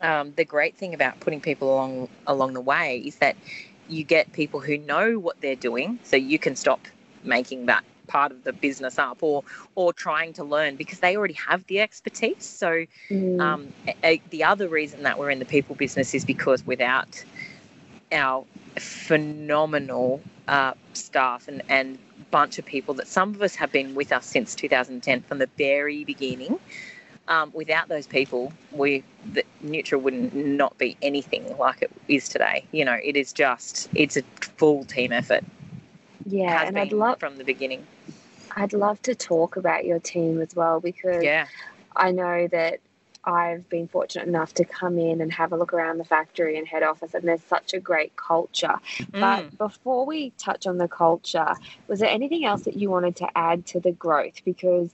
um, 0.01 0.33
the 0.35 0.45
great 0.45 0.75
thing 0.75 0.93
about 0.93 1.19
putting 1.19 1.41
people 1.41 1.73
along 1.73 2.09
along 2.27 2.53
the 2.53 2.61
way 2.61 3.03
is 3.05 3.17
that 3.17 3.35
you 3.89 4.03
get 4.03 4.31
people 4.31 4.59
who 4.59 4.77
know 4.77 5.19
what 5.19 5.39
they're 5.41 5.55
doing, 5.55 5.99
so 6.03 6.15
you 6.15 6.39
can 6.39 6.55
stop 6.55 6.79
making 7.23 7.67
that 7.67 7.83
part 8.07 8.31
of 8.31 8.43
the 8.43 8.53
business 8.53 8.99
up 8.99 9.17
or 9.21 9.43
or 9.75 9.93
trying 9.93 10.33
to 10.33 10.43
learn 10.43 10.75
because 10.75 10.99
they 10.99 11.15
already 11.15 11.33
have 11.33 11.65
the 11.67 11.79
expertise 11.79 12.45
so 12.45 12.85
mm. 13.09 13.41
um, 13.41 13.71
a, 14.03 14.21
the 14.29 14.43
other 14.43 14.67
reason 14.67 15.03
that 15.03 15.17
we're 15.17 15.29
in 15.29 15.39
the 15.39 15.45
people 15.45 15.75
business 15.75 16.13
is 16.13 16.25
because 16.25 16.65
without 16.65 17.23
our 18.11 18.45
phenomenal 18.77 20.21
uh, 20.47 20.73
staff 20.93 21.47
and 21.47 21.61
and 21.69 21.97
bunch 22.31 22.57
of 22.57 22.65
people 22.65 22.95
that 22.95 23.07
some 23.07 23.29
of 23.35 23.41
us 23.41 23.53
have 23.53 23.71
been 23.71 23.93
with 23.93 24.11
us 24.11 24.25
since 24.25 24.55
2010 24.55 25.21
from 25.21 25.37
the 25.37 25.49
very 25.57 26.03
beginning 26.03 26.59
um, 27.27 27.51
without 27.53 27.87
those 27.87 28.07
people, 28.07 28.51
we 28.71 29.03
the 29.31 29.45
Nutra 29.63 30.01
would 30.01 30.33
not 30.33 30.77
be 30.77 30.97
anything 31.01 31.57
like 31.57 31.81
it 31.81 31.91
is 32.07 32.27
today. 32.27 32.65
You 32.71 32.83
know, 32.85 32.97
it 33.01 33.15
is 33.15 33.31
just 33.31 33.89
it's 33.95 34.17
a 34.17 34.23
full 34.57 34.83
team 34.83 35.11
effort. 35.13 35.43
Yeah, 36.25 36.63
and 36.63 36.77
I'd 36.77 36.91
love 36.91 37.19
from 37.19 37.37
the 37.37 37.43
beginning. 37.43 37.85
I'd 38.55 38.73
love 38.73 39.01
to 39.03 39.15
talk 39.15 39.57
about 39.57 39.85
your 39.85 39.99
team 39.99 40.41
as 40.41 40.55
well 40.55 40.79
because 40.79 41.23
yeah. 41.23 41.47
I 41.95 42.11
know 42.11 42.47
that 42.47 42.79
I've 43.25 43.67
been 43.69 43.87
fortunate 43.87 44.27
enough 44.27 44.53
to 44.55 44.65
come 44.65 44.99
in 44.99 45.21
and 45.21 45.31
have 45.31 45.53
a 45.53 45.57
look 45.57 45.73
around 45.73 45.97
the 45.97 46.03
factory 46.03 46.57
and 46.57 46.67
head 46.67 46.83
office, 46.83 47.13
and 47.13 47.23
there's 47.23 47.43
such 47.43 47.73
a 47.73 47.79
great 47.79 48.15
culture. 48.15 48.75
Mm. 48.99 49.19
But 49.19 49.57
before 49.57 50.05
we 50.05 50.31
touch 50.31 50.67
on 50.67 50.77
the 50.77 50.89
culture, 50.89 51.55
was 51.87 51.99
there 51.99 52.09
anything 52.09 52.43
else 52.43 52.63
that 52.63 52.75
you 52.75 52.89
wanted 52.89 53.15
to 53.17 53.37
add 53.37 53.65
to 53.67 53.79
the 53.79 53.91
growth? 53.91 54.43
Because 54.43 54.89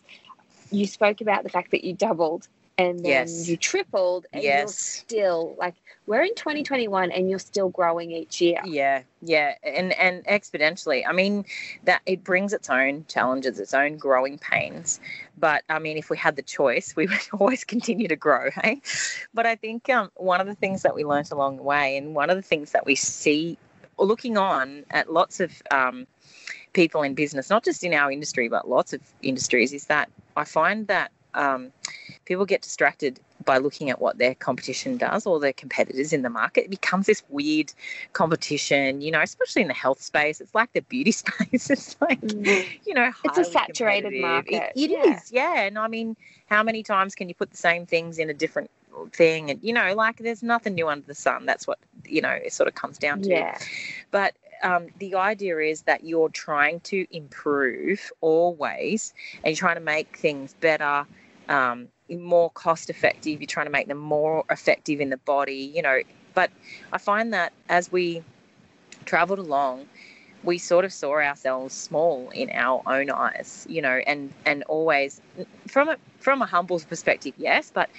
you 0.71 0.85
spoke 0.85 1.21
about 1.21 1.43
the 1.43 1.49
fact 1.49 1.71
that 1.71 1.83
you 1.83 1.93
doubled 1.93 2.47
and 2.79 2.99
then 2.99 3.27
yes. 3.27 3.47
you 3.47 3.57
tripled 3.57 4.25
and 4.31 4.41
yes. 4.41 4.61
you're 4.61 4.67
still 4.69 5.55
like 5.57 5.75
we're 6.07 6.23
in 6.23 6.33
2021 6.33 7.11
and 7.11 7.29
you're 7.29 7.37
still 7.37 7.69
growing 7.69 8.11
each 8.11 8.39
year 8.39 8.61
yeah 8.65 9.01
yeah 9.21 9.53
and 9.63 9.91
and 9.93 10.25
exponentially 10.25 11.03
i 11.05 11.11
mean 11.11 11.43
that 11.83 12.01
it 12.05 12.23
brings 12.23 12.53
its 12.53 12.69
own 12.69 13.05
challenges 13.07 13.59
its 13.59 13.73
own 13.73 13.97
growing 13.97 14.37
pains 14.37 14.99
but 15.37 15.63
i 15.69 15.77
mean 15.77 15.97
if 15.97 16.09
we 16.09 16.17
had 16.17 16.37
the 16.37 16.41
choice 16.41 16.95
we 16.95 17.05
would 17.07 17.19
always 17.33 17.63
continue 17.63 18.07
to 18.07 18.15
grow 18.15 18.49
hey 18.63 18.81
but 19.33 19.45
i 19.45 19.55
think 19.55 19.89
um, 19.89 20.09
one 20.15 20.39
of 20.39 20.47
the 20.47 20.55
things 20.55 20.81
that 20.81 20.95
we 20.95 21.03
learned 21.03 21.29
along 21.31 21.57
the 21.57 21.63
way 21.63 21.97
and 21.97 22.15
one 22.15 22.29
of 22.29 22.37
the 22.37 22.41
things 22.41 22.71
that 22.71 22.85
we 22.85 22.95
see 22.95 23.57
looking 23.97 24.37
on 24.37 24.85
at 24.91 25.11
lots 25.11 25.41
of 25.41 25.61
um, 25.71 26.07
people 26.71 27.01
in 27.01 27.13
business 27.13 27.49
not 27.49 27.65
just 27.65 27.83
in 27.83 27.93
our 27.93 28.09
industry 28.09 28.47
but 28.47 28.69
lots 28.69 28.93
of 28.93 29.01
industries 29.21 29.73
is 29.73 29.87
that 29.87 30.09
i 30.37 30.45
find 30.45 30.87
that 30.87 31.11
um, 31.33 31.71
people 32.29 32.45
get 32.45 32.61
distracted 32.61 33.19
by 33.43 33.57
looking 33.57 33.89
at 33.89 33.99
what 33.99 34.19
their 34.19 34.35
competition 34.35 34.97
does 34.97 35.25
or 35.25 35.39
their 35.39 35.51
competitors 35.51 36.13
in 36.13 36.21
the 36.21 36.29
market. 36.29 36.65
It 36.65 36.69
becomes 36.69 37.07
this 37.07 37.23
weird 37.29 37.73
competition, 38.13 39.01
you 39.01 39.09
know, 39.09 39.21
especially 39.21 39.63
in 39.63 39.67
the 39.67 39.73
health 39.73 39.99
space. 39.99 40.39
It's 40.39 40.53
like 40.53 40.71
the 40.73 40.81
beauty 40.81 41.11
space. 41.23 41.71
It's 41.71 41.97
like, 41.99 42.21
mm. 42.21 42.65
you 42.85 42.93
know, 42.93 43.11
it's 43.25 43.39
a 43.39 43.43
saturated 43.43 44.13
market. 44.21 44.71
It, 44.75 44.91
it 44.91 44.91
yeah. 44.91 45.15
is, 45.15 45.31
yeah. 45.31 45.61
And 45.61 45.79
I 45.79 45.87
mean, 45.87 46.15
how 46.45 46.61
many 46.61 46.83
times 46.83 47.15
can 47.15 47.29
you 47.29 47.35
put 47.35 47.49
the 47.49 47.57
same 47.57 47.87
things 47.87 48.19
in 48.19 48.29
a 48.29 48.33
different 48.33 48.69
thing? 49.11 49.49
And, 49.49 49.59
you 49.63 49.73
know, 49.73 49.95
like 49.95 50.17
there's 50.17 50.43
nothing 50.43 50.75
new 50.75 50.87
under 50.87 51.07
the 51.07 51.15
sun. 51.15 51.47
That's 51.47 51.65
what, 51.65 51.79
you 52.05 52.21
know, 52.21 52.29
it 52.29 52.53
sort 52.53 52.67
of 52.67 52.75
comes 52.75 52.99
down 52.99 53.23
to. 53.23 53.29
Yeah. 53.29 53.57
But 54.11 54.35
um, 54.61 54.89
the 54.99 55.15
idea 55.15 55.57
is 55.57 55.81
that 55.83 56.03
you're 56.03 56.29
trying 56.29 56.81
to 56.81 57.07
improve 57.09 58.11
always 58.21 59.15
and 59.43 59.47
you're 59.47 59.59
trying 59.59 59.77
to 59.77 59.81
make 59.81 60.15
things 60.15 60.53
better 60.61 61.07
um, 61.47 61.87
more 62.17 62.49
cost 62.51 62.89
effective. 62.89 63.39
You're 63.39 63.47
trying 63.47 63.67
to 63.67 63.71
make 63.71 63.87
them 63.87 63.97
more 63.97 64.43
effective 64.49 64.99
in 64.99 65.09
the 65.09 65.17
body, 65.17 65.71
you 65.75 65.81
know. 65.81 66.01
But 66.33 66.51
I 66.91 66.97
find 66.97 67.33
that 67.33 67.53
as 67.69 67.91
we 67.91 68.23
traveled 69.05 69.39
along, 69.39 69.87
we 70.43 70.57
sort 70.57 70.85
of 70.85 70.93
saw 70.93 71.15
ourselves 71.15 71.73
small 71.73 72.29
in 72.29 72.49
our 72.51 72.81
own 72.85 73.09
eyes, 73.09 73.65
you 73.69 73.81
know, 73.81 74.01
and 74.07 74.33
and 74.45 74.63
always 74.63 75.21
from 75.67 75.89
a 75.89 75.97
from 76.19 76.41
a 76.41 76.45
humble 76.45 76.79
perspective, 76.79 77.33
yes, 77.37 77.71
but 77.73 77.89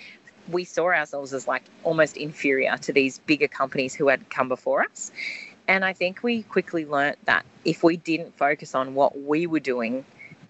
we 0.48 0.64
saw 0.64 0.86
ourselves 0.86 1.32
as 1.32 1.46
like 1.46 1.62
almost 1.84 2.16
inferior 2.16 2.76
to 2.78 2.92
these 2.92 3.18
bigger 3.20 3.48
companies 3.48 3.94
who 3.94 4.08
had 4.08 4.28
come 4.30 4.48
before 4.48 4.82
us. 4.82 5.12
And 5.68 5.84
I 5.84 5.92
think 5.92 6.22
we 6.22 6.42
quickly 6.44 6.84
learnt 6.84 7.24
that 7.26 7.44
if 7.64 7.84
we 7.84 7.96
didn't 7.96 8.36
focus 8.36 8.74
on 8.74 8.94
what 8.94 9.20
we 9.20 9.46
were 9.46 9.60
doing 9.60 10.04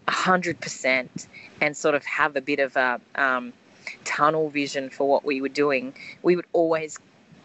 100% 0.08 1.26
and 1.60 1.76
sort 1.76 1.94
of 1.94 2.04
have 2.04 2.36
a 2.36 2.40
bit 2.40 2.58
of 2.58 2.76
a 2.76 3.00
um, 3.14 3.52
tunnel 4.04 4.50
vision 4.50 4.90
for 4.90 5.08
what 5.08 5.24
we 5.24 5.40
were 5.40 5.48
doing, 5.48 5.94
we 6.22 6.36
would 6.36 6.46
always 6.52 6.98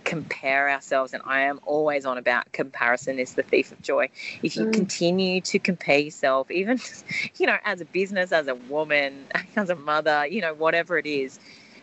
compare 0.03 0.69
ourselves. 0.69 1.13
And 1.13 1.21
I 1.25 1.41
am 1.41 1.59
always 1.65 2.05
on 2.05 2.17
about 2.17 2.51
comparison 2.53 3.19
is 3.19 3.33
the 3.33 3.43
thief 3.43 3.71
of 3.71 3.81
joy. 3.81 4.09
If 4.41 4.55
you 4.55 4.65
mm. 4.65 4.73
continue 4.73 5.41
to 5.41 5.59
compare 5.59 5.99
yourself, 5.99 6.49
even, 6.51 6.79
you 7.37 7.47
know, 7.47 7.57
as 7.65 7.81
a 7.81 7.85
business, 7.85 8.31
as 8.31 8.47
a 8.47 8.55
woman, 8.55 9.25
as 9.55 9.69
a 9.69 9.75
mother, 9.75 10.25
you 10.27 10.41
know, 10.41 10.53
whatever 10.53 10.97
it 10.97 11.05
is, 11.05 11.39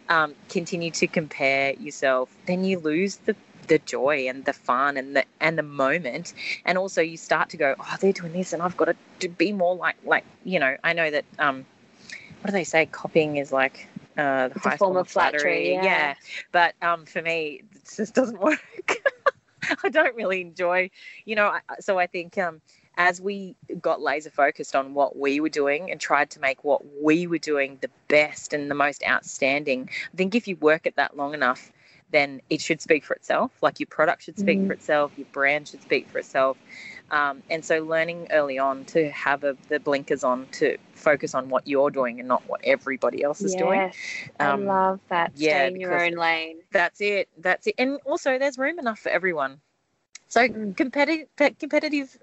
um, 0.08 0.34
continue 0.48 0.90
to 0.92 1.06
compare 1.06 1.74
yourself, 1.74 2.34
then 2.46 2.64
you 2.64 2.78
lose 2.78 3.16
the 3.16 3.36
the 3.72 3.78
joy 3.78 4.28
and 4.28 4.44
the 4.44 4.52
fun 4.52 4.98
and 4.98 5.16
the 5.16 5.24
and 5.40 5.56
the 5.56 5.62
moment 5.62 6.34
and 6.66 6.76
also 6.76 7.00
you 7.00 7.16
start 7.16 7.48
to 7.48 7.56
go 7.56 7.74
oh 7.80 7.96
they're 8.02 8.12
doing 8.12 8.32
this 8.34 8.52
and 8.52 8.60
i've 8.62 8.76
got 8.76 8.84
to, 8.84 8.96
to 9.18 9.28
be 9.30 9.50
more 9.50 9.74
like 9.74 9.96
like 10.04 10.26
you 10.44 10.58
know 10.58 10.76
i 10.84 10.92
know 10.92 11.10
that 11.10 11.24
um 11.38 11.64
what 12.42 12.48
do 12.48 12.52
they 12.52 12.64
say 12.64 12.84
copying 12.84 13.38
is 13.38 13.50
like 13.50 13.88
uh 14.18 14.48
the 14.48 14.58
high 14.58 14.76
form 14.76 14.94
of 14.98 15.08
flattery, 15.08 15.40
flattery 15.40 15.72
yeah. 15.72 15.84
yeah. 15.84 16.14
but 16.52 16.74
um 16.82 17.06
for 17.06 17.22
me 17.22 17.62
it 17.72 17.96
just 17.96 18.14
doesn't 18.14 18.38
work 18.42 18.60
i 19.82 19.88
don't 19.88 20.14
really 20.16 20.42
enjoy 20.42 20.90
you 21.24 21.34
know 21.34 21.56
so 21.80 21.98
i 21.98 22.06
think 22.06 22.36
um 22.36 22.60
as 22.98 23.22
we 23.22 23.56
got 23.80 24.02
laser 24.02 24.28
focused 24.28 24.76
on 24.76 24.92
what 24.92 25.16
we 25.16 25.40
were 25.40 25.48
doing 25.48 25.90
and 25.90 25.98
tried 25.98 26.28
to 26.28 26.40
make 26.40 26.62
what 26.62 26.82
we 27.02 27.26
were 27.26 27.38
doing 27.38 27.78
the 27.80 27.88
best 28.08 28.52
and 28.52 28.70
the 28.70 28.74
most 28.74 29.02
outstanding, 29.08 29.88
I 30.12 30.16
think 30.16 30.34
if 30.34 30.46
you 30.46 30.56
work 30.56 30.86
at 30.86 30.96
that 30.96 31.16
long 31.16 31.32
enough, 31.32 31.72
then 32.12 32.40
it 32.50 32.60
should 32.60 32.80
speak 32.80 33.04
for 33.04 33.14
itself. 33.14 33.50
Like 33.60 33.80
your 33.80 33.88
product 33.88 34.22
should 34.22 34.38
speak 34.38 34.58
mm-hmm. 34.58 34.68
for 34.68 34.72
itself, 34.74 35.12
your 35.16 35.26
brand 35.32 35.68
should 35.68 35.82
speak 35.82 36.08
for 36.08 36.18
itself. 36.18 36.56
Um, 37.10 37.42
and 37.50 37.64
so 37.64 37.80
learning 37.82 38.28
early 38.30 38.58
on 38.58 38.84
to 38.86 39.10
have 39.10 39.44
a, 39.44 39.56
the 39.68 39.78
blinkers 39.80 40.24
on 40.24 40.46
to 40.52 40.78
focus 40.94 41.34
on 41.34 41.48
what 41.48 41.66
you're 41.66 41.90
doing 41.90 42.20
and 42.20 42.28
not 42.28 42.42
what 42.46 42.60
everybody 42.64 43.22
else 43.22 43.42
is 43.42 43.52
yes, 43.52 43.60
doing. 43.60 43.80
Um, 44.40 44.62
I 44.62 44.64
love 44.64 45.00
that. 45.08 45.32
Yeah, 45.34 45.58
Stay 45.58 45.66
in 45.68 45.80
your 45.80 46.02
own 46.02 46.12
lane. 46.12 46.60
That's 46.70 47.00
it. 47.00 47.28
That's 47.36 47.66
it. 47.66 47.74
And 47.76 47.98
also, 48.06 48.38
there's 48.38 48.56
room 48.56 48.78
enough 48.78 48.98
for 48.98 49.10
everyone. 49.10 49.60
So 50.33 50.49
competitive, 50.49 51.28
competitive, 51.59 52.16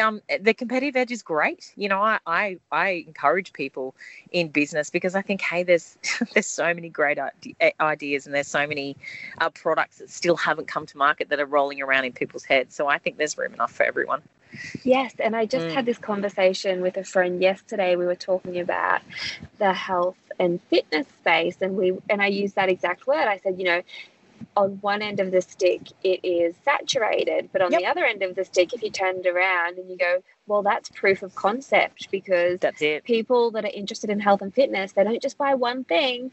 um, 0.00 0.20
the 0.40 0.54
competitive 0.54 0.94
edge 0.94 1.10
is 1.10 1.24
great. 1.24 1.72
You 1.74 1.88
know, 1.88 2.00
I, 2.00 2.20
I, 2.24 2.58
I 2.70 2.88
encourage 3.08 3.52
people 3.52 3.96
in 4.30 4.50
business 4.50 4.88
because 4.88 5.16
I 5.16 5.22
think, 5.22 5.40
hey, 5.40 5.64
there's 5.64 5.98
there's 6.32 6.46
so 6.46 6.72
many 6.72 6.88
great 6.88 7.18
ideas 7.80 8.26
and 8.26 8.34
there's 8.36 8.46
so 8.46 8.68
many 8.68 8.96
uh, 9.40 9.50
products 9.50 9.98
that 9.98 10.10
still 10.10 10.36
haven't 10.36 10.68
come 10.68 10.86
to 10.86 10.96
market 10.96 11.28
that 11.30 11.40
are 11.40 11.46
rolling 11.46 11.82
around 11.82 12.04
in 12.04 12.12
people's 12.12 12.44
heads. 12.44 12.76
So 12.76 12.86
I 12.86 12.98
think 12.98 13.16
there's 13.16 13.36
room 13.36 13.52
enough 13.52 13.72
for 13.72 13.82
everyone. 13.82 14.22
Yes, 14.84 15.12
and 15.18 15.34
I 15.34 15.46
just 15.46 15.66
Mm. 15.66 15.74
had 15.74 15.86
this 15.86 15.98
conversation 15.98 16.82
with 16.82 16.96
a 16.96 17.02
friend 17.02 17.42
yesterday. 17.42 17.96
We 17.96 18.06
were 18.06 18.14
talking 18.14 18.60
about 18.60 19.00
the 19.58 19.72
health 19.72 20.18
and 20.38 20.60
fitness 20.70 21.08
space, 21.08 21.56
and 21.60 21.76
we 21.76 21.98
and 22.08 22.22
I 22.22 22.28
used 22.28 22.54
that 22.54 22.68
exact 22.68 23.08
word. 23.08 23.26
I 23.26 23.38
said, 23.38 23.58
you 23.58 23.64
know, 23.64 23.82
on 24.56 24.78
one 24.80 25.02
end 25.02 25.20
of 25.20 25.30
the 25.32 25.42
stick, 25.42 25.82
it 26.02 26.20
is 26.24 26.54
saturated, 26.64 27.50
but 27.52 27.62
on 27.62 27.72
Yep. 27.72 27.80
the 27.80 27.86
other 27.86 28.04
end 28.04 28.22
of 28.22 28.34
the 28.34 28.44
stick, 28.44 28.72
if 28.72 28.82
you 28.82 28.90
turn 28.90 29.16
it 29.18 29.26
around 29.26 29.78
and 29.78 29.90
you 29.90 29.96
go, 29.96 30.22
well, 30.46 30.62
that's 30.62 30.88
proof 30.90 31.22
of 31.22 31.34
concept 31.34 32.10
because 32.10 32.60
That's 32.60 32.80
it. 32.82 33.04
people 33.04 33.50
that 33.52 33.64
are 33.64 33.70
interested 33.74 34.10
in 34.10 34.20
health 34.20 34.42
and 34.42 34.54
fitness, 34.54 34.92
they 34.92 35.02
don't 35.04 35.20
just 35.22 35.38
buy 35.38 35.54
one 35.54 35.84
thing. 35.84 36.30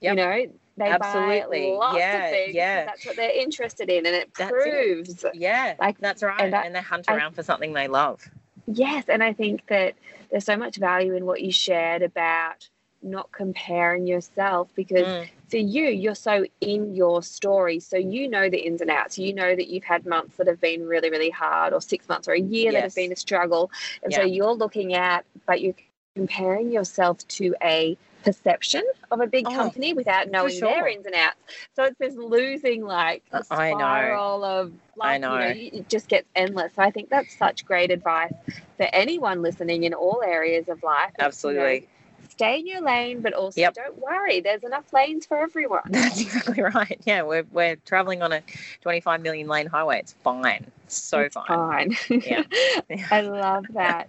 You 0.00 0.14
know, 0.14 0.46
they 0.76 0.88
Absolutely. 0.88 1.70
buy 1.70 1.76
lots 1.78 1.96
Yeah, 1.98 2.16
of 2.24 2.30
things. 2.30 2.54
yeah. 2.54 2.84
That's 2.86 3.06
what 3.06 3.16
they're 3.16 3.38
interested 3.40 3.88
in, 3.88 4.04
and 4.04 4.14
it 4.16 4.30
That's 4.36 4.52
it. 4.52 4.62
proves. 4.72 5.24
Yeah, 5.32 5.74
Like, 5.78 5.98
that's 5.98 6.22
right. 6.22 6.40
and 6.40 6.54
And, 6.54 6.74
they 6.74 6.80
hunt 6.80 7.04
I- 7.08 7.14
around 7.16 7.34
for 7.34 7.42
something 7.42 7.72
they 7.72 7.88
love. 7.88 8.28
Yes, 8.66 9.04
and 9.08 9.22
I 9.22 9.32
think 9.32 9.66
that 9.68 9.94
there's 10.30 10.44
so 10.44 10.56
much 10.56 10.76
value 10.76 11.14
in 11.14 11.24
what 11.24 11.40
you 11.42 11.52
shared 11.52 12.02
about 12.02 12.68
not 13.02 13.30
comparing 13.32 14.06
yourself 14.06 14.70
because 14.74 15.08
Mm, 15.08 15.28
for 15.48 15.56
you, 15.56 15.84
you're 15.84 16.14
so 16.14 16.46
in 16.60 16.94
your 16.94 17.22
story. 17.22 17.78
So 17.80 17.96
you 17.96 18.28
know 18.28 18.48
the 18.48 18.58
ins 18.58 18.80
and 18.80 18.90
outs. 18.90 19.18
You 19.18 19.32
know 19.34 19.54
that 19.54 19.68
you've 19.68 19.84
had 19.84 20.06
months 20.06 20.36
that 20.36 20.46
have 20.46 20.60
been 20.60 20.86
really, 20.86 21.10
really 21.10 21.30
hard, 21.30 21.72
or 21.72 21.80
six 21.80 22.08
months, 22.08 22.28
or 22.28 22.32
a 22.32 22.40
year 22.40 22.72
that 22.72 22.82
have 22.84 22.94
been 22.94 23.12
a 23.12 23.16
struggle. 23.16 23.70
And 24.02 24.12
so 24.14 24.22
you're 24.22 24.54
looking 24.54 24.94
at, 24.94 25.24
but 25.46 25.60
you're 25.60 25.74
comparing 25.74 26.70
yourself 26.72 27.26
to 27.28 27.54
a 27.62 27.96
perception 28.24 28.82
of 29.10 29.20
a 29.20 29.26
big 29.26 29.26
Oh, 29.44 29.50
company 29.50 29.92
without 29.94 30.30
knowing 30.30 30.58
sure. 30.58 30.72
their 30.74 30.86
ins 30.86 31.06
and 31.06 31.14
outs. 31.14 31.36
So 31.74 31.84
it's 31.84 31.98
this 31.98 32.14
losing, 32.16 32.84
like, 32.84 33.22
Uh, 33.32 33.42
spiral 33.42 34.44
of, 34.44 34.72
like, 34.96 35.08
I 35.08 35.18
know. 35.18 35.36
You 35.36 35.38
know, 35.38 35.52
it 35.54 35.88
just 35.88 36.08
gets 36.08 36.28
endless. 36.34 36.74
So 36.74 36.82
I 36.82 36.90
think 36.90 37.10
that's 37.10 37.36
such 37.36 37.64
great 37.64 37.90
advice 37.90 38.32
for 38.76 38.86
anyone 38.92 39.42
listening 39.42 39.84
in 39.84 39.94
all 39.94 40.22
areas 40.24 40.68
of 40.68 40.82
life. 40.82 41.12
It's, 41.18 41.44
you 41.44 41.54
know, 41.54 41.76
Absolutely. 41.76 41.88
Stay 42.32 42.60
in 42.60 42.66
your 42.66 42.82
lane, 42.82 43.22
but 43.22 43.34
also 43.34 43.60
Yep. 43.60 43.74
don't 43.74 43.98
worry. 43.98 44.40
There's 44.40 44.64
enough 44.64 44.92
lanes 44.92 45.26
for 45.26 45.38
everyone. 45.38 45.82
That's 45.90 46.20
exactly 46.20 46.62
right. 46.62 47.00
Yeah, 47.04 47.22
we're, 47.22 47.46
we're 47.52 47.76
traveling 47.76 48.22
on 48.22 48.32
a 48.32 48.42
25 48.82 49.22
million 49.22 49.48
lane 49.48 49.66
highway. 49.68 50.00
It's 50.00 50.14
fine. 50.24 50.72
It's 50.86 50.96
so 50.98 51.20
It's 51.20 51.34
fine. 51.34 51.46
fine. 51.46 52.22
Yeah. 52.26 52.44
I 53.12 53.20
love 53.22 53.66
that. 53.74 54.08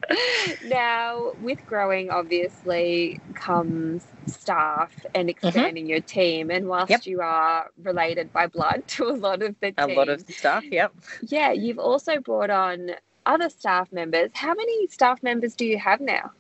now, 0.66 1.34
with 1.38 1.66
growing, 1.66 2.10
obviously 2.12 3.22
comes 3.36 4.06
staff 4.28 4.94
and 5.16 5.30
expanding 5.30 5.88
your 5.88 6.02
team. 6.02 6.52
And 6.52 6.68
whilst 6.68 6.86
Mm-hmm. 6.92 6.94
Yep. 6.94 7.08
you 7.08 7.22
are 7.22 7.70
related 7.84 8.32
by 8.34 8.48
blood 8.48 8.84
to 8.90 9.06
a 9.10 9.14
lot 9.16 9.42
of 9.44 9.56
the 9.62 9.74
A 9.78 9.88
lot 9.88 10.10
of 10.10 10.22
stuff. 10.30 10.64
Yep. 10.72 10.94
yeah, 11.22 11.52
you've 11.54 11.80
also 11.80 12.20
brought 12.20 12.50
on 12.52 12.92
other 13.26 13.50
staff 13.50 13.92
members. 13.92 14.32
How 14.34 14.54
many 14.54 14.88
staff 14.88 15.24
members 15.24 15.56
do 15.56 15.66
you 15.66 15.78
have 15.80 16.02
now? 16.02 16.32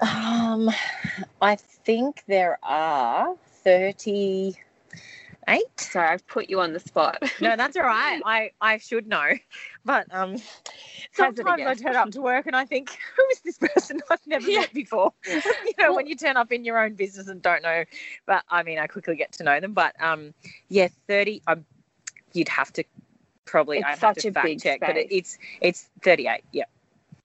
Um, 0.00 0.70
I 1.40 1.56
think 1.56 2.22
there 2.26 2.58
are 2.62 3.36
38. 3.64 4.56
Sorry, 5.76 6.08
I've 6.08 6.26
put 6.26 6.48
you 6.48 6.60
on 6.60 6.72
the 6.72 6.80
spot. 6.80 7.22
No, 7.40 7.56
that's 7.56 7.76
all 7.76 7.82
right. 7.84 8.20
I, 8.24 8.50
I 8.60 8.78
should 8.78 9.06
know. 9.06 9.32
But 9.84 10.06
um, 10.14 10.36
sometimes 11.12 11.60
I 11.62 11.74
turn 11.74 11.96
up 11.96 12.10
to 12.12 12.20
work 12.22 12.46
and 12.46 12.54
I 12.56 12.64
think, 12.64 12.90
who 13.16 13.24
is 13.32 13.40
this 13.40 13.58
person 13.58 14.00
I've 14.10 14.24
never 14.26 14.48
Yeah. 14.48 14.60
met 14.60 14.72
before? 14.72 15.12
you 15.26 15.34
know, 15.36 15.40
Well- 15.88 15.96
when 15.96 16.06
you 16.06 16.14
turn 16.16 16.36
up 16.36 16.52
in 16.52 16.64
your 16.64 16.78
own 16.78 16.94
business 16.94 17.28
and 17.28 17.42
don't 17.42 17.62
know. 17.62 17.84
But 18.26 18.44
I 18.48 18.62
mean, 18.62 18.78
I 18.78 18.86
quickly 18.86 19.16
get 19.16 19.32
to 19.32 19.42
know 19.44 19.58
them. 19.60 19.72
But 19.72 20.00
um, 20.02 20.32
yeah, 20.68 20.88
30, 21.08 21.42
um, 21.48 21.64
you'd 22.32 22.48
have 22.48 22.72
to 22.74 22.84
probably, 23.44 23.82
I'd 23.82 23.98
have 23.98 24.16
to 24.16 24.28
a 24.28 24.32
fact 24.32 24.46
big 24.46 24.62
check, 24.62 24.80
but 24.80 24.96
it, 24.96 25.08
it's, 25.10 25.38
it's 25.60 25.88
38. 26.02 26.42
Yeah. 26.52 26.64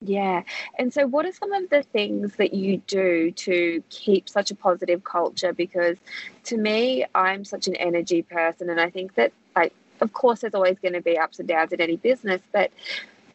Yeah. 0.00 0.42
And 0.78 0.92
so, 0.92 1.06
what 1.06 1.26
are 1.26 1.32
some 1.32 1.52
of 1.52 1.70
the 1.70 1.82
things 1.82 2.36
that 2.36 2.54
you 2.54 2.78
do 2.86 3.32
to 3.32 3.82
keep 3.90 4.28
such 4.28 4.50
a 4.50 4.54
positive 4.54 5.02
culture? 5.02 5.52
Because 5.52 5.96
to 6.44 6.56
me, 6.56 7.04
I'm 7.14 7.44
such 7.44 7.66
an 7.66 7.74
energy 7.76 8.22
person, 8.22 8.70
and 8.70 8.80
I 8.80 8.90
think 8.90 9.14
that, 9.16 9.32
like, 9.56 9.72
of 10.00 10.12
course, 10.12 10.40
there's 10.40 10.54
always 10.54 10.78
going 10.78 10.94
to 10.94 11.00
be 11.00 11.18
ups 11.18 11.40
and 11.40 11.48
downs 11.48 11.72
in 11.72 11.80
any 11.80 11.96
business, 11.96 12.40
but 12.52 12.70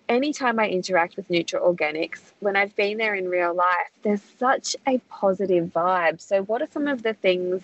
anytime 0.07 0.59
I 0.59 0.69
interact 0.69 1.15
with 1.17 1.27
Nutra 1.29 1.61
Organics, 1.61 2.19
when 2.39 2.55
I've 2.55 2.75
been 2.75 2.97
there 2.97 3.15
in 3.15 3.29
real 3.29 3.53
life, 3.53 3.91
there's 4.03 4.21
such 4.39 4.75
a 4.87 4.99
positive 5.09 5.65
vibe. 5.67 6.21
So, 6.21 6.43
what 6.43 6.61
are 6.61 6.67
some 6.71 6.87
of 6.87 7.03
the 7.03 7.13
things 7.13 7.61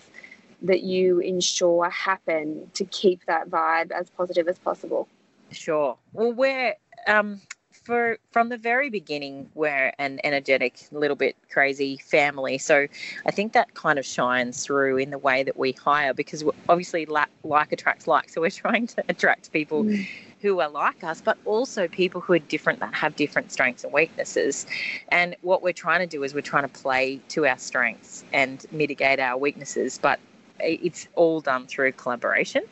that 0.62 0.82
you 0.82 1.20
ensure 1.20 1.88
happen 1.88 2.70
to 2.74 2.84
keep 2.84 3.24
that 3.26 3.48
vibe 3.48 3.92
as 3.92 4.10
positive 4.10 4.46
as 4.46 4.58
possible? 4.58 5.08
Sure. 5.52 5.96
Well, 6.12 6.32
we're 6.32 6.74
um, 7.06 7.40
for 7.84 8.18
from 8.30 8.48
the 8.48 8.56
very 8.58 8.90
beginning, 8.90 9.48
we're 9.54 9.92
an 9.98 10.20
energetic, 10.24 10.78
little 10.92 11.16
bit 11.16 11.36
crazy 11.50 11.96
family. 11.96 12.58
So 12.58 12.86
I 13.26 13.30
think 13.30 13.52
that 13.54 13.74
kind 13.74 13.98
of 13.98 14.04
shines 14.06 14.64
through 14.64 14.98
in 14.98 15.10
the 15.10 15.18
way 15.18 15.42
that 15.42 15.56
we 15.56 15.72
hire 15.72 16.14
because 16.14 16.44
obviously 16.68 17.06
like, 17.06 17.28
attracts 17.72 18.06
like. 18.06 18.28
So 18.28 18.40
we're 18.40 18.50
trying 18.64 18.86
to 18.88 19.04
attract 19.08 19.52
people 19.52 19.84
Mm. 19.84 20.06
who 20.40 20.60
are 20.60 20.68
like 20.68 21.04
us, 21.04 21.20
but 21.20 21.38
also 21.44 21.88
people 21.88 22.20
who 22.20 22.32
are 22.34 22.38
different 22.38 22.80
that 22.80 22.94
have 22.94 23.16
different 23.16 23.50
strengths 23.52 23.84
and 23.84 23.92
weaknesses. 23.92 24.66
And 25.08 25.36
what 25.42 25.62
we're 25.62 25.72
trying 25.72 26.00
to 26.00 26.06
do 26.06 26.22
is 26.22 26.34
we're 26.34 26.40
trying 26.42 26.64
to 26.64 26.80
play 26.80 27.20
to 27.28 27.46
our 27.46 27.58
strengths 27.58 28.24
and 28.32 28.64
mitigate 28.72 29.20
our 29.20 29.38
weaknesses, 29.38 29.98
but 30.00 30.18
it's 30.60 31.08
all 31.14 31.40
done 31.40 31.66
through 31.66 31.92
collaboration. 31.92 32.62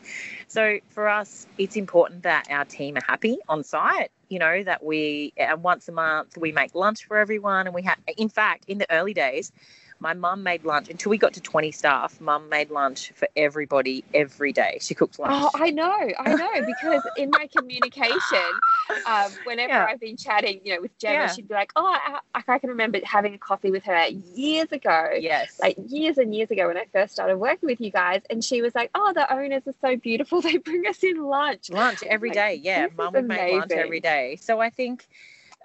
So 0.47 0.79
for 0.89 1.09
us, 1.09 1.47
it's 1.57 1.75
important 1.75 2.23
that 2.23 2.47
our 2.49 2.65
team 2.65 2.97
are 2.97 3.03
happy 3.07 3.39
on 3.47 3.63
site. 3.63 4.11
You 4.29 4.39
know 4.39 4.63
that 4.63 4.83
we 4.83 5.33
uh, 5.39 5.57
once 5.57 5.87
a 5.89 5.91
month 5.91 6.37
we 6.37 6.51
make 6.51 6.75
lunch 6.75 7.05
for 7.05 7.17
everyone, 7.17 7.67
and 7.67 7.75
we 7.75 7.83
have. 7.83 7.97
In 8.17 8.29
fact, 8.29 8.65
in 8.67 8.77
the 8.77 8.91
early 8.91 9.13
days, 9.13 9.51
my 9.99 10.13
mum 10.13 10.43
made 10.43 10.63
lunch 10.63 10.89
until 10.89 11.09
we 11.09 11.17
got 11.17 11.33
to 11.33 11.41
20 11.41 11.71
staff. 11.71 12.19
Mum 12.21 12.49
made 12.49 12.69
lunch 12.71 13.11
for 13.15 13.27
everybody 13.35 14.03
every 14.13 14.53
day. 14.53 14.77
She 14.81 14.95
cooked 14.95 15.19
lunch. 15.19 15.33
Oh, 15.33 15.49
I 15.53 15.71
know, 15.71 15.91
I 16.17 16.35
know, 16.35 16.65
because 16.65 17.01
in 17.17 17.31
my 17.31 17.47
communication, 17.47 18.61
um, 19.05 19.31
whenever 19.43 19.73
Yeah. 19.73 19.85
I've 19.89 19.99
been 19.99 20.15
chatting, 20.17 20.61
you 20.63 20.75
know, 20.75 20.81
with 20.81 20.97
Gemma, 20.99 21.13
Yeah. 21.13 21.27
she'd 21.27 21.47
be 21.47 21.53
like, 21.53 21.71
"Oh, 21.75 21.85
I, 21.85 22.19
I 22.47 22.59
can 22.59 22.69
remember 22.69 22.99
having 23.03 23.33
a 23.33 23.37
coffee 23.37 23.71
with 23.71 23.83
her 23.85 24.07
years 24.07 24.71
ago, 24.71 25.09
yes. 25.19 25.59
like 25.59 25.75
years 25.87 26.17
and 26.17 26.33
years 26.33 26.49
ago 26.49 26.67
when 26.67 26.77
I 26.77 26.85
first 26.93 27.13
started 27.13 27.37
working 27.37 27.67
with 27.67 27.81
you 27.81 27.91
guys." 27.91 28.21
And 28.29 28.43
she 28.43 28.61
was 28.61 28.73
like, 28.75 28.91
"Oh, 28.95 29.11
the 29.13 29.31
owners 29.33 29.63
are 29.67 29.75
so 29.81 29.97
beautiful; 29.97 30.41
they 30.41 30.57
bring 30.57 30.87
us 30.87 31.03
in 31.03 31.21
lunch." 31.21 31.69
lunch 31.69 32.03
every 32.03 32.29
Like, 32.29 32.37
day. 32.37 32.55
Yeah, 32.55 32.87
mum 32.95 33.13
would 33.13 33.27
make 33.27 33.51
lunch 33.51 33.71
every 33.71 33.99
day. 33.99 34.37
So 34.37 34.59
I 34.61 34.69
think 34.69 35.05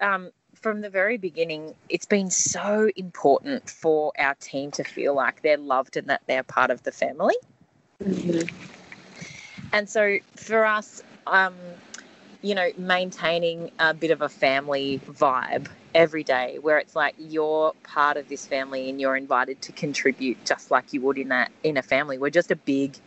um, 0.01 0.31
from 0.65 0.81
the 0.81 0.89
very 0.89 1.15
beginning, 1.15 1.75
it's 1.89 2.07
been 2.07 2.31
so 2.31 2.89
important 2.95 3.69
for 3.69 4.11
our 4.17 4.33
team 4.33 4.71
to 4.71 4.83
feel 4.83 5.13
like 5.13 5.43
they're 5.43 5.57
loved 5.57 5.95
and 5.95 6.07
that 6.07 6.23
they're 6.25 6.41
part 6.41 6.71
of 6.71 6.81
the 6.81 6.91
family. 6.91 7.35
Mhm. 8.03 8.49
And 9.71 9.87
so 9.87 10.17
for 10.35 10.65
us, 10.65 11.03
um, 11.27 11.53
you 12.41 12.55
know, 12.55 12.71
maintaining 12.79 13.69
a 13.77 13.93
bit 13.93 14.09
of 14.09 14.23
a 14.23 14.27
family 14.27 14.99
vibe 15.07 15.67
every 15.93 16.23
day 16.23 16.57
where 16.57 16.79
it's 16.79 16.95
like 16.95 17.13
you're 17.19 17.71
part 17.83 18.17
of 18.17 18.27
this 18.27 18.47
family 18.47 18.89
and 18.89 18.99
you're 18.99 19.15
invited 19.15 19.61
to 19.61 19.71
contribute 19.71 20.43
just 20.45 20.71
like 20.71 20.93
you 20.93 20.99
would 21.01 21.19
in 21.19 21.27
that 21.27 21.51
in 21.61 21.77
a 21.77 21.83
family. 21.83 22.17
We're 22.17 22.31
just 22.31 22.49
a 22.49 22.55
big 22.55 22.97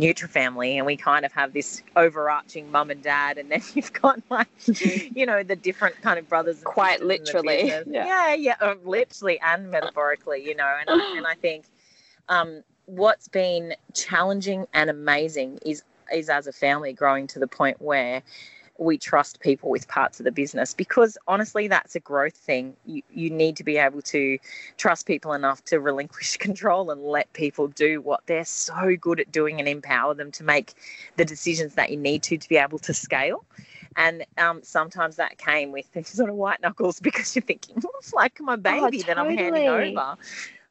Nutra 0.00 0.28
family 0.28 0.76
and 0.76 0.86
we 0.86 0.96
kind 0.96 1.24
of 1.24 1.32
have 1.32 1.52
this 1.52 1.82
overarching 1.96 2.70
mum 2.70 2.90
and 2.90 3.02
dad 3.02 3.36
and 3.36 3.50
then 3.50 3.62
you've 3.74 3.92
got 3.92 4.20
like 4.30 4.48
you 5.14 5.26
know 5.26 5.42
the 5.42 5.56
different 5.56 6.00
kind 6.02 6.18
of 6.18 6.28
brothers 6.28 6.62
Quite 6.62 7.00
sisters 7.00 7.02
in 7.02 7.08
the 7.08 7.24
literally, 7.24 7.68
yeah. 7.68 7.82
yeah 7.86 8.34
yeah 8.34 8.56
uh, 8.60 8.74
literally 8.84 9.40
and 9.40 9.70
metaphorically 9.70 10.44
you 10.44 10.54
know 10.54 10.72
and, 10.80 10.88
and 10.88 11.26
I 11.26 11.34
think 11.34 11.64
um, 12.28 12.62
what's 12.86 13.28
been 13.28 13.74
challenging 13.94 14.66
and 14.72 14.88
amazing 14.88 15.58
is 15.64 15.82
is 16.12 16.28
as 16.28 16.46
a 16.46 16.52
family 16.52 16.92
growing 16.92 17.26
to 17.26 17.38
the 17.38 17.46
point 17.46 17.80
where 17.82 18.22
we 18.78 18.96
trust 18.96 19.40
people 19.40 19.70
with 19.70 19.88
parts 19.88 20.20
of 20.20 20.24
the 20.24 20.32
business 20.32 20.72
because 20.74 21.18
honestly 21.26 21.68
that's 21.68 21.94
a 21.96 22.00
growth 22.00 22.36
thing. 22.36 22.74
You, 22.86 23.02
you 23.10 23.30
need 23.30 23.56
to 23.56 23.64
be 23.64 23.76
able 23.76 24.02
to 24.02 24.38
trust 24.76 25.06
people 25.06 25.32
enough 25.32 25.64
to 25.66 25.80
relinquish 25.80 26.36
control 26.38 26.90
and 26.90 27.02
let 27.02 27.32
people 27.32 27.68
do 27.68 28.00
what 28.00 28.22
they're 28.26 28.44
so 28.44 28.96
good 29.00 29.20
at 29.20 29.32
doing 29.32 29.58
and 29.58 29.68
empower 29.68 30.14
them 30.14 30.30
to 30.32 30.44
make 30.44 30.74
the 31.16 31.24
decisions 31.24 31.74
that 31.74 31.90
you 31.90 31.96
need 31.96 32.22
to 32.24 32.38
to 32.38 32.48
be 32.48 32.56
able 32.56 32.78
to 32.80 32.94
scale. 32.94 33.44
And 33.96 34.24
um, 34.38 34.62
sometimes 34.62 35.16
that 35.16 35.38
came 35.38 35.72
with 35.72 35.86
sort 36.06 36.30
of 36.30 36.36
white 36.36 36.60
knuckles 36.62 37.00
because 37.02 37.34
you're 37.34 37.42
thinking 37.42 37.76
well, 37.82 37.92
it's 37.98 38.14
like 38.14 38.40
my 38.40 38.56
baby 38.56 39.02
that 39.02 39.18
i'm 39.18 39.30
handing 39.30 39.68
over. 39.68 40.16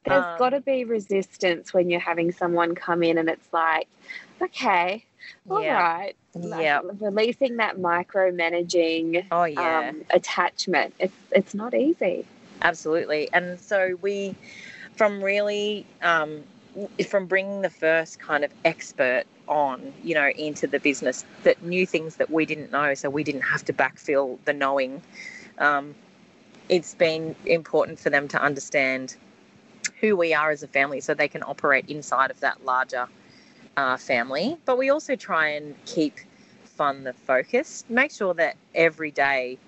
There's 0.04 0.26
Um, 0.26 0.38
got 0.38 0.50
to 0.50 0.60
be 0.60 0.84
resistance 0.84 1.74
when 1.74 1.90
you're 1.90 2.00
having 2.00 2.32
someone 2.32 2.74
come 2.74 3.02
in 3.02 3.18
and 3.18 3.28
it's 3.28 3.52
like, 3.52 3.88
okay, 4.40 5.04
all 5.50 5.58
right, 5.58 6.14
yeah 6.34 6.48
like, 6.48 6.62
yeah 6.62 6.80
releasing 7.00 7.56
that 7.56 7.76
micromanaging 7.78 9.26
oh 9.30 9.44
yeah 9.44 9.88
um, 9.88 10.04
attachment. 10.10 10.94
It's 10.98 11.14
it's 11.32 11.54
not 11.54 11.74
easy. 11.74 12.24
absolutely 12.62 13.28
and 13.32 13.58
so 13.60 13.96
we 14.02 14.34
from 14.96 15.22
really 15.22 15.86
um, 16.02 16.42
from 17.06 17.26
bringing 17.26 17.62
the 17.62 17.70
first 17.70 18.18
kind 18.18 18.44
of 18.44 18.52
expert 18.64 19.24
on, 19.46 19.92
you 20.04 20.14
know, 20.14 20.28
into 20.36 20.66
the 20.66 20.78
business 20.78 21.24
that 21.42 21.62
knew 21.62 21.86
things 21.86 22.16
that 22.16 22.30
we 22.30 22.44
didn't 22.44 22.70
know, 22.70 22.94
so 22.94 23.08
we 23.08 23.24
didn't 23.24 23.42
have 23.42 23.64
to 23.64 23.72
backfill 23.72 24.38
the 24.44 24.52
knowing. 24.52 25.02
Um, 25.58 25.94
it's 26.68 26.94
been 26.94 27.34
important 27.46 27.98
for 27.98 28.10
them 28.10 28.28
to 28.28 28.42
understand 28.42 29.16
who 30.00 30.16
we 30.16 30.34
are 30.34 30.50
as 30.50 30.62
a 30.62 30.68
family 30.68 31.00
so 31.00 31.14
they 31.14 31.28
can 31.28 31.42
operate 31.42 31.88
inside 31.88 32.30
of 32.30 32.38
that 32.40 32.64
larger 32.64 33.08
uh, 33.78 33.96
family. 33.96 34.58
But 34.64 34.76
we 34.76 34.90
also 34.90 35.14
try 35.14 35.50
and 35.50 35.74
keep 35.86 36.16
fun 36.64 37.04
the 37.04 37.12
focus, 37.12 37.84
make 37.88 38.10
sure 38.10 38.34
that 38.34 38.56
every 38.74 39.12
day 39.12 39.58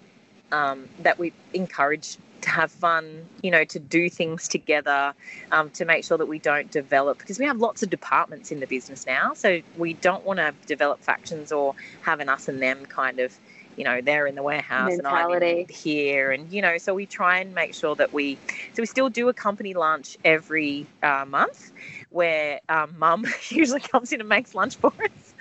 um, 0.53 0.89
that 0.99 1.19
we 1.19 1.33
encourage 1.55 2.19
to 2.41 2.51
have 2.51 2.73
fun, 2.73 3.27
you 3.43 3.51
know, 3.51 3.65
to 3.65 3.79
do 3.79 4.09
things 4.11 4.49
together, 4.49 5.15
um, 5.53 5.71
to 5.71 5.85
make 5.85 6.05
sure 6.05 6.19
that 6.19 6.27
we 6.27 6.39
don't 6.39 6.71
develop, 6.71 7.19
because 7.19 7.39
we 7.39 7.45
have 7.45 7.59
lots 7.59 7.83
of 7.83 7.91
departments 7.91 8.51
in 8.51 8.59
the 8.61 8.67
business 8.67 9.07
now. 9.07 9.35
So 9.35 9.61
we 9.77 9.95
don't 9.95 10.25
want 10.25 10.39
to 10.39 10.55
develop 10.67 11.03
factions 11.03 11.53
or 11.53 11.75
have 12.03 12.19
an 12.19 12.29
us 12.29 12.49
and 12.49 12.61
them 12.61 12.87
kind 12.87 13.21
of, 13.21 13.39
you 13.77 13.85
know, 13.85 14.01
they're 14.01 14.27
in 14.27 14.35
the 14.35 14.43
warehouse 14.43 14.91
Mentality. 14.91 15.51
and 15.51 15.71
I'm 15.71 15.75
here. 15.75 16.33
And, 16.33 16.53
you 16.53 16.63
know, 16.63 16.79
so 16.79 16.95
we 16.95 17.07
try 17.07 17.39
and 17.39 17.55
make 17.55 17.75
sure 17.75 17.95
that 17.97 18.13
we, 18.13 18.39
so 18.75 18.83
we 18.83 18.87
still 18.87 19.09
do 19.09 19.29
a 19.29 19.35
company 19.35 19.75
lunch 19.75 20.17
every 20.25 20.87
uh, 21.03 21.25
month 21.27 21.73
where 22.11 22.61
um, 22.69 22.95
mum 22.99 23.25
usually 23.51 23.81
comes 23.81 24.13
in 24.13 24.21
and 24.21 24.29
makes 24.29 24.55
lunch 24.55 24.77
for 24.77 24.93
us. 24.93 25.35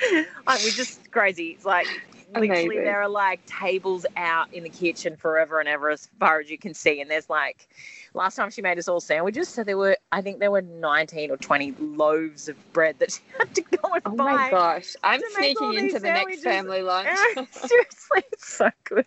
like, 0.47 0.63
we're 0.63 0.71
just 0.71 1.11
crazy. 1.11 1.49
It's 1.49 1.65
like, 1.65 1.87
literally 2.35 2.77
Amazing. 2.77 2.83
there 2.83 3.01
are 3.01 3.09
like 3.09 3.43
tables 3.45 4.05
out 4.15 4.53
in 4.53 4.63
the 4.63 4.69
kitchen 4.69 5.15
forever 5.15 5.59
and 5.59 5.67
ever 5.67 5.89
as 5.89 6.09
far 6.19 6.39
as 6.39 6.49
you 6.49 6.57
can 6.57 6.73
see 6.73 7.01
and 7.01 7.09
there's 7.09 7.29
like 7.29 7.67
last 8.13 8.35
time 8.35 8.49
she 8.49 8.61
made 8.61 8.77
us 8.77 8.87
all 8.87 8.99
sandwiches 8.99 9.47
so 9.47 9.63
there 9.63 9.77
were 9.77 9.97
i 10.11 10.21
think 10.21 10.39
there 10.39 10.51
were 10.51 10.61
19 10.61 11.31
or 11.31 11.37
20 11.37 11.71
loaves 11.79 12.47
of 12.47 12.73
bread 12.73 12.97
that 12.99 13.11
she 13.13 13.21
had 13.37 13.53
to 13.55 13.61
go 13.61 13.93
and 13.93 14.01
Oh 14.05 14.11
buy 14.11 14.33
my 14.33 14.49
gosh. 14.49 14.95
I'm 15.03 15.19
to 15.21 15.27
make 15.39 15.59
all 15.61 15.69
sneaking 15.69 15.85
into 15.85 15.99
the 15.99 16.07
next 16.07 16.41
family 16.41 16.81
lunch. 16.81 17.09
seriously 17.51 18.23
it's 18.31 18.47
so 18.47 18.69
good 18.85 19.05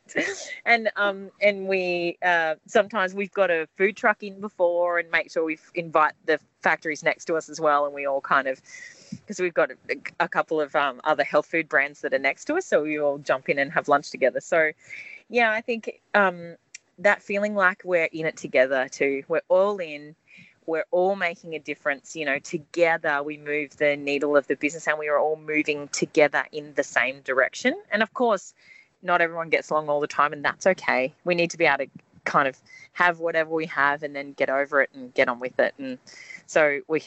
and 0.65 0.91
um 0.97 1.31
and 1.41 1.69
we 1.69 2.19
uh 2.25 2.55
sometimes 2.67 3.15
we've 3.15 3.33
got 3.33 3.51
a 3.51 3.67
food 3.77 3.97
truck 3.97 4.23
in 4.23 4.41
before 4.41 4.99
and 4.99 5.11
make 5.11 5.31
sure 5.31 5.45
we 5.45 5.59
invite 5.75 6.13
the 6.27 6.39
factories 6.63 7.03
next 7.03 7.25
to 7.27 7.35
us 7.35 7.49
as 7.49 7.61
well 7.61 7.85
and 7.87 7.95
we 7.95 8.07
all 8.07 8.21
kind 8.21 8.49
of 8.49 8.61
because 9.25 9.41
we've 9.41 9.55
got 9.55 9.71
a, 9.71 9.97
a 10.21 10.29
couple 10.29 10.61
of 10.61 10.75
um, 10.77 11.01
other 11.05 11.25
health 11.25 11.47
food 11.47 11.69
brands 11.69 12.01
that 12.03 12.13
are 12.13 12.19
next 12.19 12.45
to 12.47 12.55
us 12.55 12.67
so 12.67 12.83
we 12.83 12.99
all 13.01 13.19
jump 13.19 13.49
in 13.49 13.59
and 13.59 13.73
have 13.73 13.89
lunch 13.89 14.11
together. 14.11 14.41
So 14.41 14.73
yeah 15.33 15.51
i 15.51 15.61
think 15.61 16.01
um 16.15 16.57
that 16.99 17.23
feeling 17.23 17.55
like 17.55 17.83
we're 17.85 18.09
in 18.13 18.27
it 18.27 18.37
together 18.37 18.89
too. 18.89 19.25
We're 19.29 19.43
all 19.49 19.79
in 19.79 20.15
we're 20.67 20.85
all 20.93 21.17
making 21.17 21.55
a 21.55 21.59
difference 21.59 22.15
you 22.15 22.25
know 22.25 22.39
together 22.39 23.21
we 23.25 23.37
move 23.37 23.77
the 23.79 23.97
needle 23.97 24.37
of 24.37 24.47
the 24.47 24.55
business 24.55 24.87
and 24.87 24.97
we 24.97 25.09
are 25.09 25.19
all 25.19 25.35
moving 25.35 25.89
together 25.89 26.45
in 26.53 26.75
the 26.75 26.85
same 26.85 27.21
direction. 27.23 27.75
And 27.91 28.03
of 28.03 28.15
course 28.15 28.55
not 29.03 29.21
everyone 29.21 29.49
gets 29.49 29.71
along 29.71 29.89
all 29.89 30.01
the 30.01 30.07
time 30.07 30.33
and 30.33 30.45
that's 30.45 30.67
okay. 30.67 31.13
We 31.25 31.35
need 31.35 31.51
to 31.51 31.59
be 31.59 31.65
able 31.65 31.87
to 31.87 31.91
kind 32.25 32.47
of 32.47 32.57
have 32.93 33.19
whatever 33.19 33.51
we 33.53 33.67
have 33.67 34.05
and 34.05 34.15
then 34.15 34.33
get 34.35 34.49
over 34.49 34.81
it 34.83 34.91
and 34.95 35.13
get 35.13 35.29
on 35.29 35.41
with 35.41 35.59
it. 35.59 35.75
And 35.79 35.99
so 36.47 36.81
we 36.87 37.03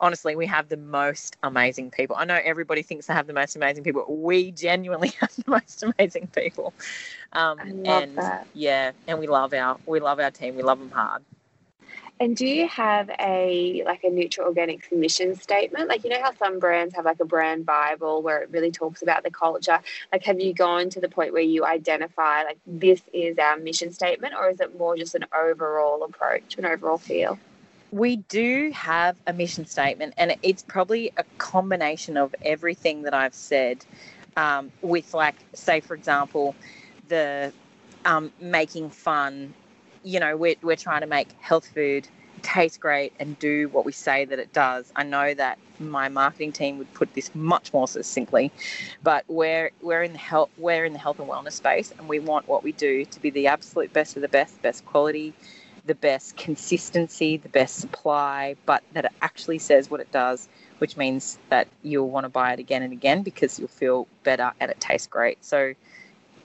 honestly 0.00 0.36
we 0.36 0.46
have 0.46 0.68
the 0.68 0.76
most 0.76 1.36
amazing 1.42 1.90
people 1.90 2.16
i 2.16 2.24
know 2.24 2.38
everybody 2.44 2.82
thinks 2.82 3.06
they 3.06 3.14
have 3.14 3.26
the 3.26 3.32
most 3.32 3.56
amazing 3.56 3.84
people 3.84 4.04
we 4.08 4.50
genuinely 4.52 5.08
have 5.20 5.34
the 5.36 5.44
most 5.50 5.82
amazing 5.82 6.26
people 6.28 6.72
um, 7.32 7.58
I 7.58 7.70
love 7.72 8.04
and 8.04 8.12
that. 8.16 8.46
yeah 8.54 8.92
and 9.06 9.18
we 9.18 9.26
love 9.26 9.52
our 9.54 9.78
we 9.86 10.00
love 10.00 10.18
our 10.20 10.30
team 10.30 10.56
we 10.56 10.62
love 10.62 10.78
them 10.78 10.90
hard 10.90 11.22
And 12.20 12.36
do 12.36 12.46
you 12.46 12.68
have 12.68 13.10
a 13.20 13.82
like 13.84 14.04
a 14.04 14.08
Nutra 14.08 14.46
Organics 14.52 14.90
mission 14.92 15.34
statement? 15.34 15.88
Like 15.88 16.04
you 16.04 16.10
know 16.10 16.22
how 16.22 16.32
some 16.34 16.58
brands 16.58 16.94
have 16.94 17.04
like 17.04 17.20
a 17.20 17.24
brand 17.24 17.66
bible 17.66 18.22
where 18.22 18.42
it 18.42 18.50
really 18.50 18.70
talks 18.70 19.02
about 19.02 19.22
the 19.24 19.30
culture. 19.30 19.80
Like 20.12 20.24
have 20.24 20.40
you 20.40 20.54
gone 20.54 20.88
to 20.90 21.00
the 21.00 21.08
point 21.08 21.32
where 21.32 21.42
you 21.42 21.64
identify 21.64 22.42
like 22.44 22.58
this 22.66 23.02
is 23.12 23.38
our 23.38 23.58
mission 23.58 23.92
statement 23.92 24.34
or 24.38 24.48
is 24.50 24.60
it 24.60 24.76
more 24.78 24.96
just 24.96 25.14
an 25.14 25.26
overall 25.36 26.02
approach, 26.04 26.56
an 26.58 26.64
overall 26.66 26.98
feel? 26.98 27.38
We 27.92 28.16
do 28.16 28.70
have 28.74 29.16
a 29.26 29.32
mission 29.32 29.66
statement, 29.66 30.14
and 30.16 30.36
it's 30.42 30.62
probably 30.62 31.12
a 31.16 31.24
combination 31.38 32.16
of 32.16 32.34
everything 32.42 33.02
that 33.02 33.14
I've 33.14 33.34
said. 33.34 33.84
Um, 34.36 34.70
with, 34.82 35.14
like, 35.14 35.36
say, 35.54 35.80
for 35.80 35.94
example, 35.94 36.54
the 37.08 37.52
um, 38.04 38.32
making 38.40 38.90
fun. 38.90 39.54
You 40.04 40.20
know, 40.20 40.36
we're 40.36 40.56
we're 40.62 40.76
trying 40.76 41.00
to 41.00 41.06
make 41.06 41.32
health 41.40 41.66
food 41.74 42.06
taste 42.42 42.80
great 42.80 43.12
and 43.18 43.38
do 43.38 43.68
what 43.70 43.84
we 43.84 43.92
say 43.92 44.24
that 44.24 44.38
it 44.38 44.52
does. 44.52 44.92
I 44.94 45.02
know 45.02 45.34
that 45.34 45.58
my 45.78 46.08
marketing 46.08 46.52
team 46.52 46.78
would 46.78 46.92
put 46.94 47.12
this 47.14 47.34
much 47.34 47.72
more 47.72 47.88
succinctly, 47.88 48.52
but 49.02 49.24
we're 49.28 49.70
we're 49.82 50.02
in 50.02 50.12
the 50.12 50.18
health 50.18 50.50
we're 50.58 50.84
in 50.84 50.92
the 50.92 50.98
health 50.98 51.18
and 51.18 51.28
wellness 51.28 51.52
space, 51.52 51.92
and 51.98 52.08
we 52.08 52.18
want 52.18 52.48
what 52.48 52.62
we 52.62 52.72
do 52.72 53.04
to 53.06 53.20
be 53.20 53.30
the 53.30 53.46
absolute 53.46 53.92
best 53.92 54.16
of 54.16 54.22
the 54.22 54.28
best, 54.28 54.60
best 54.62 54.84
quality, 54.86 55.34
the 55.86 55.94
best 55.94 56.36
consistency, 56.36 57.36
the 57.36 57.48
best 57.48 57.76
supply, 57.76 58.56
but 58.66 58.82
that 58.92 59.04
it 59.04 59.12
actually 59.22 59.58
says 59.58 59.90
what 59.90 60.00
it 60.00 60.10
does, 60.12 60.48
which 60.78 60.96
means 60.96 61.38
that 61.48 61.68
you'll 61.82 62.10
want 62.10 62.24
to 62.24 62.28
buy 62.28 62.52
it 62.52 62.58
again 62.58 62.82
and 62.82 62.92
again 62.92 63.22
because 63.22 63.58
you'll 63.58 63.68
feel 63.68 64.06
better 64.24 64.52
and 64.60 64.70
it 64.70 64.80
tastes 64.80 65.06
great. 65.06 65.44
So, 65.44 65.74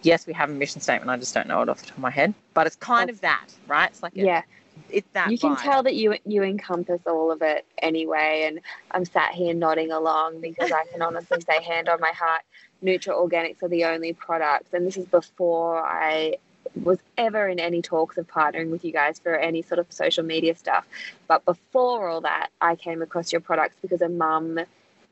yes, 0.04 0.28
we 0.28 0.34
have 0.34 0.50
a 0.50 0.54
mission 0.54 0.82
statement. 0.82 1.10
I 1.10 1.18
just 1.18 1.34
don't 1.34 1.48
know 1.48 1.62
it 1.62 1.70
off 1.70 1.82
the 1.82 1.88
top 1.88 1.98
of 1.98 2.02
my 2.02 2.12
head, 2.12 2.34
but 2.54 2.68
it's 2.68 2.76
kind 2.76 3.10
of 3.10 3.20
that, 3.22 3.48
right? 3.68 3.90
It's 3.90 4.04
like 4.04 4.16
a, 4.16 4.22
Yeah. 4.22 4.42
it's 4.90 5.08
that. 5.14 5.30
you 5.32 5.38
can 5.38 5.56
vibe. 5.56 5.62
tell 5.62 5.84
that 5.84 5.96
you 5.96 6.16
you 6.26 6.44
encompass 6.44 7.02
all 7.06 7.32
of 7.32 7.42
it 7.42 7.66
anyway 7.80 8.44
and 8.48 8.60
i'm 8.92 9.04
sat 9.06 9.34
here 9.34 9.54
nodding 9.54 9.92
along 9.92 10.40
because 10.42 10.72
i 10.72 10.84
can 10.92 11.02
honestly 11.02 11.40
say 11.42 11.62
hand 11.62 11.90
on 11.90 12.00
my 12.00 12.12
heart 12.12 12.42
Nutra 12.84 13.14
Organics 13.14 13.62
are 13.64 13.68
the 13.68 13.84
only 13.86 14.14
products 14.14 14.74
and 14.74 14.88
this 14.88 14.98
is 14.98 15.06
before 15.06 15.84
i 15.86 16.36
was 16.76 17.00
ever 17.18 17.48
in 17.48 17.60
any 17.60 17.82
talks 17.82 18.18
of 18.18 18.28
partnering 18.28 18.70
with 18.72 18.84
you 18.86 18.92
guys 18.92 19.20
for 19.20 19.36
any 19.36 19.62
sort 19.62 19.80
of 19.80 19.86
social 19.90 20.24
media 20.24 20.56
stuff 20.56 20.86
but 21.28 21.44
before 21.46 22.08
all 22.08 22.22
that 22.22 22.50
i 22.62 22.76
came 22.76 23.02
across 23.02 23.32
your 23.32 23.42
products 23.42 23.76
because 23.82 24.02
a 24.02 24.10
mum 24.10 24.60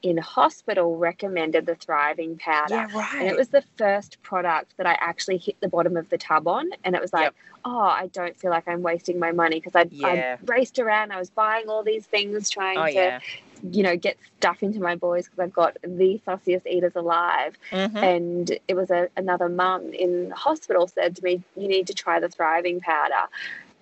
in 0.01 0.18
hospital 0.18 0.97
recommended 0.97 1.66
the 1.66 1.76
thriving 1.76 2.38
powder 2.38 2.76
Yeah, 2.76 2.88
right. 2.97 3.16
and 3.20 3.28
it 3.28 3.36
was 3.36 3.49
the 3.49 3.64
first 3.78 4.22
product 4.22 4.74
that 4.78 4.86
I 4.88 4.93
actually 4.93 5.38
hit 5.38 5.57
the 5.60 5.68
bottom 5.68 5.97
of 5.97 6.10
the 6.10 6.18
tub 6.18 6.47
on. 6.47 6.70
And 6.84 6.95
it 6.95 7.01
was 7.01 7.12
like, 7.12 7.24
Yep. 7.24 7.36
oh, 7.66 7.80
I 7.80 8.07
don't 8.14 8.38
feel 8.38 8.49
like 8.51 8.68
I'm 8.68 8.82
wasting 8.82 9.20
my 9.20 9.32
money 9.32 9.57
because 9.57 9.76
I'd, 9.76 9.91
Yeah. 9.91 10.38
Raced 10.45 10.80
around. 10.80 11.12
I 11.12 11.20
was 11.20 11.30
buying 11.30 11.68
all 11.68 11.84
these 11.84 12.05
things, 12.05 12.49
trying 12.49 12.78
oh 12.78 12.86
to, 12.86 12.93
yeah. 12.93 13.20
You 13.64 13.84
know, 13.84 13.95
get 13.97 14.18
stuff 14.38 14.64
into 14.64 14.80
my 14.80 14.95
boys 14.95 15.26
because 15.26 15.39
I've 15.39 15.53
got 15.53 15.78
the 15.84 16.22
fussiest 16.26 16.66
eaters 16.68 16.95
alive. 16.95 17.57
Mhm. 17.72 17.95
And 18.01 18.60
it 18.68 18.76
was 18.76 18.89
a, 18.91 19.10
another 19.18 19.49
mum 19.49 19.93
in 19.93 20.32
hospital 20.32 20.88
said 20.88 21.16
to 21.18 21.24
me, 21.24 21.43
you 21.55 21.68
need 21.68 21.88
to 21.88 21.93
try 21.93 22.20
the 22.20 22.30
thriving 22.30 22.80
powder. 22.80 23.28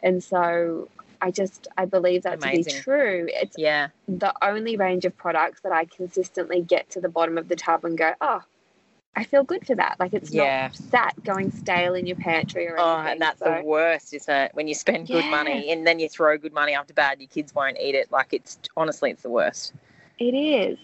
And 0.04 0.24
so 0.24 0.90
I 1.22 1.32
just, 1.32 1.68
I 1.78 1.86
believe 1.86 2.24
that 2.24 2.42
to 2.42 2.50
be 2.52 2.64
true. 2.64 3.28
It's 3.30 3.58
Yeah. 3.58 3.90
the 4.08 4.34
only 4.44 4.78
range 4.78 5.06
of 5.06 5.18
products 5.18 5.62
that 5.62 5.72
I 5.72 5.86
consistently 5.86 6.62
get 6.62 6.90
to 6.92 7.02
the 7.02 7.10
bottom 7.10 7.38
of 7.38 7.48
the 7.48 7.56
tub 7.56 7.86
and 7.86 7.98
go, 7.98 8.14
oh, 8.22 8.44
I 9.18 9.24
feel 9.24 9.44
good 9.44 9.66
for 9.66 9.74
that. 9.76 9.96
Like 10.00 10.14
it's 10.14 10.32
Yeah. 10.32 10.68
not 10.68 10.76
sat 10.76 11.24
going 11.24 11.52
stale 11.52 11.96
in 11.96 12.06
your 12.06 12.18
pantry 12.18 12.68
or 12.68 12.80
oh, 12.80 12.84
anything. 12.84 13.08
Oh, 13.08 13.12
and 13.14 13.22
that's 13.22 13.40
so, 13.40 13.56
the 13.56 13.64
worst, 13.64 14.14
isn't 14.14 14.34
it? 14.34 14.52
When 14.54 14.68
you 14.68 14.76
spend 14.76 15.08
good 15.08 15.26
Yeah. 15.26 15.32
money 15.32 15.72
and 15.72 15.88
then 15.88 15.98
you 15.98 16.08
throw 16.08 16.38
good 16.38 16.54
money 16.54 16.74
after 16.76 16.94
bad, 16.94 17.20
your 17.20 17.28
kids 17.28 17.54
won't 17.56 17.80
eat 17.80 17.96
it. 17.96 18.12
Like 18.12 18.32
it's 18.32 18.60
honestly, 18.78 19.10
it's 19.10 19.24
the 19.24 19.30
worst. 19.30 19.74
it 20.20 20.34
is. 20.34 20.78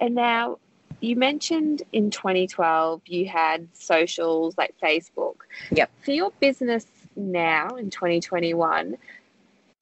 And 0.00 0.14
now 0.14 0.58
you 1.00 1.14
mentioned 1.16 1.82
in 1.92 2.10
2012 2.10 3.02
you 3.06 3.26
had 3.26 3.68
socials 3.74 4.56
like 4.58 4.74
Facebook. 4.82 5.36
Yep. 5.72 5.90
For 6.02 6.10
your 6.12 6.30
business 6.40 6.86
now 7.16 7.68
in 7.76 7.90
2021, 7.90 8.96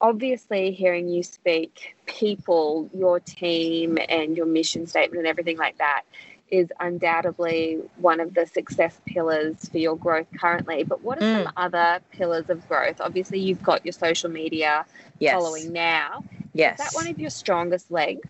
obviously 0.00 0.72
hearing 0.72 1.08
you 1.08 1.22
speak, 1.22 1.94
people, 2.06 2.88
your 2.92 3.18
team, 3.20 3.98
and 4.08 4.36
your 4.36 4.46
mission 4.46 4.86
statement 4.86 5.20
and 5.20 5.26
everything 5.28 5.56
like 5.56 5.78
that 5.78 6.02
is 6.50 6.68
undoubtedly 6.80 7.80
one 7.96 8.20
of 8.20 8.34
the 8.34 8.46
success 8.46 9.00
pillars 9.06 9.68
for 9.68 9.78
your 9.78 9.96
growth 9.96 10.28
currently. 10.38 10.84
But 10.84 11.02
what 11.02 11.18
are 11.18 11.44
some 11.44 11.52
other 11.56 12.00
pillars 12.12 12.48
of 12.48 12.66
growth? 12.68 13.00
Obviously, 13.00 13.40
you've 13.40 13.62
got 13.62 13.84
your 13.84 13.92
social 13.92 14.30
media 14.30 14.84
Yes. 15.18 15.32
following 15.32 15.72
now. 15.72 16.22
Yes. 16.52 16.78
Is 16.78 16.92
that 16.92 16.98
one 16.98 17.08
of 17.08 17.18
your 17.18 17.30
strongest 17.30 17.90
legs? 17.90 18.28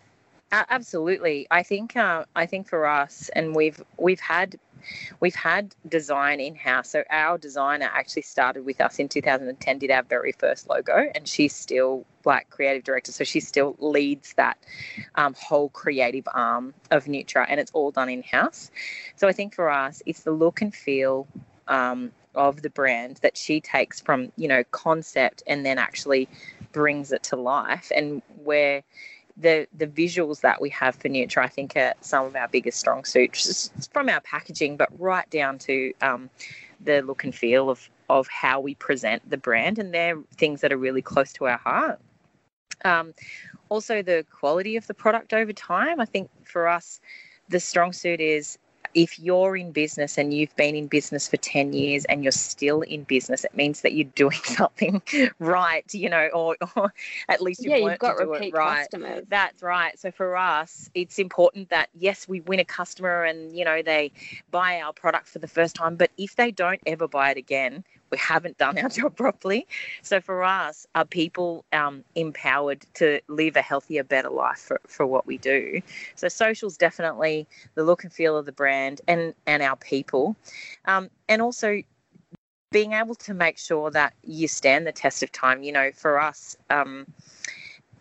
Absolutely. 0.52 1.46
I 1.50 1.62
think 1.62 1.96
uh, 1.96 2.24
I 2.36 2.46
think 2.46 2.68
for 2.68 2.86
us, 2.86 3.28
and 3.34 3.54
we've 3.54 3.82
we've 3.98 4.20
had 4.20 4.56
we've 5.20 5.34
had 5.34 5.74
design 5.89 6.41
in 6.41 6.55
house. 6.55 6.91
So 6.91 7.05
our 7.11 7.39
designer 7.39 7.91
actually 7.93 8.22
started 8.22 8.64
with 8.64 8.80
us 8.80 8.99
in 8.99 9.09
2010, 9.09 9.78
did 9.78 9.91
our 9.91 10.03
very 10.03 10.32
first 10.32 10.68
logo, 10.68 11.11
and 11.14 11.26
she's 11.26 11.55
still 11.55 12.05
like 12.24 12.51
creative 12.51 12.84
director. 12.84 13.12
So 13.12 13.24
she 13.24 13.41
still 13.41 13.76
leads 13.78 14.34
that 14.34 14.59
um, 15.14 15.34
whole 15.34 15.68
creative 15.70 16.26
arm 16.32 16.74
of 16.91 17.05
Nutra, 17.05 17.47
and 17.49 17.61
it's 17.61 17.70
all 17.72 17.91
done 17.91 18.09
in 18.09 18.22
house. 18.22 18.70
So 19.16 19.28
I 19.28 19.32
think 19.32 19.55
for 19.55 19.70
us, 19.70 20.03
it's 20.07 20.22
the 20.22 20.32
look 20.32 20.62
and 20.62 20.74
feel. 20.74 21.26
Um, 21.68 22.12
of 22.37 22.61
the 22.61 22.70
brand 22.70 23.16
that 23.22 23.37
she 23.37 23.61
takes 23.61 23.99
from 23.99 24.30
you 24.37 24.47
know 24.47 24.62
concept 24.70 25.43
and 25.47 25.64
then 25.64 25.78
actually 25.78 26.28
brings 26.72 27.11
it 27.11 27.22
to 27.22 27.37
life 27.37 27.91
and 27.97 28.22
where 28.45 28.82
the 29.37 29.66
the 29.76 29.87
visuals 29.87 30.41
that 30.41 30.61
we 30.61 30.70
have 30.70 30.97
for 30.97 31.09
Nutra, 31.09 31.45
I 31.45 31.49
think, 31.49 31.76
are 31.76 31.95
some 32.01 32.26
of 32.26 32.37
our 32.37 32.49
biggest 32.49 32.78
strong 32.78 33.05
suits 33.05 33.70
from 33.93 34.09
our 34.09 34.20
packaging, 34.20 34.76
but 34.76 34.89
right 34.99 35.28
down 35.30 35.59
to 35.61 35.93
um, 36.01 36.30
the 36.80 37.03
look 37.03 37.24
and 37.24 37.34
feel 37.34 37.70
of 37.70 37.89
of 38.09 38.28
how 38.28 38.61
we 38.61 38.74
present 38.76 39.28
the 39.28 39.37
brand, 39.37 39.78
and 39.78 39.93
they're 39.93 40.18
things 40.37 40.61
that 40.61 40.72
are 40.72 40.78
really 40.78 41.03
close 41.03 41.32
to 41.34 41.47
our 41.47 41.59
heart. 41.59 42.01
Um, 42.84 43.14
also, 43.68 44.03
the 44.03 44.24
quality 44.30 44.76
of 44.76 44.87
the 44.87 44.95
product 44.95 45.32
over 45.32 45.53
time. 45.53 46.01
I 46.01 46.05
think 46.05 46.30
for 46.45 46.68
us, 46.68 47.01
the 47.49 47.61
strong 47.61 47.93
suit 47.93 48.20
is 48.20 48.59
if 48.97 49.18
you're 49.18 49.59
in 49.59 49.72
business 49.72 50.16
and 50.16 50.32
you've 50.32 50.57
been 50.57 50.74
in 50.74 50.86
business 50.86 51.28
for 51.28 51.36
10 51.36 51.74
years 51.74 52.07
and 52.07 52.22
you're 52.22 52.32
still 52.32 52.80
in 52.80 53.05
business, 53.05 53.44
it 53.44 53.55
means 53.55 53.82
that 53.82 53.92
you're 53.92 54.09
doing 54.14 54.38
something 54.44 55.03
right, 55.38 55.92
you 55.92 56.09
know, 56.09 56.28
or, 56.32 56.57
or 56.74 56.94
at 57.28 57.42
least 57.42 57.62
you've, 57.62 57.78
yeah, 57.78 57.90
you've 57.90 57.99
got 57.99 58.16
repeat 58.16 58.55
right. 58.55 58.88
customers. 58.90 59.24
That's 59.28 59.62
right. 59.62 59.99
So 59.99 60.11
for 60.11 60.34
us, 60.34 60.90
it's 60.94 61.18
important 61.18 61.68
that, 61.68 61.90
yes, 61.94 62.26
we 62.26 62.40
win 62.40 62.59
a 62.59 62.64
customer 62.64 63.24
and, 63.24 63.55
you 63.55 63.66
know, 63.66 63.82
they 63.82 64.12
buy 64.51 64.80
our 64.80 64.94
product 64.94 65.28
for 65.28 65.40
the 65.40 65.49
first 65.49 65.76
time, 65.76 65.97
but 65.97 66.11
if 66.16 66.34
they 66.36 66.51
don't 66.51 66.80
ever 66.86 67.07
buy 67.07 67.32
it 67.32 67.36
again, 67.36 67.84
we 68.11 68.18
haven't 68.18 68.59
done 68.59 68.78
our 68.78 68.88
job 68.98 69.16
properly. 69.16 69.66
So 70.02 70.20
for 70.20 70.42
us, 70.42 70.86
are 70.94 71.04
people 71.04 71.64
um, 71.72 72.04
empowered 72.14 72.84
to 72.94 73.20
live 73.28 73.57
a 73.57 73.62
healthier, 73.62 74.04
better 74.04 74.30
life 74.30 74.59
for, 74.59 74.80
for 74.86 75.07
what 75.07 75.26
we 75.26 75.38
do? 75.38 75.80
So 76.14 76.28
social's 76.28 76.76
definitely 76.76 77.46
the 77.74 77.84
look 77.84 78.04
and 78.04 78.12
feel 78.12 78.36
of 78.36 78.46
the 78.46 78.52
brand 78.52 79.00
and 79.09 79.34
and 79.46 79.62
our 79.62 79.76
people, 79.76 80.36
um, 80.86 81.11
and 81.28 81.42
also 81.42 81.82
being 82.72 82.92
able 82.92 83.14
to 83.14 83.32
make 83.32 83.59
sure 83.59 83.90
that 83.90 84.12
you 84.24 84.48
stand 84.48 84.86
the 84.86 84.92
test 84.92 85.22
of 85.22 85.32
time. 85.32 85.62
You 85.62 85.72
know, 85.72 85.90
for 85.94 86.20
us. 86.20 86.57
Um, 86.70 87.07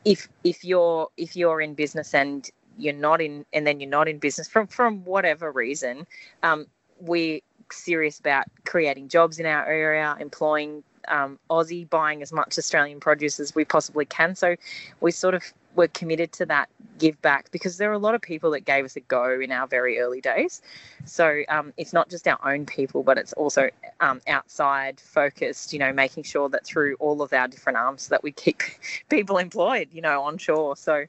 if 0.05 0.29
if 0.43 0.63
you're 0.63 1.09
if 1.17 1.35
you're 1.35 1.59
in 1.59 1.73
business 1.73 2.13
and 2.13 2.49
you're 2.77 2.93
not 2.93 3.21
in 3.21 3.45
and 3.53 3.65
then 3.65 3.79
you're 3.79 3.89
not 3.89 4.07
in 4.07 4.19
business 4.19 4.47
from 4.47 4.67
from 4.67 5.03
whatever 5.03 5.51
reason 5.51 6.05
um, 6.43 6.67
we 7.01 7.41
serious 7.73 8.19
about 8.19 8.45
creating 8.65 9.09
jobs 9.09 9.39
in 9.39 9.45
our 9.45 9.65
area, 9.65 10.15
employing 10.19 10.83
um, 11.07 11.39
Aussie, 11.49 11.89
buying 11.89 12.21
as 12.21 12.31
much 12.31 12.57
Australian 12.57 12.99
produce 12.99 13.39
as 13.39 13.53
we 13.55 13.65
possibly 13.65 14.05
can. 14.05 14.35
So 14.35 14.55
we 15.01 15.11
sort 15.11 15.33
of 15.33 15.43
were 15.75 15.87
committed 15.89 16.31
to 16.31 16.45
that 16.45 16.69
give 16.97 17.21
back 17.21 17.51
because 17.51 17.77
there 17.77 17.89
are 17.89 17.93
a 17.93 17.99
lot 17.99 18.15
of 18.15 18.21
people 18.21 18.51
that 18.51 18.61
gave 18.61 18.85
us 18.85 18.95
a 18.95 19.01
go 19.01 19.39
in 19.39 19.51
our 19.51 19.67
very 19.67 19.99
early 19.99 20.21
days. 20.21 20.61
So 21.03 21.43
um, 21.49 21.73
it's 21.77 21.91
not 21.91 22.09
just 22.09 22.27
our 22.27 22.39
own 22.43 22.65
people, 22.65 23.03
but 23.03 23.17
it's 23.17 23.33
also 23.33 23.69
um, 23.99 24.21
outside 24.27 24.99
focused, 24.99 25.73
you 25.73 25.79
know, 25.79 25.91
making 25.91 26.23
sure 26.23 26.49
that 26.49 26.65
through 26.65 26.95
all 26.99 27.21
of 27.21 27.33
our 27.33 27.47
different 27.47 27.77
arms 27.77 28.07
that 28.07 28.23
we 28.23 28.31
keep 28.31 28.61
people 29.09 29.37
employed, 29.37 29.89
you 29.91 30.01
know, 30.01 30.23
onshore. 30.23 30.77
So 30.77 31.05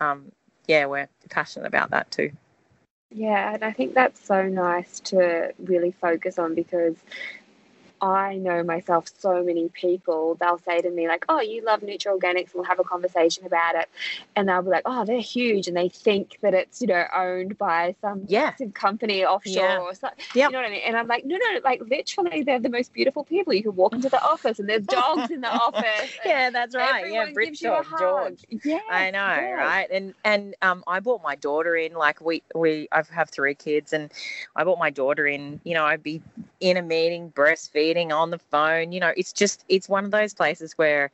um, 0.00 0.30
yeah, 0.66 0.86
we're 0.86 1.08
passionate 1.30 1.66
about 1.66 1.90
that 1.90 2.10
too. 2.10 2.32
Yeah, 3.14 3.54
and 3.54 3.64
I 3.64 3.72
think 3.72 3.94
that's 3.94 4.20
so 4.24 4.42
nice 4.48 5.00
to 5.00 5.52
really 5.58 5.90
focus 5.92 6.38
on 6.38 6.54
because 6.54 6.96
I 8.02 8.36
know 8.36 8.64
myself 8.64 9.06
so 9.16 9.44
many 9.44 9.68
people, 9.68 10.36
they'll 10.40 10.58
say 10.58 10.80
to 10.80 10.90
me, 10.90 11.06
like, 11.06 11.24
oh, 11.28 11.40
you 11.40 11.64
love 11.64 11.82
Nutra 11.82 12.18
Organics, 12.18 12.46
and 12.46 12.54
we'll 12.54 12.64
have 12.64 12.80
a 12.80 12.84
conversation 12.84 13.46
about 13.46 13.76
it. 13.76 13.88
And 14.34 14.48
they'll 14.48 14.62
be 14.62 14.70
like, 14.70 14.82
oh, 14.86 15.04
they're 15.04 15.20
huge. 15.20 15.68
And 15.68 15.76
they 15.76 15.88
think 15.88 16.38
that 16.42 16.52
it's, 16.52 16.80
you 16.80 16.88
know, 16.88 17.04
owned 17.14 17.56
by 17.58 17.94
some 18.00 18.24
yeah. 18.26 18.46
massive 18.46 18.74
company 18.74 19.24
offshore 19.24 19.54
yeah. 19.54 19.78
or 19.78 19.94
something. 19.94 20.18
Yep. 20.34 20.50
You 20.50 20.52
know 20.52 20.58
what 20.58 20.66
I 20.66 20.70
mean? 20.70 20.82
And 20.84 20.96
I'm 20.96 21.06
like, 21.06 21.24
no, 21.24 21.36
no, 21.36 21.60
like 21.62 21.80
literally, 21.88 22.42
they're 22.42 22.58
the 22.58 22.68
most 22.68 22.92
beautiful 22.92 23.22
people. 23.22 23.54
You 23.54 23.62
can 23.62 23.76
walk 23.76 23.94
into 23.94 24.08
the 24.08 24.20
office 24.20 24.58
and 24.58 24.68
there's 24.68 24.84
dogs 24.84 25.30
in 25.30 25.40
the 25.40 25.48
office. 25.52 26.12
yeah, 26.24 26.50
that's 26.50 26.74
right. 26.74 27.08
Yeah, 27.08 27.30
Brit 27.32 27.56
dog, 27.60 27.86
George. 28.00 28.44
Yeah. 28.64 28.80
I 28.90 29.12
know, 29.12 29.20
right? 29.20 29.86
And 29.92 30.14
and 30.24 30.56
um, 30.60 30.82
I 30.88 30.98
brought 30.98 31.22
my 31.22 31.36
daughter 31.36 31.76
in, 31.76 31.92
like, 31.92 32.20
we, 32.20 32.42
we, 32.52 32.88
I 32.90 33.04
have 33.12 33.30
three 33.30 33.54
kids, 33.54 33.92
and 33.92 34.10
I 34.56 34.64
brought 34.64 34.80
my 34.80 34.90
daughter 34.90 35.24
in, 35.24 35.60
you 35.62 35.74
know, 35.74 35.84
I'd 35.84 36.02
be 36.02 36.20
in 36.62 36.76
a 36.76 36.82
meeting 36.82 37.30
breastfeeding 37.32 38.12
on 38.12 38.30
the 38.30 38.38
phone. 38.38 38.92
You 38.92 39.00
know, 39.00 39.12
it's 39.16 39.32
just 39.32 39.64
it's 39.68 39.88
one 39.88 40.04
of 40.04 40.12
those 40.12 40.32
places 40.32 40.72
where, 40.78 41.10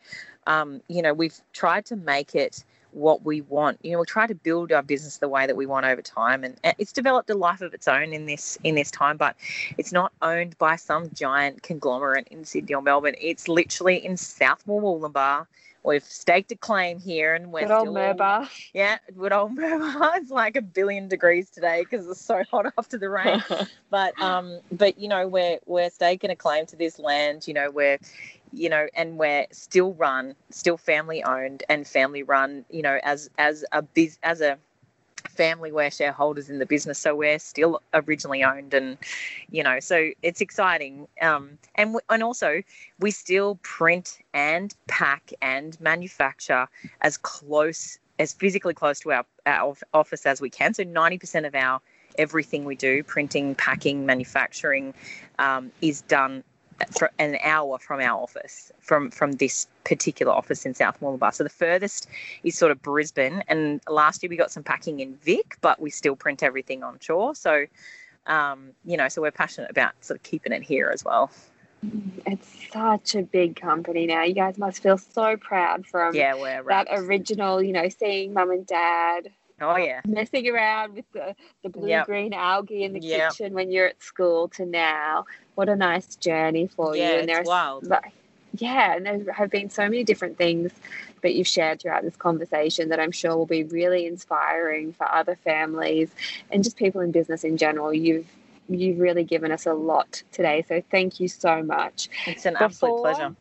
um, 0.47 0.83
you 0.89 1.03
know, 1.03 1.15
we've 1.15 1.41
tried 1.55 1.87
to 1.87 1.97
make 1.97 2.35
it 2.35 2.63
what 2.93 3.25
we 3.25 3.41
want. 3.41 3.79
You 3.83 3.93
know, 3.93 4.01
we 4.01 4.05
try 4.05 4.27
to 4.27 4.35
build 4.35 4.73
our 4.73 4.83
business 4.83 5.17
the 5.19 5.29
way 5.29 5.47
that 5.47 5.57
we 5.57 5.65
want 5.65 5.87
over 5.87 6.03
time, 6.03 6.45
and 6.45 6.55
it's 6.79 6.93
developed 6.93 7.31
a 7.31 7.35
life 7.35 7.63
of 7.63 7.73
its 7.73 7.89
own 7.89 8.13
in 8.13 8.27
this 8.27 8.59
in 8.63 8.75
this 8.75 8.91
time. 8.91 9.17
But 9.17 9.37
it's 9.79 9.93
not 9.93 10.13
owned 10.21 10.57
by 10.59 10.77
some 10.77 11.11
giant 11.15 11.63
conglomerate 11.63 12.29
in 12.29 12.45
Sydney 12.45 12.75
or 12.75 12.83
Melbourne. 12.83 13.17
It's 13.19 13.49
literally 13.49 14.05
in 14.05 14.19
South 14.19 14.65
Murwillumbah 14.67 15.47
We've 15.83 16.05
staked 16.05 16.53
a 16.53 16.57
claim 16.57 16.99
here, 16.99 17.35
and 17.35 17.53
we're 17.53 17.63
good 17.63 17.71
old 17.71 17.89
Murbah. 17.89 18.49
Yeah, 18.75 18.99
good 19.17 19.33
old 19.33 19.57
Murbah. 19.57 20.17
It's 20.17 20.31
like 20.31 20.57
a 20.57 20.63
billion 20.63 21.09
degrees 21.09 21.51
today 21.51 21.83
because 21.83 22.07
it's 22.07 22.21
so 22.21 22.43
hot 22.51 22.67
after 22.79 22.99
the 22.99 23.09
rain. 23.09 23.43
but 23.91 24.21
um, 24.21 24.61
but 24.73 24.99
you 24.99 25.09
know, 25.09 25.27
we're 25.29 25.59
we're 25.67 25.91
staking 25.91 26.31
a 26.31 26.37
claim 26.37 26.67
to 26.67 26.77
this 26.77 26.99
land. 26.99 27.47
You 27.47 27.55
know, 27.55 27.71
we're 27.71 27.99
you 28.53 28.69
know, 28.69 28.87
and 28.95 29.19
we're 29.19 29.47
still 29.53 29.95
run, 29.95 30.35
still 30.51 30.77
family 30.77 31.23
owned 31.23 31.63
and 31.69 31.87
family 31.87 32.23
run. 32.23 32.65
You 32.71 32.83
know, 32.83 32.99
as 33.03 33.31
as 33.39 33.65
a 33.73 33.83
biz 33.83 34.19
as 34.23 34.41
a 34.41 34.59
family 35.29 35.73
we're 35.73 35.91
shareholders 35.91 36.51
in 36.51 36.59
the 36.59 36.67
business 36.67 36.99
so 36.99 37.15
we're 37.15 37.39
still 37.39 37.81
originally 37.95 38.43
owned 38.45 38.75
and 38.75 38.97
you 39.51 39.63
know 39.63 39.81
so 39.81 40.11
it's 40.23 40.41
exciting. 40.41 41.09
Um, 41.21 41.59
and 41.75 41.97
and 42.11 42.23
also 42.23 42.63
we 42.99 43.11
still 43.11 43.59
print 43.63 44.19
and 44.35 44.75
pack 44.87 45.33
and 45.41 45.81
manufacture 45.81 46.69
as 47.01 47.17
close 47.17 47.99
as 48.19 48.33
physically 48.33 48.75
close 48.75 48.99
to 49.01 49.13
our, 49.13 49.25
our 49.47 49.77
office 49.95 50.27
as 50.27 50.41
we 50.41 50.51
can. 50.51 50.75
So 50.75 50.83
90% 50.83 51.47
of 51.47 51.55
our 51.55 51.81
everything 52.19 52.65
we 52.65 52.75
do 52.75 53.05
printing 53.05 53.55
packing 53.55 54.05
manufacturing 54.05 54.93
um, 55.39 55.71
is 55.81 56.01
done 56.03 56.43
for 56.97 57.11
an 57.19 57.39
hour 57.43 57.79
from 57.79 58.01
our 58.01 58.21
office, 58.21 58.73
from 58.81 59.11
from 59.11 59.33
this 59.33 59.67
particular 59.85 60.33
office 60.33 60.65
in 60.65 60.75
South 60.75 61.01
Murwillumbah. 61.01 61.35
So 61.35 61.45
the 61.45 61.51
furthest 61.51 62.09
is 62.45 62.57
sort 62.57 62.73
of 62.73 62.83
Brisbane, 62.83 63.43
and 63.49 63.81
last 63.89 64.23
year 64.23 64.31
we 64.31 64.37
got 64.37 64.51
some 64.51 64.63
packing 64.63 65.01
in 65.01 65.17
Vic, 65.17 65.57
but 65.61 65.81
we 65.81 65.91
still 65.91 66.17
print 66.17 66.43
everything 66.43 66.83
on 66.83 66.99
shore. 67.01 67.35
So, 67.35 67.67
um, 68.27 68.71
you 68.85 68.97
know, 68.97 69.09
so 69.09 69.23
we're 69.23 69.31
passionate 69.31 69.71
about 69.71 69.93
sort 70.05 70.19
of 70.19 70.23
keeping 70.23 70.53
it 70.53 70.63
here 70.63 70.91
as 70.93 71.05
well. 71.05 71.31
It's 72.27 72.73
such 72.73 73.15
a 73.15 73.23
big 73.23 73.61
company 73.61 74.07
now. 74.07 74.25
You 74.25 74.35
guys 74.35 74.59
must 74.59 74.83
feel 74.83 74.99
so 74.99 75.37
proud 75.37 75.87
from 75.87 76.15
yeah, 76.15 76.35
we're 76.35 76.63
that 76.65 76.89
original, 76.91 77.63
you 77.63 77.73
know, 77.73 77.89
seeing 77.89 78.33
mum 78.33 78.51
and 78.51 78.67
dad 78.67 79.31
Oh 79.61 79.77
yeah. 79.77 80.01
Messing 80.07 80.49
around 80.49 80.95
with 80.95 81.11
the, 81.13 81.35
the 81.63 81.69
blue 81.69 81.89
Yep. 81.89 82.07
green 82.07 82.33
algae 82.33 82.85
in 82.85 82.93
the 82.93 83.01
Yep. 83.01 83.31
kitchen 83.31 83.55
when 83.55 83.71
you're 83.71 83.87
at 83.89 84.03
school 84.03 84.49
to 84.51 84.65
now. 84.65 85.25
What 85.57 85.69
a 85.69 85.77
nice 85.77 86.17
journey 86.17 86.69
for 86.69 86.97
Yeah, 86.97 87.11
you. 87.11 87.17
it's 87.19 87.27
there's 87.27 87.47
wild. 87.47 87.85
like- 87.87 88.13
yeah, 88.55 88.95
and 88.97 89.05
there 89.07 89.33
have 89.35 89.51
been 89.51 89.69
so 89.71 89.83
many 89.83 90.05
different 90.05 90.39
things 90.39 90.73
that 91.23 91.35
you've 91.35 91.47
shared 91.47 91.81
throughout 91.81 92.03
this 92.03 92.17
conversation 92.17 92.89
that 92.89 92.99
I'm 93.01 93.13
sure 93.13 93.37
will 93.37 93.47
be 93.47 93.65
really 93.65 94.07
inspiring 94.07 94.93
for 94.93 95.11
other 95.13 95.37
families 95.37 96.11
and 96.51 96.65
just 96.65 96.77
people 96.77 97.01
in 97.01 97.11
business 97.11 97.45
in 97.45 97.57
general. 97.57 97.93
You've 97.93 98.27
you've 98.71 99.01
really 99.01 99.25
given 99.25 99.51
us 99.51 99.65
a 99.67 99.73
lot 99.73 100.23
today. 100.31 100.63
So 100.69 100.83
thank 100.91 101.21
you 101.21 101.29
so 101.29 101.63
much. 101.63 102.09
It's 102.27 102.45
an 102.47 102.57
absolute 102.57 102.99
pleasure. 103.01 103.35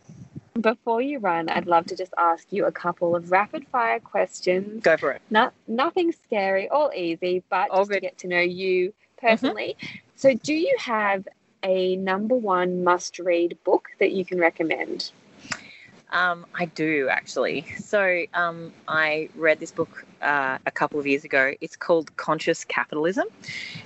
Before 0.60 1.02
you 1.02 1.20
run, 1.20 1.50
I'd 1.50 1.68
love 1.68 1.86
to 1.88 1.96
just 1.96 2.14
ask 2.18 2.48
you 2.52 2.66
a 2.66 2.72
couple 2.72 3.16
of 3.16 3.32
rapid 3.32 3.68
fire 3.68 4.00
questions 4.00 4.84
Go 4.84 4.98
for 4.98 5.12
it. 5.12 5.22
not 5.30 5.54
nothing 5.68 6.12
scary, 6.12 6.68
all 6.70 6.92
easy, 6.96 7.44
but 7.50 7.70
All 7.70 7.82
just 7.82 7.92
to 7.92 8.00
get 8.00 8.18
to 8.20 8.28
know 8.28 8.40
you 8.40 8.94
personally. 9.22 9.76
So, 10.16 10.34
do 10.34 10.54
you 10.54 10.76
have 10.80 11.28
a 11.64 11.96
number 11.98 12.36
one 12.36 12.84
must 12.84 13.20
read 13.20 13.58
book 13.64 13.90
that 14.00 14.12
you 14.12 14.26
can 14.26 14.40
recommend? 14.40 15.12
Um, 16.12 16.46
I 16.56 16.66
do 16.66 17.10
actually. 17.10 17.66
So 17.80 18.24
um, 18.34 18.72
I 18.88 19.30
read 19.36 19.60
this 19.60 19.72
book 19.72 20.06
uh, 20.22 20.58
a 20.66 20.72
couple 20.72 21.00
of 21.00 21.06
years 21.06 21.26
ago. 21.26 21.54
It's 21.60 21.76
called 21.76 22.16
Conscious 22.16 22.64
Capitalism. 22.64 23.28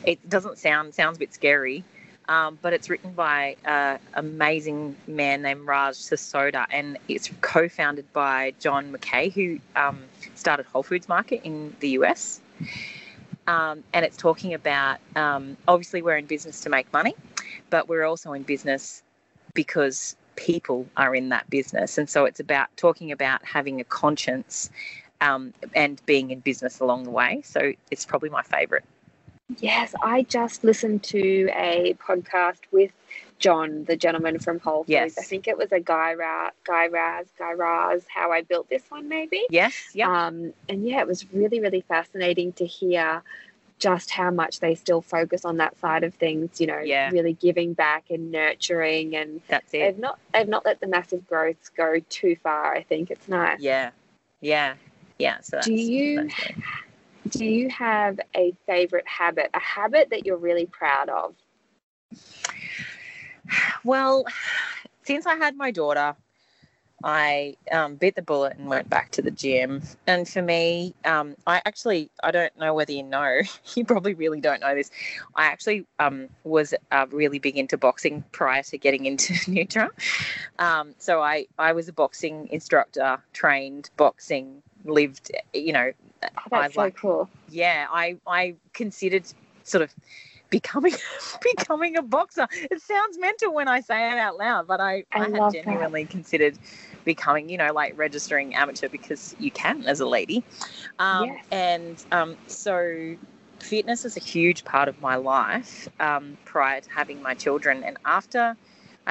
It 0.06 0.30
doesn't 0.30 0.58
sound 0.58 0.94
sounds 0.94 1.18
a 1.18 1.20
bit 1.20 1.34
scary, 1.34 1.84
um, 2.32 2.58
but 2.62 2.72
it's 2.72 2.90
written 2.90 3.12
by 3.12 3.58
an 3.66 4.00
amazing 4.14 4.96
man 5.06 5.42
named 5.42 5.68
Raj 5.68 5.96
Sisodia, 5.96 6.66
and 6.72 6.98
it's 7.10 7.30
co-founded 7.42 8.12
by 8.14 8.54
John 8.58 8.94
Mackey, 8.94 9.30
who 9.30 9.60
um, 9.76 10.02
started 10.36 10.66
Whole 10.68 10.82
Foods 10.82 11.10
Market 11.10 11.42
in 11.44 11.76
the 11.82 11.90
US. 11.90 12.40
Um, 13.48 13.84
and 13.92 14.06
it's 14.06 14.16
talking 14.16 14.54
about 14.54 15.00
um, 15.18 15.58
obviously 15.68 16.02
we're 16.02 16.16
in 16.16 16.26
business 16.26 16.62
to 16.62 16.70
make 16.70 16.92
money, 16.94 17.16
but 17.70 17.90
we're 17.90 18.06
also 18.06 18.32
in 18.32 18.44
business 18.44 19.04
because 19.54 20.16
people 20.38 20.88
are 20.96 21.14
in 21.14 21.28
that 21.30 21.50
business. 21.50 21.98
And 21.98 22.10
so 22.10 22.24
it's 22.24 22.40
about 22.40 22.70
talking 22.78 23.12
about 23.12 23.44
having 23.44 23.82
a 23.82 23.84
conscience 23.84 24.70
um, 25.20 25.54
and 25.76 26.02
being 26.06 26.32
in 26.32 26.40
business 26.40 26.80
along 26.80 27.04
the 27.04 27.12
way. 27.12 27.42
So 27.44 27.74
it's 27.92 28.06
probably 28.06 28.30
my 28.30 28.42
favorite. 28.42 28.86
Yes, 29.60 29.94
I 30.02 30.24
just 30.24 30.64
listened 30.64 31.04
to 31.04 31.50
a 31.56 31.96
podcast 31.96 32.60
with 32.72 32.92
John, 33.40 33.86
the 33.86 33.96
gentleman 33.96 34.40
from 34.40 34.60
Whole 34.60 34.84
Foods. 34.84 34.90
Yes. 34.90 35.18
I 35.18 35.24
think 35.24 35.48
it 35.48 35.58
was 35.58 35.72
a 35.72 35.80
Guy 35.80 36.14
Ra- 36.14 36.52
Guy 36.64 36.88
Raz, 36.88 37.26
Guy 37.38 37.54
Raz, 37.54 38.06
how 38.08 38.32
I 38.32 38.42
built 38.44 38.70
this 38.70 38.84
one, 38.90 39.10
maybe. 39.10 39.46
Yes. 39.50 39.74
Yeah. 39.94 40.10
Um, 40.28 40.54
and 40.70 40.88
yeah, 40.88 41.00
it 41.02 41.08
was 41.08 41.26
really, 41.34 41.60
really 41.60 41.82
fascinating 41.82 42.54
to 42.54 42.66
hear 42.66 43.24
just 43.80 44.12
how 44.12 44.30
much 44.30 44.60
they 44.60 44.76
still 44.76 45.02
focus 45.02 45.44
on 45.44 45.58
that 45.58 45.76
side 45.80 46.04
of 46.04 46.14
things. 46.14 46.62
You 46.62 46.68
know, 46.68 46.80
Yeah. 46.80 47.10
really 47.12 47.34
giving 47.34 47.74
back 47.74 48.06
and 48.12 48.32
nurturing, 48.32 49.16
and 49.16 49.42
That's 49.48 49.74
it. 49.74 49.80
they've 49.80 49.98
not 49.98 50.20
they've 50.34 50.48
not 50.48 50.64
let 50.66 50.80
the 50.80 50.88
massive 50.88 51.28
growths 51.28 51.70
go 51.70 51.96
too 52.10 52.36
far. 52.44 52.76
I 52.76 52.84
think 52.84 53.10
it's 53.10 53.28
nice. 53.28 53.60
Yeah. 53.60 53.90
Yeah. 54.40 54.76
Yeah. 55.18 55.40
So 55.42 55.58
that's, 55.58 55.66
Do 55.68 55.74
you. 55.74 56.30
Do 57.32 57.46
you 57.46 57.70
have 57.70 58.20
a 58.36 58.54
favorite 58.66 59.08
habit, 59.08 59.50
a 59.54 59.60
habit 59.60 60.10
that 60.12 60.26
you're 60.26 60.38
really 60.38 60.66
proud 60.66 61.10
of? 61.10 61.36
Well, 63.84 64.26
since 65.04 65.26
I 65.26 65.36
had 65.36 65.56
my 65.56 65.72
daughter, 65.72 66.16
I 67.04 67.56
um, 67.72 67.96
bit 67.96 68.16
the 68.16 68.22
bullet 68.22 68.58
and 68.58 68.68
went 68.68 68.90
back 68.90 69.12
to 69.12 69.22
the 69.22 69.32
gym. 69.32 69.82
And 70.08 70.28
for 70.28 70.42
me, 70.42 70.94
um, 71.06 71.36
I 71.48 71.62
actually, 71.66 72.12
I 72.24 72.32
don't 72.32 72.56
know 72.60 72.74
whether 72.74 72.92
you 72.92 73.04
know, 73.04 73.42
you 73.76 73.86
probably 73.86 74.14
really 74.14 74.40
don't 74.40 74.62
know 74.62 74.76
this. 74.76 74.92
I 75.36 75.46
actually 75.46 75.86
um, 76.00 76.30
was 76.44 76.74
uh, 76.92 77.08
really 77.12 77.40
big 77.40 77.58
into 77.58 77.78
boxing 77.78 78.24
prior 78.32 78.64
to 78.64 78.78
getting 78.78 79.06
into 79.12 79.34
Nutra. 79.34 79.90
Um, 80.60 80.94
so 81.00 81.22
I, 81.22 81.48
I 81.58 81.74
was 81.74 81.88
a 81.88 81.94
boxing 81.94 82.48
instructor, 82.52 83.20
trained 83.34 83.90
boxing, 83.98 84.62
lived, 84.86 85.32
you 85.54 85.74
know, 85.74 85.92
Oh, 86.24 86.42
that's 86.50 86.62
I 86.62 86.68
so 86.76 86.82
like 86.82 86.96
cool. 87.00 87.30
yeah, 87.50 87.88
I 87.92 88.18
I 88.28 88.56
considered 88.74 89.26
sort 89.64 89.82
of 89.84 89.94
becoming 90.50 90.94
becoming 91.42 91.98
a 91.98 92.02
boxer. 92.02 92.48
It 92.52 92.82
sounds 92.82 93.18
mental 93.20 93.54
when 93.54 93.68
I 93.68 93.82
say 93.82 94.12
it 94.12 94.18
out 94.18 94.38
loud, 94.38 94.68
but 94.68 94.80
I, 94.82 95.06
I 95.14 95.20
I, 95.20 95.28
had 95.28 95.50
love 95.50 95.58
that. 95.66 95.92
genuinely 95.92 96.06
considered 96.06 96.58
becoming, 97.04 97.50
you 97.50 97.58
know, 97.58 97.74
like 97.74 97.98
registering 97.98 98.56
amateur 98.56 98.90
because 98.90 99.36
you 99.40 99.52
can 99.52 99.86
as 99.86 100.00
a 100.00 100.06
lady. 100.08 100.44
Um, 101.00 101.22
Yes. 101.22 101.46
And 101.52 102.04
um, 102.12 102.38
so 102.48 103.16
fitness 103.60 104.06
is 104.06 104.18
a 104.18 104.22
huge 104.22 104.64
part 104.64 104.88
of 104.88 105.00
my 105.02 105.16
life 105.16 105.88
um, 106.00 106.38
prior 106.46 106.82
to 106.82 106.90
having 106.92 107.22
my 107.22 107.34
children. 107.34 107.84
And 107.84 107.98
after 108.06 108.58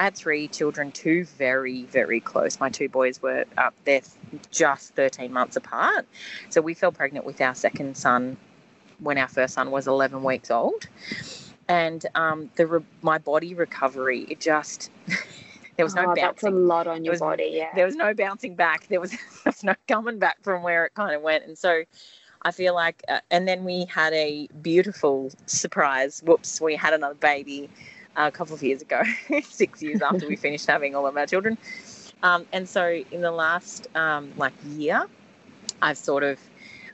I 0.01 0.05
had 0.05 0.15
three 0.15 0.47
children, 0.47 0.91
two 0.91 1.25
very, 1.25 1.83
very 1.83 2.19
close. 2.19 2.59
My 2.59 2.71
two 2.71 2.89
boys 2.89 3.21
were 3.21 3.45
up 3.55 3.75
there 3.85 4.01
just 4.49 4.95
13 4.95 5.31
months 5.31 5.57
apart. 5.57 6.07
So 6.49 6.59
we 6.59 6.73
fell 6.73 6.91
pregnant 6.91 7.23
with 7.23 7.39
our 7.39 7.53
second 7.53 7.95
son 7.95 8.35
when 8.97 9.19
our 9.19 9.27
first 9.27 9.53
son 9.53 9.69
was 9.69 9.85
11 9.85 10.23
weeks 10.23 10.49
old. 10.49 10.87
And 11.67 12.03
um, 12.15 12.49
the 12.55 12.65
re- 12.65 12.85
my 13.03 13.19
body 13.19 13.53
recovery, 13.53 14.21
it 14.21 14.39
just, 14.39 14.89
there 15.77 15.85
was 15.85 15.93
no 15.93 16.05
oh, 16.07 16.15
that's 16.15 16.41
a 16.41 16.49
lot 16.49 16.87
on 16.87 17.05
your 17.05 17.11
was- 17.11 17.19
body. 17.19 17.51
Yeah. 17.53 17.69
there 17.75 17.85
was 17.85 17.95
no 17.95 18.15
bouncing 18.15 18.55
back. 18.55 18.87
There 18.87 18.99
was, 18.99 19.11
there 19.11 19.19
was 19.45 19.63
no 19.63 19.75
coming 19.87 20.17
back 20.17 20.41
from 20.41 20.63
where 20.63 20.83
it 20.85 20.95
kind 20.95 21.13
of 21.13 21.21
went. 21.21 21.43
And 21.45 21.55
so 21.55 21.83
I 22.41 22.49
feel 22.49 22.73
like, 22.73 23.03
uh, 23.07 23.19
and 23.29 23.47
then 23.47 23.63
we 23.63 23.85
had 23.85 24.13
a 24.13 24.47
beautiful 24.63 25.31
surprise. 25.45 26.23
Whoops, 26.25 26.59
we 26.59 26.75
had 26.75 26.93
another 26.93 27.13
baby 27.13 27.69
uh, 27.69 27.90
a 28.15 28.31
couple 28.31 28.53
of 28.53 28.63
years 28.63 28.81
ago, 28.81 29.01
six 29.43 29.81
years 29.81 30.01
after 30.01 30.27
we 30.27 30.35
finished 30.35 30.67
having 30.67 30.95
all 30.95 31.07
of 31.07 31.17
our 31.17 31.25
children. 31.25 31.57
Um, 32.23 32.45
and 32.51 32.67
so 32.67 33.01
in 33.11 33.21
the 33.21 33.31
last 33.31 33.87
um, 33.95 34.31
like 34.37 34.53
year, 34.67 35.05
I've 35.81 35.97
sort 35.97 36.23
of, 36.23 36.39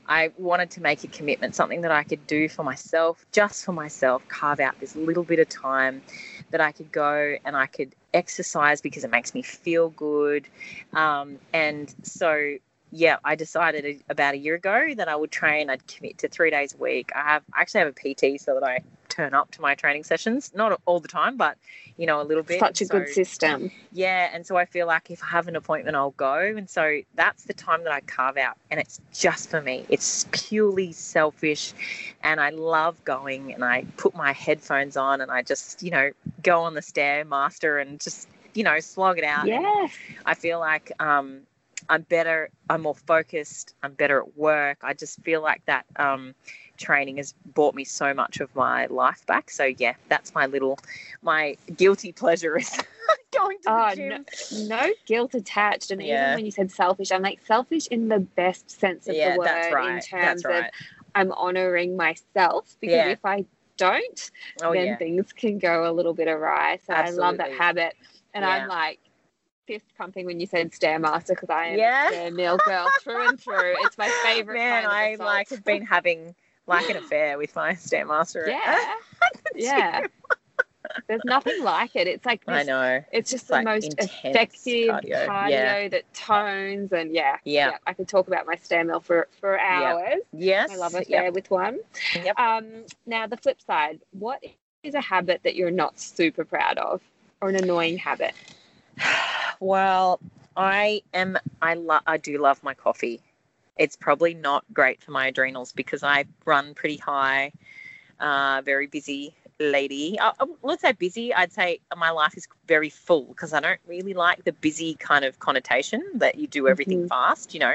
I 0.06 0.30
wanted 0.38 0.70
to 0.72 0.80
make 0.80 1.04
a 1.04 1.08
commitment, 1.08 1.54
something 1.54 1.82
that 1.82 1.92
I 1.92 2.02
could 2.02 2.26
do 2.26 2.48
for 2.48 2.62
myself, 2.62 3.26
just 3.32 3.64
for 3.64 3.72
myself, 3.72 4.26
carve 4.28 4.60
out 4.60 4.80
this 4.80 4.96
little 4.96 5.24
bit 5.24 5.38
of 5.38 5.48
time 5.48 6.02
that 6.50 6.60
I 6.60 6.72
could 6.72 6.90
go 6.90 7.36
and 7.44 7.56
I 7.56 7.66
could 7.66 7.94
exercise 8.14 8.80
because 8.80 9.04
it 9.04 9.10
makes 9.10 9.34
me 9.34 9.42
feel 9.42 9.90
good. 9.90 10.48
Um, 10.94 11.38
and 11.52 11.94
so, 12.02 12.54
yeah, 12.90 13.18
I 13.22 13.34
decided 13.34 14.02
about 14.08 14.32
a 14.32 14.38
year 14.38 14.54
ago 14.54 14.94
that 14.96 15.08
I 15.08 15.16
would 15.16 15.30
train. 15.30 15.68
I'd 15.68 15.86
commit 15.86 16.16
to 16.18 16.28
three 16.28 16.50
days 16.50 16.72
a 16.72 16.78
week. 16.78 17.10
I 17.14 17.22
have 17.22 17.42
I 17.52 17.60
actually 17.60 17.80
have 17.80 17.94
a 17.94 18.14
PT 18.14 18.40
so 18.40 18.54
that 18.54 18.64
I 18.64 18.80
turn 19.18 19.34
up 19.34 19.50
to 19.50 19.60
my 19.60 19.74
training 19.74 20.04
sessions, 20.04 20.52
not 20.54 20.80
all 20.86 21.00
the 21.00 21.08
time, 21.08 21.36
but 21.36 21.58
you 21.96 22.06
know, 22.06 22.20
a 22.20 22.22
little 22.22 22.44
bit. 22.44 22.60
Such 22.60 22.80
a 22.82 22.86
So- 22.86 22.98
good 23.00 23.08
system. 23.08 23.72
yeah, 23.90 24.30
and 24.32 24.46
so 24.46 24.56
I 24.56 24.64
feel 24.64 24.86
like 24.86 25.10
if 25.10 25.20
I 25.24 25.26
have 25.26 25.48
an 25.48 25.56
appointment, 25.56 25.96
I'll 25.96 26.12
go. 26.12 26.34
And 26.38 26.70
so 26.70 27.00
that's 27.16 27.42
the 27.42 27.52
time 27.54 27.82
that 27.82 27.92
I 27.92 28.00
carve 28.02 28.36
out, 28.36 28.56
and 28.70 28.78
it's 28.78 29.00
just 29.12 29.50
for 29.50 29.60
me. 29.60 29.84
It's 29.88 30.26
purely 30.30 30.92
selfish, 30.92 31.72
and 32.22 32.40
I 32.40 32.50
love 32.50 33.04
going. 33.04 33.52
And 33.52 33.64
I 33.64 33.84
put 33.96 34.14
my 34.14 34.32
headphones 34.32 34.96
on, 34.96 35.20
and 35.20 35.32
I 35.32 35.42
just, 35.42 35.82
you 35.82 35.90
know, 35.90 36.10
go 36.44 36.62
on 36.62 36.74
the 36.74 36.80
stairmaster 36.80 37.82
and 37.82 38.00
just, 38.00 38.28
you 38.54 38.62
know, 38.62 38.78
slog 38.78 39.18
it 39.18 39.24
out. 39.24 39.46
Yes. 39.48 39.90
I 40.26 40.34
feel 40.34 40.60
like 40.60 40.92
um, 41.00 41.40
I'm 41.88 42.02
better. 42.02 42.50
I'm 42.70 42.82
more 42.82 42.94
focused. 42.94 43.74
I'm 43.82 43.94
better 43.94 44.20
at 44.20 44.36
work. 44.36 44.78
I 44.82 44.94
just 44.94 45.20
feel 45.22 45.42
like 45.42 45.64
that 45.66 45.86
um, 45.96 46.36
training 46.78 47.18
has 47.18 47.34
brought 47.54 47.74
me 47.74 47.84
so 47.84 48.14
much 48.14 48.40
of 48.40 48.54
my 48.56 48.86
life 48.86 49.24
back. 49.26 49.50
So 49.50 49.64
yeah, 49.78 49.94
that's 50.08 50.34
my 50.34 50.46
little, 50.46 50.78
my 51.22 51.56
guilty 51.76 52.12
pleasure 52.12 52.56
is 52.56 52.70
going 53.36 53.58
to 53.58 53.64
the 53.64 53.70
Oh, 53.70 53.94
gym. 53.94 54.24
no, 54.50 54.76
no 54.78 54.94
guilt 55.06 55.34
attached. 55.34 55.90
And 55.90 56.02
Yeah. 56.02 56.22
even 56.22 56.34
when 56.34 56.44
you 56.46 56.50
said 56.50 56.70
selfish, 56.70 57.12
I'm 57.12 57.22
like 57.22 57.44
selfish 57.46 57.86
in 57.88 58.08
the 58.08 58.20
best 58.20 58.70
sense 58.70 59.08
of 59.08 59.16
yeah, 59.16 59.32
the 59.32 59.38
word 59.38 59.46
that's 59.46 59.72
right. 59.72 59.94
in 59.94 60.00
terms 60.00 60.42
That's 60.42 60.44
right. 60.44 60.64
of 60.64 60.70
I'm 61.14 61.32
honoring 61.32 61.96
myself 61.96 62.76
because 62.80 62.96
Yeah. 62.96 63.10
if 63.10 63.24
I 63.24 63.44
don't, 63.76 64.30
oh 64.62 64.72
then 64.72 64.96
things 64.96 65.32
can 65.32 65.58
go 65.58 65.90
a 65.90 65.92
little 65.92 66.14
bit 66.14 66.28
awry. 66.28 66.78
So 66.86 66.94
I 66.94 67.10
love 67.10 67.36
that 67.38 67.52
habit. 67.52 67.94
And. 68.34 68.44
I'm 68.44 68.68
like 68.68 69.00
fist 69.66 69.84
pumping 69.98 70.24
when 70.24 70.40
you 70.40 70.46
said 70.46 70.72
stairmaster 70.72 71.28
because 71.28 71.50
I 71.50 71.66
am 71.66 71.78
Yeah. 71.78 72.08
a 72.08 72.30
stair 72.30 72.58
girl 72.58 72.90
through 72.90 73.24
and 73.26 73.40
through. 73.40 73.74
It's 73.80 73.98
my 73.98 74.08
favorite. 74.24 74.56
Man, 74.56 74.84
kind 74.84 75.14
of 75.14 75.20
I 75.20 75.24
like 75.24 75.50
have 75.50 75.64
been 75.64 75.84
having 75.84 76.34
like 76.68 76.88
an 76.90 76.96
affair 76.96 77.38
with 77.38 77.54
my 77.56 77.72
stairmaster. 77.72 78.46
Yeah, 78.46 78.94
yeah. 79.54 80.06
There's 81.06 81.20
nothing 81.24 81.62
like 81.62 81.94
it. 81.96 82.06
It's 82.06 82.24
like 82.24 82.42
I 82.48 82.62
know. 82.62 83.02
it's 83.12 83.30
just 83.30 83.42
It's 83.42 83.48
the 83.48 83.54
like 83.56 83.64
most 83.64 83.94
effective 83.98 84.88
cardio. 84.88 85.26
cardio, 85.26 85.50
Yeah. 85.50 85.88
that 85.88 86.14
tones 86.14 86.92
and 86.92 87.12
yeah, 87.14 87.36
Yeah. 87.44 87.72
I 87.86 87.92
could 87.92 88.08
talk 88.08 88.26
about 88.26 88.46
my 88.46 88.56
stair 88.56 88.84
mill 88.84 89.00
for 89.00 89.28
for 89.40 89.58
hours. 89.58 90.20
Yes. 90.32 90.70
I 90.70 90.76
love 90.76 90.94
a 90.94 91.04
Yep. 91.06 91.34
with 91.34 91.50
one. 91.50 91.80
Yep. 92.14 92.38
Um, 92.38 92.84
now 93.06 93.26
the 93.26 93.36
flip 93.36 93.60
side, 93.60 94.00
what 94.12 94.42
is 94.82 94.94
a 94.94 95.00
habit 95.00 95.42
that 95.44 95.56
you're 95.56 95.70
not 95.70 95.98
super 95.98 96.44
proud 96.44 96.78
of, 96.78 97.02
or 97.42 97.48
an 97.50 97.56
annoying 97.56 97.98
habit? 97.98 98.34
Well, 99.60 100.20
I 100.56 101.02
am. 101.14 101.36
I 101.60 101.74
love. 101.74 102.02
I 102.06 102.16
do 102.16 102.38
love 102.38 102.62
my 102.62 102.74
coffee. 102.74 103.20
It's 103.78 103.96
probably 103.96 104.34
not 104.34 104.64
great 104.72 105.02
for 105.02 105.12
my 105.12 105.28
adrenals 105.28 105.72
because 105.72 106.02
I 106.02 106.24
run 106.44 106.74
pretty 106.74 106.96
high, 106.96 107.52
uh, 108.20 108.62
very 108.64 108.86
busy 108.88 109.34
lady. 109.60 110.18
Uh, 110.18 110.32
uh, 110.40 110.46
let's 110.62 110.82
say 110.82 110.92
busy. 110.92 111.32
I'd 111.34 111.52
say 111.52 111.80
my 111.96 112.10
life 112.10 112.36
is 112.36 112.48
very 112.66 112.90
full 112.90 113.24
because 113.24 113.52
I 113.52 113.60
don't 113.60 113.80
really 113.86 114.14
like 114.14 114.44
the 114.44 114.52
busy 114.52 114.94
kind 114.94 115.24
of 115.24 115.38
connotation 115.38 116.02
that 116.16 116.36
you 116.36 116.46
do 116.48 116.68
everything 116.68 117.04
Mhm. 117.04 117.08
fast. 117.08 117.54
You 117.54 117.60
know. 117.60 117.74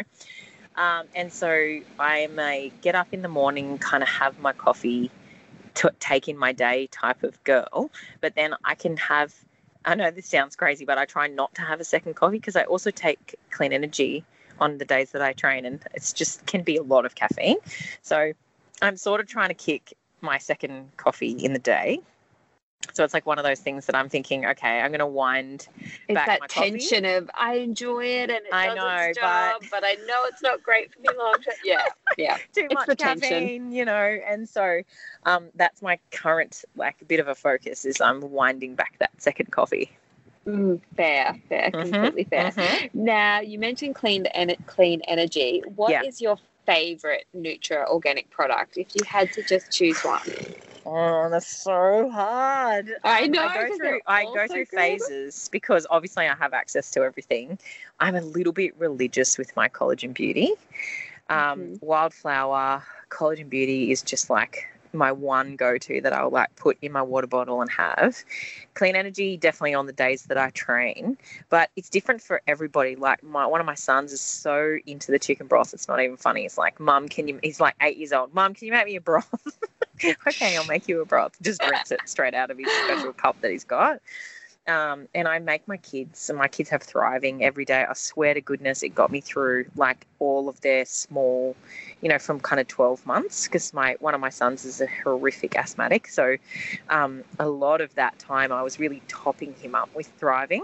Um, 0.76 1.08
and 1.16 1.32
so 1.32 1.80
I'm 2.00 2.40
a 2.40 2.72
get 2.82 2.96
up 2.96 3.08
in 3.12 3.22
the 3.22 3.30
morning, 3.30 3.78
kind 3.78 4.04
of 4.04 4.10
have 4.10 4.40
my 4.40 4.54
coffee, 4.54 5.12
to 5.76 5.92
take 6.00 6.28
in 6.28 6.38
my 6.38 6.52
day 6.52 6.88
type 6.88 7.24
of 7.24 7.44
girl. 7.44 7.92
But 8.22 8.36
then 8.36 8.56
I 8.64 8.76
can 8.76 8.98
have 8.98 9.34
I 9.86 9.96
know 9.96 10.12
this 10.12 10.28
sounds 10.28 10.56
crazy, 10.56 10.86
but 10.86 10.98
I 10.98 11.06
try 11.06 11.28
not 11.28 11.54
to 11.56 11.62
have 11.62 11.80
a 11.82 11.84
second 11.84 12.16
coffee 12.16 12.38
because 12.38 12.56
I 12.56 12.64
also 12.64 12.90
take 12.92 13.36
clean 13.52 13.74
energy 13.74 14.24
on 14.60 14.78
the 14.78 14.86
days 14.86 15.12
that 15.12 15.22
I 15.22 15.34
train, 15.34 15.66
and 15.66 15.80
it's 15.94 16.14
just 16.14 16.46
can 16.46 16.62
be 16.64 16.78
a 16.78 16.84
lot 16.84 17.06
of 17.06 17.16
caffeine. 17.16 17.58
So 18.02 18.34
I'm 18.82 18.98
sort 18.98 19.20
of 19.22 19.28
trying 19.28 19.50
to 19.50 19.56
kick 19.56 19.94
my 20.22 20.38
second 20.38 20.96
coffee 20.98 21.32
in 21.32 21.54
the 21.54 21.60
day. 21.60 22.00
So 22.92 23.06
it's 23.06 23.14
like 23.14 23.26
one 23.26 23.40
of 23.40 23.46
those 23.46 23.62
things 23.62 23.86
that 23.86 23.96
I'm 23.96 24.10
thinking, 24.10 24.46
okay, 24.46 24.82
I'm 24.82 24.92
going 24.92 25.00
to 25.00 25.06
wind. 25.08 25.70
It's 26.10 26.16
Back 26.16 26.28
that 26.28 26.40
my 26.42 26.48
coffee. 26.48 26.72
tension 26.72 27.06
of 27.06 27.32
I 27.34 27.54
enjoy 27.56 28.04
it 28.06 28.30
and 28.30 28.46
it 28.46 28.52
I 28.54 28.68
does 28.68 28.76
know, 28.76 28.88
its 29.08 29.20
but- 29.20 29.22
job, 29.22 29.62
but... 29.72 29.84
I 29.86 29.94
know 30.06 30.26
it's 30.26 30.42
not 30.42 30.62
great 30.62 30.94
for 30.94 31.00
me 31.00 31.08
long 31.18 31.34
term. 31.36 31.54
Yeah, 31.64 31.86
yeah. 32.18 32.36
too 32.54 32.66
It's 32.66 32.74
much 32.74 32.88
the 32.88 32.96
tension. 32.96 33.30
caffeine, 33.30 33.72
you 33.72 33.86
know, 33.86 34.20
and 34.28 34.48
so 34.50 34.82
um, 35.26 35.46
that's 35.56 35.82
my 35.82 35.98
current 36.12 36.66
like 36.76 37.08
bit 37.08 37.22
of 37.22 37.30
a 37.30 37.36
focus 37.36 37.86
is 37.86 38.02
I'm 38.02 38.20
winding 38.20 38.76
back 38.76 38.96
that 39.00 39.12
second 39.18 39.50
coffee. 39.52 39.90
Mm, 40.48 40.82
fair, 40.98 41.36
fair, 41.48 41.72
Mhm, 41.72 41.90
completely 41.92 42.24
fair. 42.26 42.52
mhm. 42.52 42.90
Now 42.94 43.40
you 43.40 43.58
mentioned 43.60 43.96
clean 43.96 44.26
en- 44.28 44.56
clean 44.66 45.02
energy. 45.08 45.64
What 45.76 46.06
is 46.06 46.20
Yeah. 46.22 46.30
your 46.30 46.38
favorite 46.66 47.26
Nutra 47.36 47.88
organic 47.90 48.30
product? 48.30 48.78
If 48.78 48.96
you 48.96 49.04
had 49.06 49.32
to 49.34 49.44
just 49.44 49.72
choose 49.72 49.98
one, 50.04 50.22
Oh, 50.86 51.30
that's 51.30 51.48
so 51.48 52.10
hard. 52.10 52.92
I 53.06 53.28
know, 53.28 53.42
I 53.48 53.70
go 53.70 53.78
through 53.78 54.02
I 54.06 54.26
go 54.26 54.48
through 54.50 54.66
phases 54.66 55.48
because 55.50 55.88
obviously 55.90 56.28
I 56.28 56.36
have 56.36 56.54
access 56.54 56.92
to 56.92 57.04
everything. 57.04 57.58
I'm 58.02 58.16
a 58.18 58.22
little 58.22 58.52
bit 58.52 58.78
religious 58.78 59.38
with 59.38 59.56
my 59.56 59.70
collagen 59.70 60.14
beauty. 60.14 60.52
Um, 61.30 61.60
Mhm. 61.62 61.82
Wildflower 61.82 62.84
collagen 63.10 63.50
beauty 63.50 63.92
is 63.92 64.02
just 64.02 64.30
like 64.30 64.68
my 64.94 65.12
one 65.12 65.56
go 65.56 65.78
to 65.78 66.02
that 66.02 66.14
I'll 66.14 66.30
like 66.30 66.56
put 66.56 66.78
in 66.82 66.92
my 66.92 67.02
water 67.02 67.28
bottle 67.28 67.62
and 67.62 67.70
have. 67.72 68.18
Clean 68.74 68.96
energy 68.96 69.38
definitely 69.38 69.74
on 69.74 69.86
the 69.86 69.94
days 69.94 70.24
that 70.24 70.38
I 70.38 70.50
train, 70.52 71.18
but 71.50 71.70
it's 71.76 71.90
different 71.90 72.22
for 72.22 72.42
everybody. 72.48 72.96
Like 72.96 73.24
my 73.24 73.46
one 73.46 73.60
of 73.60 73.66
my 73.66 73.76
sons 73.76 74.12
is 74.12 74.22
so 74.22 74.78
into 74.86 75.12
the 75.12 75.20
chicken 75.20 75.48
broth, 75.48 75.74
it's 75.74 75.88
not 75.88 76.00
even 76.02 76.18
funny. 76.18 76.46
It's 76.46 76.58
like, 76.58 76.80
Mum, 76.80 77.10
can 77.10 77.28
you? 77.28 77.40
He's 77.44 77.60
like 77.60 77.76
eight 77.82 77.98
years 77.98 78.14
old. 78.14 78.34
Mum, 78.34 78.54
can 78.54 78.68
you 78.68 78.74
make 78.74 78.86
me 78.86 78.96
a 78.96 79.02
broth? 79.02 79.30
okay, 80.28 80.58
I'll 80.58 80.66
make 80.66 80.88
you 80.88 81.02
a 81.02 81.06
broth. 81.06 81.34
Just 81.42 81.62
drinks 81.62 81.92
it 81.92 82.02
straight 82.06 82.34
out 82.34 82.52
of 82.52 82.58
his 82.58 82.68
special 82.86 83.14
cup 83.14 83.40
that 83.42 83.52
he's 83.52 83.64
got. 83.64 84.00
Um, 84.66 85.10
and 85.14 85.28
I 85.28 85.40
make 85.40 85.68
my 85.68 85.78
kids, 85.78 86.30
and 86.30 86.40
my 86.40 86.48
kids 86.48 86.70
have 86.70 86.82
thriving 86.82 87.44
every 87.44 87.66
day. 87.66 87.86
I 87.88 87.94
swear 87.94 88.34
to 88.34 88.40
goodness, 88.42 88.82
it 88.82 88.96
got 88.96 89.12
me 89.12 89.20
through 89.20 89.66
like 89.76 90.08
all 90.20 90.48
of 90.48 90.62
their 90.62 90.86
small, 90.86 91.56
you 92.02 92.08
know, 92.08 92.18
from 92.18 92.40
kind 92.40 92.62
of 92.62 92.68
12 92.70 93.06
months 93.06 93.46
because 93.46 93.74
my 93.74 93.98
one 94.00 94.16
of 94.16 94.22
my 94.22 94.30
sons 94.30 94.64
is 94.64 94.80
a 94.80 94.88
horrific 95.04 95.58
asthmatic. 95.58 96.08
So 96.08 96.38
um, 96.90 97.24
a 97.40 97.48
lot 97.50 97.82
of 97.82 97.94
that 97.96 98.18
time 98.20 98.54
I 98.54 98.64
was 98.64 98.80
really 98.80 99.02
topping 99.10 99.54
him 99.56 99.76
up 99.76 99.90
with 99.94 100.08
thriving. 100.18 100.64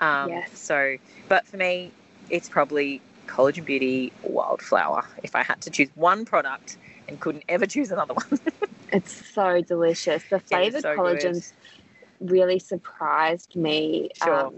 Um, 0.00 0.30
Yes. 0.30 0.58
So, 0.58 0.96
but 1.28 1.46
for 1.46 1.58
me, 1.58 1.92
it's 2.30 2.48
probably 2.48 3.02
Collagen 3.26 3.64
Beauty 3.64 4.12
Wildflower. 4.22 5.04
If 5.22 5.34
I 5.34 5.42
had 5.42 5.60
to 5.62 5.70
choose 5.70 5.88
one 5.94 6.24
product 6.24 6.78
and 7.08 7.20
couldn't 7.20 7.44
ever 7.48 7.66
choose 7.66 7.90
another 7.90 8.14
one. 8.28 8.40
It's 8.92 9.12
so 9.12 9.60
delicious. 9.60 10.24
The 10.24 10.40
flavored 10.40 10.82
so 10.82 10.96
good. 10.96 11.18
collagens 11.18 11.52
really 12.20 12.58
surprised 12.58 13.56
me. 13.56 14.10
Sure. 14.22 14.46
Um, 14.46 14.54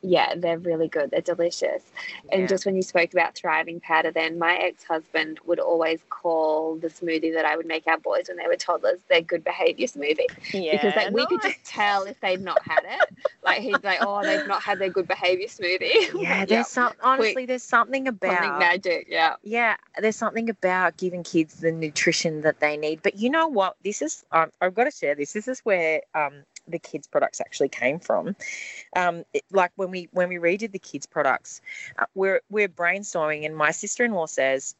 yeah, 0.00 0.34
they're 0.36 0.58
really 0.58 0.86
good. 0.86 1.10
They're 1.10 1.20
delicious. 1.20 1.82
And 2.30 2.48
just 2.48 2.64
when 2.64 2.76
you 2.76 2.82
spoke 2.82 3.12
about 3.12 3.34
thriving 3.34 3.80
powder, 3.80 4.12
then 4.12 4.38
my 4.38 4.54
ex 4.54 4.84
husband 4.84 5.40
would 5.44 5.58
always 5.58 6.00
call 6.08 6.76
the 6.76 6.86
smoothie 6.88 7.34
that 7.34 7.44
I 7.44 7.56
would 7.56 7.66
make 7.66 7.86
our 7.88 7.98
boys 7.98 8.28
when 8.28 8.36
they 8.36 8.46
were 8.46 8.56
toddlers 8.56 9.00
their 9.08 9.22
good 9.22 9.42
behavior 9.42 9.88
smoothie. 9.88 10.26
Yeah, 10.52 10.72
because 10.72 10.94
like 10.94 11.12
we 11.12 11.26
could 11.26 11.42
just 11.42 11.64
tell 11.64 12.04
if 12.04 12.20
they'd 12.20 12.40
not 12.40 12.62
had 12.62 12.82
it. 12.84 13.08
Like 13.42 13.60
he'd 13.60 13.82
like, 13.82 13.98
oh, 14.00 14.22
they've 14.22 14.46
not 14.46 14.62
had 14.62 14.78
their 14.78 14.90
good 14.90 15.08
behavior 15.08 15.48
smoothie. 15.48 16.14
Yeah, 16.28 16.44
there's 16.44 16.68
some 16.68 16.92
honestly 17.02 17.46
there's 17.46 17.62
something 17.62 17.88
something 17.88 18.08
about 18.08 18.58
magic. 18.58 19.06
Yeah. 19.08 19.36
yeah, 19.42 19.76
there's 19.98 20.16
something 20.16 20.50
about 20.50 20.96
giving 20.96 21.22
kids 21.22 21.54
the 21.60 21.72
nutrition 21.72 22.42
that 22.42 22.60
they 22.60 22.76
need. 22.76 23.02
But 23.02 23.16
you 23.16 23.30
know 23.30 23.48
what? 23.48 23.76
This 23.82 24.02
is 24.02 24.24
um, 24.32 24.50
I've 24.60 24.74
got 24.74 24.84
to 24.84 24.90
share 24.90 25.14
this. 25.14 25.32
This 25.32 25.48
is 25.48 25.60
where 25.60 26.02
um, 26.14 26.44
the 26.68 26.78
kids 26.78 27.06
products 27.06 27.40
actually 27.40 27.68
came 27.68 27.98
from. 27.98 28.36
Um, 28.96 29.24
it- 29.32 29.44
like 29.50 29.72
when 29.76 29.90
we 29.90 30.08
when 30.12 30.28
we 30.28 30.36
redid 30.36 30.72
the 30.72 30.78
kids 30.78 31.06
products, 31.06 31.60
uh, 31.98 32.06
we're 32.14 32.40
we're 32.50 32.68
brainstorming, 32.68 33.44
and 33.46 33.56
my 33.56 33.70
sister 33.70 34.04
in 34.04 34.12
law 34.12 34.26
says, 34.26 34.74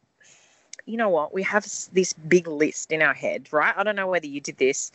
you 0.86 0.97
know 0.97 1.09
what? 1.11 1.34
We 1.34 1.43
have 1.43 1.64
this 1.93 2.12
big 2.14 2.49
list 2.49 2.93
in 2.93 3.03
our 3.03 3.14
head, 3.14 3.49
right? 3.53 3.74
I 3.76 3.82
don't 3.84 3.97
know 3.97 4.07
whether 4.07 4.26
you 4.26 4.41
did 4.41 4.57
this. 4.57 4.91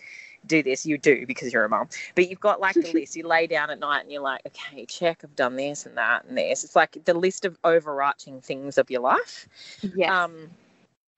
Do 0.45 0.61
this, 0.61 0.85
you 0.85 0.97
do 0.97 1.25
because 1.25 1.53
you're 1.53 1.63
a 1.63 1.69
mom, 1.69 1.87
But 2.15 2.29
you've 2.29 2.41
got 2.41 2.59
like 2.59 2.75
the 2.75 2.91
list. 2.93 3.15
You 3.15 3.25
lay 3.25 3.47
down 3.47 3.69
at 3.69 3.79
night 3.79 4.01
and 4.01 4.11
you're 4.11 4.21
like, 4.21 4.41
okay, 4.47 4.85
check, 4.85 5.21
I've 5.23 5.35
done 5.37 5.55
this 5.55 5.85
and 5.85 5.95
that 5.97 6.25
and 6.25 6.37
this. 6.37 6.65
It's 6.65 6.75
like 6.75 6.97
the 7.05 7.13
list 7.13 7.45
of 7.45 7.57
overarching 7.63 8.41
things 8.41 8.77
of 8.77 8.91
your 8.91 8.99
life. 8.99 9.47
Yes. 9.95 10.11
Um, 10.11 10.49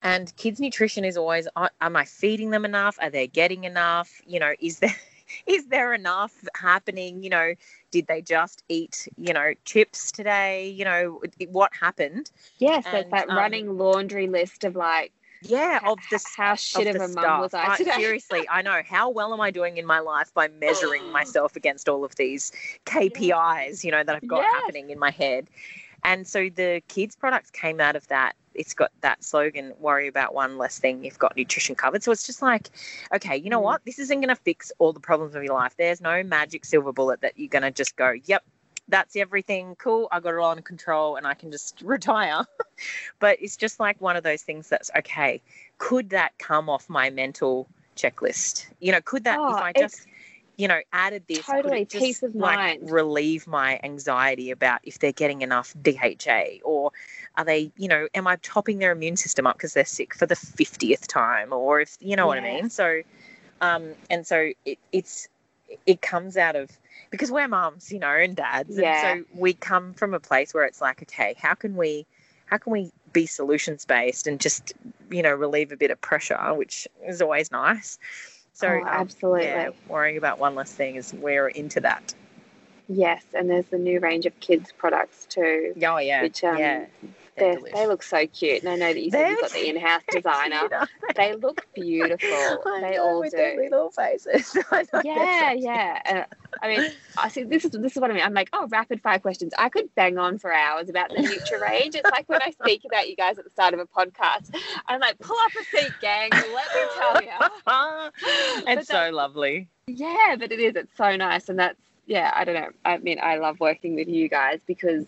and 0.04 0.32
kids' 0.36 0.60
nutrition 0.60 1.04
is 1.04 1.18
always: 1.18 1.48
are- 1.56 1.72
Am 1.82 1.96
I 1.96 2.06
feeding 2.06 2.52
them 2.52 2.66
enough? 2.66 2.98
Are 3.02 3.10
they 3.10 3.26
getting 3.26 3.64
enough? 3.64 4.22
You 4.28 4.40
know, 4.40 4.54
is 4.60 4.78
there 4.80 4.96
is 5.46 5.68
there 5.68 5.94
enough 5.94 6.34
happening? 6.56 7.24
You 7.24 7.30
know, 7.30 7.54
did 7.92 8.08
they 8.08 8.22
just 8.22 8.64
eat 8.70 9.08
you 9.18 9.34
know 9.34 9.54
chips 9.66 10.12
today? 10.12 10.70
You 10.70 10.86
know, 10.86 11.22
what 11.50 11.72
happened? 11.80 12.32
yes. 12.58 12.86
There's 12.86 13.06
and, 13.06 13.14
that 13.14 13.30
um, 13.30 13.36
running 13.38 13.78
laundry 13.78 14.28
list 14.28 14.64
of 14.64 14.76
like, 14.76 15.12
Yeah, 15.42 15.80
of 15.86 16.00
the 16.10 16.20
how 16.36 16.56
shit 16.56 16.88
of, 16.88 16.96
of 16.96 17.12
a 17.12 17.14
mum 17.14 17.40
was. 17.40 17.54
I 17.54 17.76
today? 17.78 17.92
seriously, 17.92 18.48
I 18.50 18.62
know. 18.62 18.82
How 18.86 19.10
well 19.10 19.34
am 19.34 19.42
I 19.42 19.52
doing 19.52 19.78
in 19.78 19.86
my 19.86 20.00
life 20.00 20.34
by 20.34 20.48
measuring 20.48 21.04
myself 21.12 21.56
against 21.56 21.90
all 21.90 22.04
of 22.04 22.16
these 22.16 22.52
KPIs, 22.86 23.84
you 23.84 23.92
know, 23.92 24.04
that 24.04 24.16
I've 24.16 24.28
got 24.28 24.42
Yes. 24.42 24.54
happening 24.54 24.90
in 24.90 25.00
my 25.00 25.12
head? 25.12 25.50
And 26.04 26.28
so 26.28 26.50
the 26.50 26.82
kids' 26.88 27.16
products 27.16 27.50
came 27.50 27.80
out 27.80 27.96
of 27.96 28.08
that. 28.08 28.36
It's 28.56 28.74
got 28.74 28.92
that 29.02 29.24
slogan, 29.24 29.74
worry 29.80 30.08
about 30.08 30.34
one 30.34 30.58
less 30.58 30.80
thing, 30.80 31.04
you've 31.04 31.20
got 31.20 31.36
nutrition 31.36 31.76
covered. 31.76 32.04
So 32.04 32.12
it's 32.12 32.26
just 32.26 32.42
like, 32.42 32.70
okay, 33.14 33.36
you 33.38 33.50
know 33.50 33.60
Mm. 33.60 33.64
what? 33.64 33.82
This 33.86 34.00
isn't 34.00 34.20
going 34.22 34.30
to 34.30 34.36
fix 34.36 34.72
all 34.80 34.94
the 34.94 35.00
problems 35.00 35.36
of 35.36 35.44
your 35.44 35.54
life. 35.54 35.76
There's 35.78 36.02
no 36.02 36.24
magic 36.24 36.66
silver 36.66 36.92
bullet 36.94 37.22
that 37.22 37.38
you're 37.38 37.50
going 37.50 37.64
to 37.64 37.72
just 37.72 37.96
go, 37.96 38.14
yep, 38.26 38.44
that's 38.88 39.16
everything. 39.16 39.76
Cool. 39.78 40.08
I 40.12 40.20
got 40.20 40.34
it 40.34 40.40
all 40.40 40.52
under 40.52 40.62
control 40.62 41.16
and 41.16 41.26
I 41.26 41.34
can 41.34 41.52
just 41.52 41.82
retire. 41.86 42.46
but 43.20 43.38
it's 43.42 43.58
just 43.58 43.80
like 43.80 44.00
one 44.02 44.16
of 44.16 44.24
those 44.24 44.44
things 44.44 44.70
that's 44.70 44.92
okay. 44.98 45.42
Could 45.78 46.10
that 46.12 46.38
come 46.38 46.70
off 46.70 46.90
my 46.90 47.10
mental 47.10 47.68
checklist? 47.96 48.68
You 48.80 48.92
know, 48.92 49.02
could 49.02 49.24
that, 49.24 49.40
Oh, 49.40 49.50
if 49.52 49.62
I 49.62 49.74
just, 49.74 50.06
you 50.58 50.68
know, 50.68 50.80
added 50.94 51.24
this, 51.28 51.46
totally 51.46 51.86
just, 51.86 52.04
peace 52.04 52.24
of 52.24 52.36
like, 52.36 52.58
mind. 52.58 52.92
relieve 52.92 53.48
my 53.48 53.80
anxiety 53.84 54.52
about 54.52 54.80
if 54.84 55.00
they're 55.00 55.12
getting 55.12 55.42
enough 55.42 55.74
DHA 55.82 56.60
or 56.64 56.92
are 57.38 57.46
they, 57.46 57.72
you 57.78 57.88
know, 57.88 58.08
am 58.14 58.28
I 58.28 58.38
topping 58.38 58.80
their 58.80 58.92
immune 58.92 59.18
system 59.18 59.46
up 59.48 59.58
because 59.58 59.74
they're 59.74 59.86
sick 59.86 60.14
for 60.16 60.26
the 60.26 60.36
50th 60.36 61.08
time 61.08 61.52
or 61.52 61.82
if, 61.82 61.98
you 62.00 62.16
know 62.16 62.28
what 62.28 62.38
I 62.38 62.42
mean? 62.42 62.70
So, 62.70 63.02
um, 63.62 63.90
and 64.10 64.26
so 64.26 64.52
it, 64.66 64.80
it's, 64.92 65.28
it 65.86 66.02
comes 66.02 66.38
out 66.38 66.56
of, 66.56 66.72
because 67.12 67.32
we're 67.32 67.48
moms, 67.48 67.92
you 67.92 68.00
know, 68.00 68.10
and 68.10 68.36
dads. 68.36 68.78
Yeah. 68.78 69.14
And 69.14 69.26
so 69.26 69.40
we 69.40 69.54
come 69.54 69.94
from 69.94 70.14
a 70.14 70.20
place 70.20 70.54
where 70.54 70.66
it's 70.66 70.82
like, 70.82 71.02
okay, 71.04 71.36
how 71.38 71.54
can 71.54 71.76
we, 71.76 72.06
how 72.46 72.58
can 72.58 72.72
we 72.72 72.92
be 73.12 73.26
solutions 73.26 73.86
based 73.86 74.28
and 74.28 74.40
just, 74.40 74.74
you 75.10 75.22
know, 75.22 75.34
relieve 75.34 75.72
a 75.72 75.78
bit 75.78 75.92
of 75.92 76.00
pressure, 76.02 76.54
which 76.54 76.88
is 77.06 77.22
always 77.22 77.52
nice. 77.52 77.98
So 78.54 78.70
Oh, 78.70 78.80
um, 78.80 78.88
absolutely. 78.88 79.46
yeah, 79.46 79.70
worrying 79.90 80.18
about 80.18 80.40
one 80.40 80.56
less 80.56 80.72
thing 80.72 80.96
is 80.96 81.14
we're 81.14 81.50
into 81.50 81.82
that. 81.82 82.14
Yes, 82.88 83.24
and 83.34 83.50
there's 83.50 83.66
the 83.66 83.78
new 83.78 84.00
range 84.00 84.26
of 84.26 84.40
kids 84.40 84.72
products 84.72 85.26
too. 85.26 85.74
Oh 85.84 85.98
yeah, 85.98 86.22
Which, 86.22 86.44
um, 86.44 86.58
yeah. 86.58 86.86
They're, 87.38 87.58
they 87.74 87.86
look 87.86 88.02
so 88.02 88.26
cute, 88.28 88.64
and 88.64 88.70
I 88.70 88.76
know 88.76 88.94
that 88.94 89.04
you 89.04 89.12
said 89.12 89.30
you've 89.30 89.42
got 89.42 89.52
the 89.52 89.68
in-house 89.68 90.04
designer. 90.10 90.88
They 91.16 91.36
look 91.36 91.68
beautiful. 91.74 92.64
They 92.86 92.98
know, 92.98 93.04
all 93.04 93.20
with 93.20 93.32
their 93.32 93.56
do. 93.56 93.64
little 93.64 93.90
faces. 93.90 94.56
I 94.72 94.82
know, 94.82 94.88
they're 94.92 95.06
Yeah, 95.06 95.54
yeah. 95.54 96.02
Uh, 96.06 96.36
I 96.62 96.68
mean, 96.68 96.92
I 97.18 97.30
see. 97.30 97.44
This 97.44 97.66
is 97.66 97.72
this 97.72 97.94
is 97.94 98.02
what 98.02 98.12
I 98.12 98.14
mean. 98.14 98.24
I'm 98.24 98.34
like, 98.34 98.50
oh, 98.54 98.68
rapid 98.68 99.02
fire 99.02 99.20
questions. 99.20 99.54
I 99.58 99.70
could 99.70 99.94
bang 99.96 100.18
on 100.18 100.40
for 100.40 100.54
hours 100.54 100.90
about 100.90 101.10
the 101.10 101.24
future 101.24 101.60
range. 101.60 101.96
It's 101.96 102.10
like 102.12 102.28
when 102.28 102.42
I 102.42 102.52
speak 102.52 102.84
about 102.86 103.10
you 103.10 103.16
guys 103.16 103.38
at 103.38 103.44
the 103.46 103.50
start 103.50 103.74
of 103.74 103.80
a 103.80 103.86
podcast. 103.86 104.56
I'm 104.88 105.00
like, 105.00 105.18
pull 105.20 105.38
up 105.38 105.52
a 105.60 105.78
seat, 105.78 105.94
gang. 106.02 106.30
Let 106.32 106.44
me 106.44 106.82
tell 106.98 107.22
you. 107.24 108.12
it's 108.68 108.88
so 108.88 109.10
lovely. 109.12 109.68
Yeah, 109.88 110.36
but 110.38 110.52
it 110.52 110.60
is. 110.60 110.76
It's 110.76 110.96
so 110.98 111.16
nice, 111.16 111.50
and 111.50 111.58
that's 111.58 111.80
yeah. 112.06 112.32
I 112.34 112.44
don't 112.44 112.56
know. 112.56 112.70
I 112.84 112.98
mean, 112.98 113.20
I 113.22 113.38
love 113.38 113.60
working 113.60 113.96
with 113.96 114.08
you 114.08 114.30
guys 114.30 114.60
because 114.68 115.06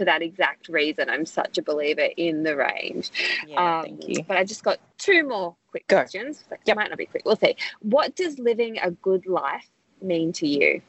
for 0.00 0.06
that 0.06 0.22
exact 0.22 0.68
reason, 0.70 1.10
I'm 1.10 1.26
such 1.26 1.58
a 1.58 1.62
believer 1.62 2.08
in 2.16 2.42
the 2.42 2.56
range. 2.56 3.10
Yeah, 3.46 3.60
Um, 3.60 3.82
thank 3.84 4.08
you. 4.08 4.24
But 4.26 4.38
I 4.38 4.44
just 4.44 4.64
got 4.64 4.78
two 4.96 5.28
more 5.28 5.54
quick 5.70 5.86
Go. 5.88 5.98
questions. 5.98 6.42
Like, 6.50 6.60
Yep. 6.64 6.76
Might 6.78 6.88
not 6.88 6.98
be 6.98 7.04
quick. 7.04 7.22
We'll 7.26 7.36
see. 7.36 7.54
What 7.82 8.16
does 8.16 8.38
living 8.38 8.78
a 8.78 8.90
good 8.90 9.26
life 9.26 9.68
mean 10.00 10.32
to 10.34 10.48
you? 10.48 10.80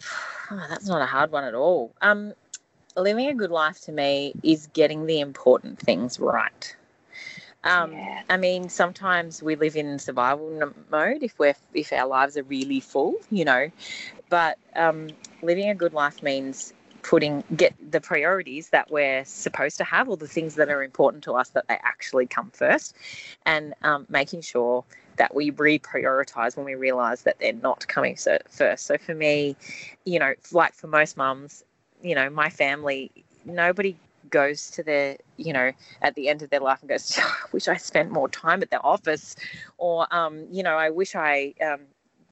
Oh, 0.52 0.66
that's 0.68 0.88
not 0.88 1.00
a 1.00 1.06
hard 1.06 1.30
one 1.30 1.44
at 1.44 1.54
all. 1.54 1.94
Um, 2.02 2.32
living 2.96 3.28
a 3.28 3.34
good 3.34 3.52
life 3.52 3.80
to 3.82 3.92
me 3.92 4.34
is 4.42 4.66
getting 4.72 5.06
the 5.06 5.20
important 5.20 5.78
things 5.78 6.18
right. 6.18 6.76
Um, 7.62 7.92
Yeah. 7.92 8.22
I 8.28 8.36
mean, 8.36 8.68
sometimes 8.68 9.42
we 9.42 9.54
live 9.54 9.76
in 9.76 9.98
survival 9.98 10.72
mode 10.90 11.22
if 11.22 11.38
we're 11.38 11.54
if 11.72 11.92
our 11.92 12.06
lives 12.06 12.36
are 12.36 12.42
really 12.42 12.80
full, 12.80 13.14
you 13.30 13.44
know. 13.44 13.70
But 14.28 14.58
um, 14.74 15.08
living 15.42 15.68
a 15.68 15.74
good 15.74 15.92
life 15.92 16.22
means 16.22 16.72
putting 17.02 17.44
get 17.56 17.74
the 17.90 18.00
priorities 18.00 18.70
that 18.70 18.90
we're 18.90 19.24
supposed 19.24 19.78
to 19.78 19.84
have, 19.84 20.08
or 20.08 20.16
the 20.16 20.28
things 20.28 20.54
that 20.56 20.68
are 20.68 20.82
important 20.82 21.24
to 21.24 21.32
us, 21.32 21.50
that 21.50 21.66
they 21.68 21.78
actually 21.82 22.26
come 22.26 22.50
first, 22.50 22.96
and 23.46 23.74
um, 23.82 24.06
making 24.08 24.42
sure 24.42 24.84
that 25.16 25.34
we 25.34 25.50
reprioritize 25.50 26.56
when 26.56 26.64
we 26.64 26.74
realize 26.74 27.22
that 27.22 27.38
they're 27.40 27.52
not 27.52 27.86
coming 27.88 28.16
so- 28.16 28.38
first. 28.48 28.86
So 28.86 28.96
for 28.96 29.14
me, 29.14 29.56
you 30.04 30.18
know, 30.18 30.34
like 30.52 30.74
for 30.74 30.86
most 30.86 31.16
mums, 31.16 31.62
you 32.02 32.14
know, 32.14 32.30
my 32.30 32.48
family, 32.48 33.10
nobody 33.44 33.96
goes 34.30 34.70
to 34.70 34.82
their, 34.82 35.16
you 35.36 35.52
know, 35.52 35.72
at 36.02 36.14
the 36.14 36.28
end 36.28 36.42
of 36.42 36.50
their 36.50 36.60
life 36.60 36.80
and 36.80 36.88
goes, 36.88 37.18
"I 37.22 37.32
wish 37.52 37.68
I 37.68 37.76
spent 37.76 38.10
more 38.10 38.28
time 38.28 38.62
at 38.62 38.70
the 38.70 38.80
office, 38.80 39.36
or, 39.78 40.06
um, 40.14 40.46
you 40.50 40.62
know, 40.62 40.76
I 40.76 40.90
wish 40.90 41.14
I 41.14 41.54
um, 41.62 41.80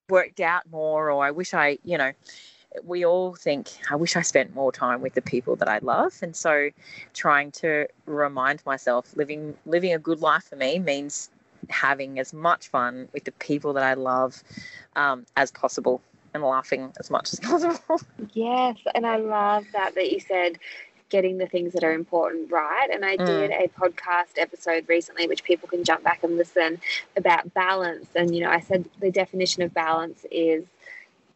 worked 0.09 0.41
out 0.41 0.71
more, 0.71 1.11
or 1.11 1.25
I 1.25 1.31
wish 1.31 1.55
I, 1.55 1.79
you 1.85 1.99
know, 1.99 2.12
we 2.85 3.05
all 3.05 3.35
think, 3.35 3.68
I 3.91 3.97
wish 3.97 4.16
I 4.16 4.22
spent 4.22 4.55
more 4.55 4.72
time 4.72 5.01
with 5.01 5.14
the 5.14 5.22
people 5.22 5.57
that 5.57 5.68
I 5.68 5.79
love. 5.79 6.14
And 6.22 6.35
so 6.35 6.70
trying 7.14 7.51
to 7.53 7.87
remind 8.07 8.64
myself 8.66 9.16
living 9.16 9.57
living 9.66 9.93
a 9.93 9.99
good 9.99 10.20
life 10.20 10.45
for 10.45 10.57
me 10.57 10.79
means 10.79 11.31
having 11.68 12.18
as 12.18 12.33
much 12.33 12.68
fun 12.68 13.09
with 13.12 13.24
the 13.24 13.33
people 13.33 13.72
that 13.74 13.83
I 13.83 13.95
love 13.95 14.43
um, 14.97 15.26
as 15.37 15.51
possible 15.51 16.01
and 16.35 16.43
laughing 16.43 16.93
as 16.99 17.11
much 17.11 17.33
as 17.33 17.41
possible. 17.43 18.01
Yes, 18.33 18.76
and 18.95 19.07
I 19.07 19.16
love 19.16 19.64
that 19.72 19.95
that 19.95 20.11
you 20.12 20.20
said 20.20 20.59
getting 21.11 21.39
the 21.39 21.47
things 21.47 21.72
that 21.72 21.85
are 21.85 21.93
important 21.93 22.51
right. 22.51 22.89
And 22.93 23.05
I 23.05 23.16
mm. 23.16 23.26
did 23.26 23.51
a 23.51 23.68
podcast 23.68 24.37
episode 24.37 24.85
recently, 24.89 25.26
which 25.26 25.43
people 25.43 25.68
can 25.68 25.85
jump 25.85 26.05
back 26.05 26.22
and 26.22 26.37
listen 26.37 26.81
about 27.16 27.53
balance. 27.55 28.07
And, 28.14 28.35
you 28.35 28.43
know, 28.43 28.51
I 28.51 28.61
said 28.61 28.85
the 29.01 29.11
definition 29.11 29.62
of 29.62 29.72
balance 29.72 30.26
is 30.31 30.64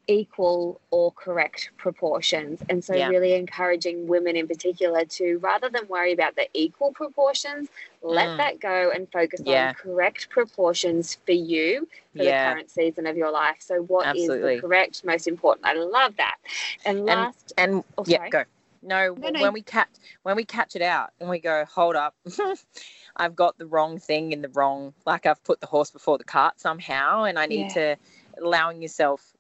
equal 0.09 0.81
or 0.91 1.13
correct 1.13 1.71
proportions. 1.77 2.61
And 2.69 2.85
so, 2.85 2.95
yeah. 2.95 3.09
really 3.09 3.35
encouraging 3.35 4.07
women 4.07 4.37
in 4.37 4.49
particular 4.49 5.05
to 5.05 5.39
rather 5.39 5.69
than 5.69 5.87
worry 5.89 6.13
about 6.13 6.37
the 6.37 6.49
equal 6.55 6.93
proportions, 6.93 7.69
let 8.03 8.29
mm. 8.29 8.37
that 8.39 8.61
go 8.61 8.91
and 8.95 9.11
focus 9.13 9.41
yeah. 9.45 9.69
on 9.69 9.75
correct 9.75 10.29
proportions 10.31 11.17
for 11.27 11.33
you 11.33 11.89
for 12.17 12.23
yeah. 12.23 12.49
the 12.49 12.55
current 12.55 12.71
season 12.71 13.07
of 13.07 13.17
your 13.17 13.31
life. 13.31 13.57
So, 13.61 13.83
what 13.83 14.07
Absolutely. 14.07 14.55
is 14.55 14.61
the 14.61 14.67
correct, 14.67 15.05
most 15.05 15.29
important? 15.29 15.67
I 15.67 15.75
love 15.75 16.17
that. 16.17 16.37
And 16.85 17.07
last, 17.07 17.53
and, 17.57 17.75
and 17.75 17.85
oh, 17.99 18.05
yeah, 18.07 18.29
go. 18.29 18.45
No, 18.85 19.15
no, 19.17 19.29
no, 19.29 19.41
when 19.41 19.53
we 19.53 19.63
catch 19.63 19.91
when 20.25 20.35
we 20.35 20.45
catch 20.45 20.75
it 20.75 20.83
out 20.83 21.11
and 21.21 21.29
we 21.29 21.39
go, 21.39 21.65
hold 21.67 21.95
up, 21.95 22.17
I've 23.17 23.37
got 23.37 23.57
the 23.57 23.67
wrong 23.67 23.99
thing 24.01 24.33
in 24.33 24.43
the 24.43 24.49
wrong, 24.49 24.93
like 25.07 25.25
I've 25.25 25.43
put 25.45 25.61
the 25.61 25.69
horse 25.69 25.93
before 25.93 26.19
the 26.19 26.25
cart 26.25 26.59
somehow, 26.59 27.23
and 27.25 27.39
I 27.39 27.47
need 27.47 27.71
to 27.71 27.97
allowing 28.43 28.83
yourself 28.83 29.33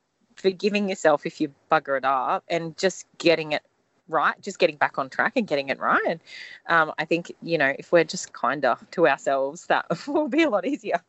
forgiving 0.43 0.88
yourself 0.88 1.24
if 1.24 1.40
you 1.40 1.53
bugger 1.70 1.97
it 1.97 2.05
up 2.05 2.43
and 2.49 2.76
just 2.76 3.07
getting 3.18 3.53
it 3.53 3.62
right, 4.09 4.34
just 4.43 4.59
getting 4.59 4.76
back 4.76 4.99
on 4.99 5.09
track 5.09 5.34
and 5.36 5.47
getting 5.47 5.68
it 5.68 5.78
right. 5.78 6.20
Um, 6.66 6.93
I 6.99 7.05
think, 7.05 7.32
you 7.43 7.57
know, 7.57 7.72
if 7.78 7.93
we're 7.93 8.05
just 8.05 8.32
kinder 8.32 8.76
to 8.90 9.07
ourselves, 9.07 9.66
that 9.66 9.86
will 10.07 10.28
be 10.28 10.43
a 10.43 10.51
lot 10.51 10.66
easier. 10.66 11.01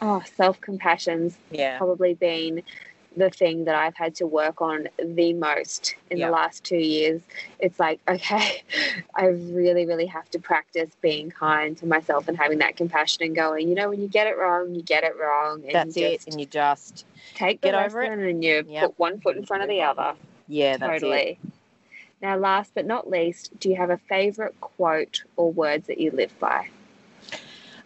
Oh, 0.00 0.22
self 0.34 0.60
compassion's 0.60 1.36
yeah. 1.52 1.78
probably 1.78 2.14
been 2.14 2.62
the 3.16 3.30
thing 3.30 3.64
that 3.64 3.74
I've 3.74 3.96
had 3.96 4.14
to 4.16 4.26
work 4.26 4.60
on 4.60 4.88
the 4.98 5.32
most 5.32 5.94
in 6.10 6.18
the 6.18 6.30
last 6.30 6.64
two 6.64 6.76
years. 6.76 7.20
It's 7.58 7.78
like, 7.78 8.00
okay, 8.08 8.62
I 9.14 9.26
really, 9.26 9.86
really 9.86 10.06
have 10.06 10.30
to 10.30 10.38
practice 10.38 10.90
being 11.00 11.30
kind 11.30 11.76
to 11.78 11.86
myself 11.86 12.28
and 12.28 12.36
having 12.36 12.58
that 12.58 12.76
compassion 12.76 13.24
and 13.24 13.34
going, 13.34 13.68
you 13.68 13.74
know, 13.74 13.90
when 13.90 14.00
you 14.00 14.08
get 14.08 14.26
it 14.26 14.36
wrong, 14.36 14.74
you 14.74 14.82
get 14.82 15.04
it 15.04 15.14
wrong. 15.18 15.62
And 15.64 15.74
That's 15.74 15.96
it. 15.96 16.26
And 16.26 16.40
you 16.40 16.46
just 16.46 17.06
take 17.34 17.60
get 17.60 17.74
over 17.74 18.02
it 18.02 18.10
and 18.12 18.42
you 18.42 18.64
yep. 18.66 18.84
put 18.84 18.98
one 18.98 19.20
foot 19.20 19.36
in 19.36 19.44
front 19.44 19.62
of 19.62 19.68
the 19.68 19.82
other. 19.82 20.14
Yeah, 20.48 20.76
totally. 20.76 21.38
Now, 22.20 22.36
last 22.36 22.72
but 22.74 22.86
not 22.86 23.10
least, 23.10 23.58
do 23.58 23.68
you 23.68 23.76
have 23.76 23.90
a 23.90 23.98
favorite 23.98 24.58
quote 24.60 25.24
or 25.36 25.52
words 25.52 25.88
that 25.88 25.98
you 25.98 26.12
live 26.12 26.38
by? 26.38 26.68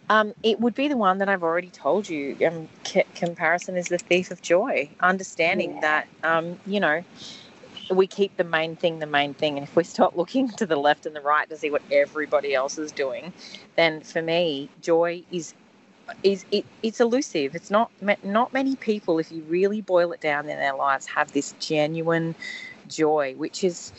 Um, 0.09 0.33
it 0.43 0.59
would 0.59 0.73
be 0.73 0.87
the 0.87 0.97
one 0.97 1.17
that 1.17 1.29
I've 1.29 1.43
already 1.43 1.69
told 1.69 2.07
you. 2.07 2.37
Um, 2.45 2.69
c- 2.85 3.03
comparison 3.15 3.75
is 3.75 3.87
the 3.87 3.97
thief 3.97 4.31
of 4.31 4.41
joy. 4.41 4.89
Understanding 5.01 5.75
yeah. 5.75 5.81
that, 5.81 6.07
um, 6.23 6.59
you 6.65 6.79
know, 6.79 7.03
we 7.91 8.07
keep 8.07 8.35
the 8.37 8.43
main 8.43 8.75
thing 8.75 8.99
the 8.99 9.05
main 9.07 9.33
thing, 9.33 9.57
and 9.57 9.67
if 9.67 9.75
we 9.75 9.83
stop 9.95 10.15
looking 10.15 10.49
to 10.49 10.65
the 10.65 10.75
left 10.77 11.05
and 11.05 11.15
the 11.15 11.21
right 11.21 11.49
to 11.49 11.57
see 11.57 11.69
what 11.69 11.81
everybody 11.91 12.53
else 12.53 12.77
is 12.77 12.91
doing, 12.91 13.33
then 13.75 14.01
for 14.01 14.21
me, 14.21 14.69
joy 14.81 15.23
is 15.31 15.53
is 16.23 16.45
it, 16.51 16.65
it's 16.83 17.01
elusive. 17.01 17.55
It's 17.55 17.69
not 17.69 17.91
not 18.23 18.53
many 18.53 18.75
people, 18.77 19.19
if 19.19 19.31
you 19.31 19.43
really 19.43 19.81
boil 19.81 20.11
it 20.13 20.21
down 20.21 20.49
in 20.49 20.57
their 20.57 20.75
lives, 20.75 21.05
have 21.07 21.31
this 21.33 21.53
genuine 21.59 22.35
joy, 22.87 23.35
which 23.35 23.63
is 23.63 23.91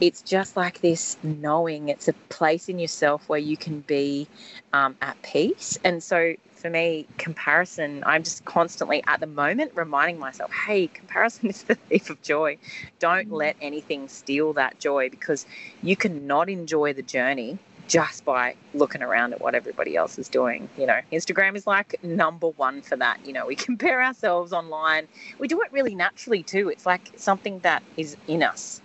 it's 0.00 0.22
just 0.22 0.56
like 0.56 0.80
this 0.80 1.16
knowing 1.22 1.88
it's 1.88 2.08
a 2.08 2.12
place 2.30 2.68
in 2.68 2.78
yourself 2.78 3.28
where 3.28 3.38
you 3.38 3.56
can 3.56 3.80
be 3.80 4.26
um, 4.72 4.96
at 5.02 5.20
peace. 5.22 5.78
And 5.84 6.02
so 6.02 6.34
for 6.54 6.70
me, 6.70 7.06
comparison, 7.18 8.02
I'm 8.06 8.22
just 8.22 8.44
constantly 8.44 9.02
at 9.06 9.20
the 9.20 9.26
moment 9.26 9.72
reminding 9.74 10.18
myself, 10.18 10.50
hey, 10.52 10.86
comparison 10.88 11.48
is 11.50 11.62
the 11.64 11.74
thief 11.74 12.10
of 12.10 12.20
joy. 12.22 12.58
Don't 12.98 13.28
mm. 13.28 13.32
let 13.32 13.56
anything 13.60 14.08
steal 14.08 14.52
that 14.54 14.78
joy 14.78 15.10
because 15.10 15.46
you 15.82 15.96
cannot 15.96 16.48
enjoy 16.48 16.92
the 16.92 17.02
journey 17.02 17.58
just 17.88 18.24
by 18.24 18.54
looking 18.72 19.02
around 19.02 19.32
at 19.32 19.40
what 19.40 19.54
everybody 19.54 19.96
else 19.96 20.16
is 20.16 20.28
doing. 20.28 20.68
You 20.78 20.86
know, 20.86 21.00
Instagram 21.12 21.56
is 21.56 21.66
like 21.66 21.96
number 22.04 22.48
one 22.48 22.82
for 22.82 22.96
that. 22.96 23.18
You 23.26 23.32
know, 23.32 23.46
we 23.46 23.56
compare 23.68 24.02
ourselves 24.02 24.52
online. 24.52 25.08
We 25.38 25.48
do 25.48 25.60
it 25.62 25.72
really 25.72 25.94
naturally 25.94 26.42
too. 26.42 26.68
It's 26.68 26.86
like 26.86 27.10
something 27.16 27.58
that 27.60 27.82
is 27.96 28.16
in 28.28 28.42
us. 28.42 28.80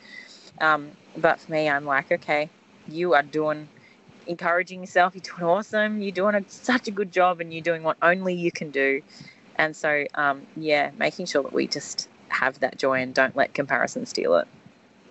Um, 0.59 0.91
but 1.17 1.39
for 1.39 1.51
me, 1.51 1.69
I'm 1.69 1.85
like, 1.85 2.11
okay, 2.11 2.49
you 2.87 3.13
are 3.13 3.23
doing, 3.23 3.67
encouraging 4.27 4.81
yourself. 4.81 5.15
You're 5.15 5.21
doing 5.21 5.43
awesome. 5.43 6.01
You're 6.01 6.11
doing 6.11 6.35
a, 6.35 6.43
such 6.47 6.87
a 6.87 6.91
good 6.91 7.11
job, 7.11 7.41
and 7.41 7.53
you're 7.53 7.63
doing 7.63 7.83
what 7.83 7.97
only 8.01 8.33
you 8.33 8.51
can 8.51 8.71
do. 8.71 9.01
And 9.55 9.75
so, 9.75 10.05
um, 10.15 10.45
yeah, 10.55 10.91
making 10.97 11.27
sure 11.27 11.43
that 11.43 11.53
we 11.53 11.67
just 11.67 12.09
have 12.29 12.59
that 12.59 12.77
joy 12.77 13.01
and 13.01 13.13
don't 13.13 13.35
let 13.35 13.53
comparison 13.53 14.05
steal 14.05 14.35
it. 14.35 14.47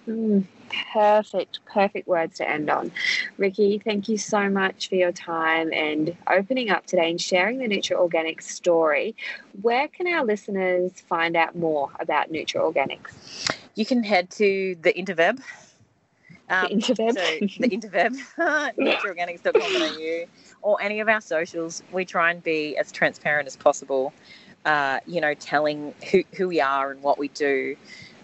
Mm, 0.07 0.45
perfect, 0.93 1.61
perfect 1.65 2.07
words 2.07 2.37
to 2.37 2.49
end 2.49 2.69
on. 2.69 2.93
Ricki, 3.39 3.79
thank 3.83 4.09
you 4.09 4.19
so 4.19 4.51
much 4.51 4.89
for 4.89 4.97
your 4.97 5.13
time 5.13 5.73
and 5.73 6.15
opening 6.31 6.69
up 6.69 6.85
today 6.87 7.11
and 7.11 7.21
sharing 7.21 7.59
the 7.59 7.67
Nutra 7.67 7.97
Organics 7.97 8.43
story. 8.43 9.17
Where 9.63 9.89
can 9.89 10.07
our 10.07 10.25
listeners 10.25 10.93
find 11.09 11.37
out 11.37 11.57
more 11.57 11.91
about 11.99 12.31
Nutra 12.31 12.61
Organics? 12.61 13.51
You 13.75 13.87
can 13.87 14.05
head 14.05 14.31
to 14.33 14.77
the 14.83 14.93
interweb. 14.93 15.41
Um, 16.51 16.69
the 16.69 16.75
interweb. 16.75 17.51
So 17.51 17.63
the 17.63 17.69
interweb, 17.69 18.17
nutraorganics.com.au, 18.79 20.25
or 20.63 20.83
any 20.83 21.01
of 21.01 21.09
our 21.09 21.21
socials. 21.21 21.83
We 21.93 22.05
try 22.05 22.31
and 22.31 22.43
be 22.43 22.77
as 22.77 22.93
transparent 22.93 23.47
as 23.47 23.57
possible. 23.57 24.13
Uh, 24.65 24.99
you 25.07 25.21
know, 25.21 25.35
telling 25.35 25.93
who, 26.11 26.23
who 26.37 26.49
we 26.49 26.59
are 26.59 26.91
and 26.91 27.03
what 27.03 27.19
we 27.19 27.29
do. 27.29 27.77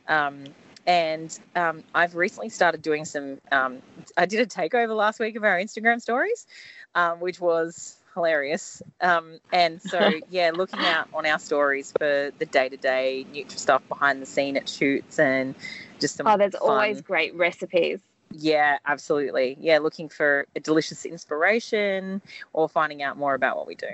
Um, 0.08 0.44
and 0.86 1.38
um, 1.54 1.84
I've 1.94 2.16
recently 2.16 2.48
started 2.48 2.82
doing 2.82 3.04
some. 3.04 3.40
Um, 3.52 3.82
I 4.16 4.26
did 4.26 4.40
a 4.40 4.46
takeover 4.46 4.96
last 4.96 5.20
week 5.20 5.36
of 5.36 5.44
our 5.44 5.58
Instagram 5.58 6.00
stories, 6.00 6.46
um, 6.94 7.20
which 7.20 7.40
was 7.40 7.96
hilarious. 8.14 8.82
Um, 9.00 9.38
and 9.52 9.80
so, 9.80 10.12
yeah, 10.30 10.50
looking 10.54 10.80
out 10.80 11.08
on 11.14 11.26
our 11.26 11.38
stories 11.38 11.92
for 11.98 12.30
the 12.38 12.46
day 12.46 12.68
to 12.68 12.76
day 12.76 13.26
Nutra 13.32 13.58
stuff 13.58 13.82
behind 13.88 14.20
the 14.20 14.26
scene 14.26 14.56
at 14.56 14.68
shoots 14.68 15.18
and 15.18 15.54
just 16.00 16.16
some. 16.16 16.26
Oh, 16.26 16.36
there's 16.36 16.56
fun. 16.56 16.70
always 16.70 17.00
great 17.00 17.34
recipes. 17.34 18.00
Yeah, 18.32 18.78
absolutely. 18.86 19.56
Yeah, 19.60 19.78
looking 19.78 20.08
for 20.08 20.46
a 20.54 20.60
delicious 20.60 21.04
inspiration 21.04 22.22
or 22.52 22.68
finding 22.68 23.02
out 23.02 23.16
more 23.16 23.34
about 23.34 23.56
what 23.56 23.66
we 23.66 23.74
do. 23.74 23.88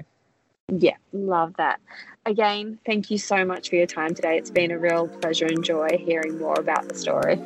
Yeah, 0.69 0.97
love 1.13 1.55
that. 1.59 1.81
Again, 2.27 2.79
thank 2.85 3.11
you 3.11 3.19
so 3.19 3.45
much 3.45 3.71
for 3.71 3.77
your 3.77 3.87
time 3.87 4.15
today. 4.15 4.37
It's 4.37 4.51
been 4.51 4.73
a 4.73 4.79
real 4.79 5.09
pleasure 5.09 5.47
and 5.47 5.63
joy 5.63 5.97
hearing 5.99 6.39
more 6.39 6.59
about 6.59 6.89
the 6.89 6.95
story. 6.95 7.41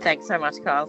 Thanks 0.00 0.26
so 0.26 0.38
much, 0.38 0.56
Carl. 0.62 0.88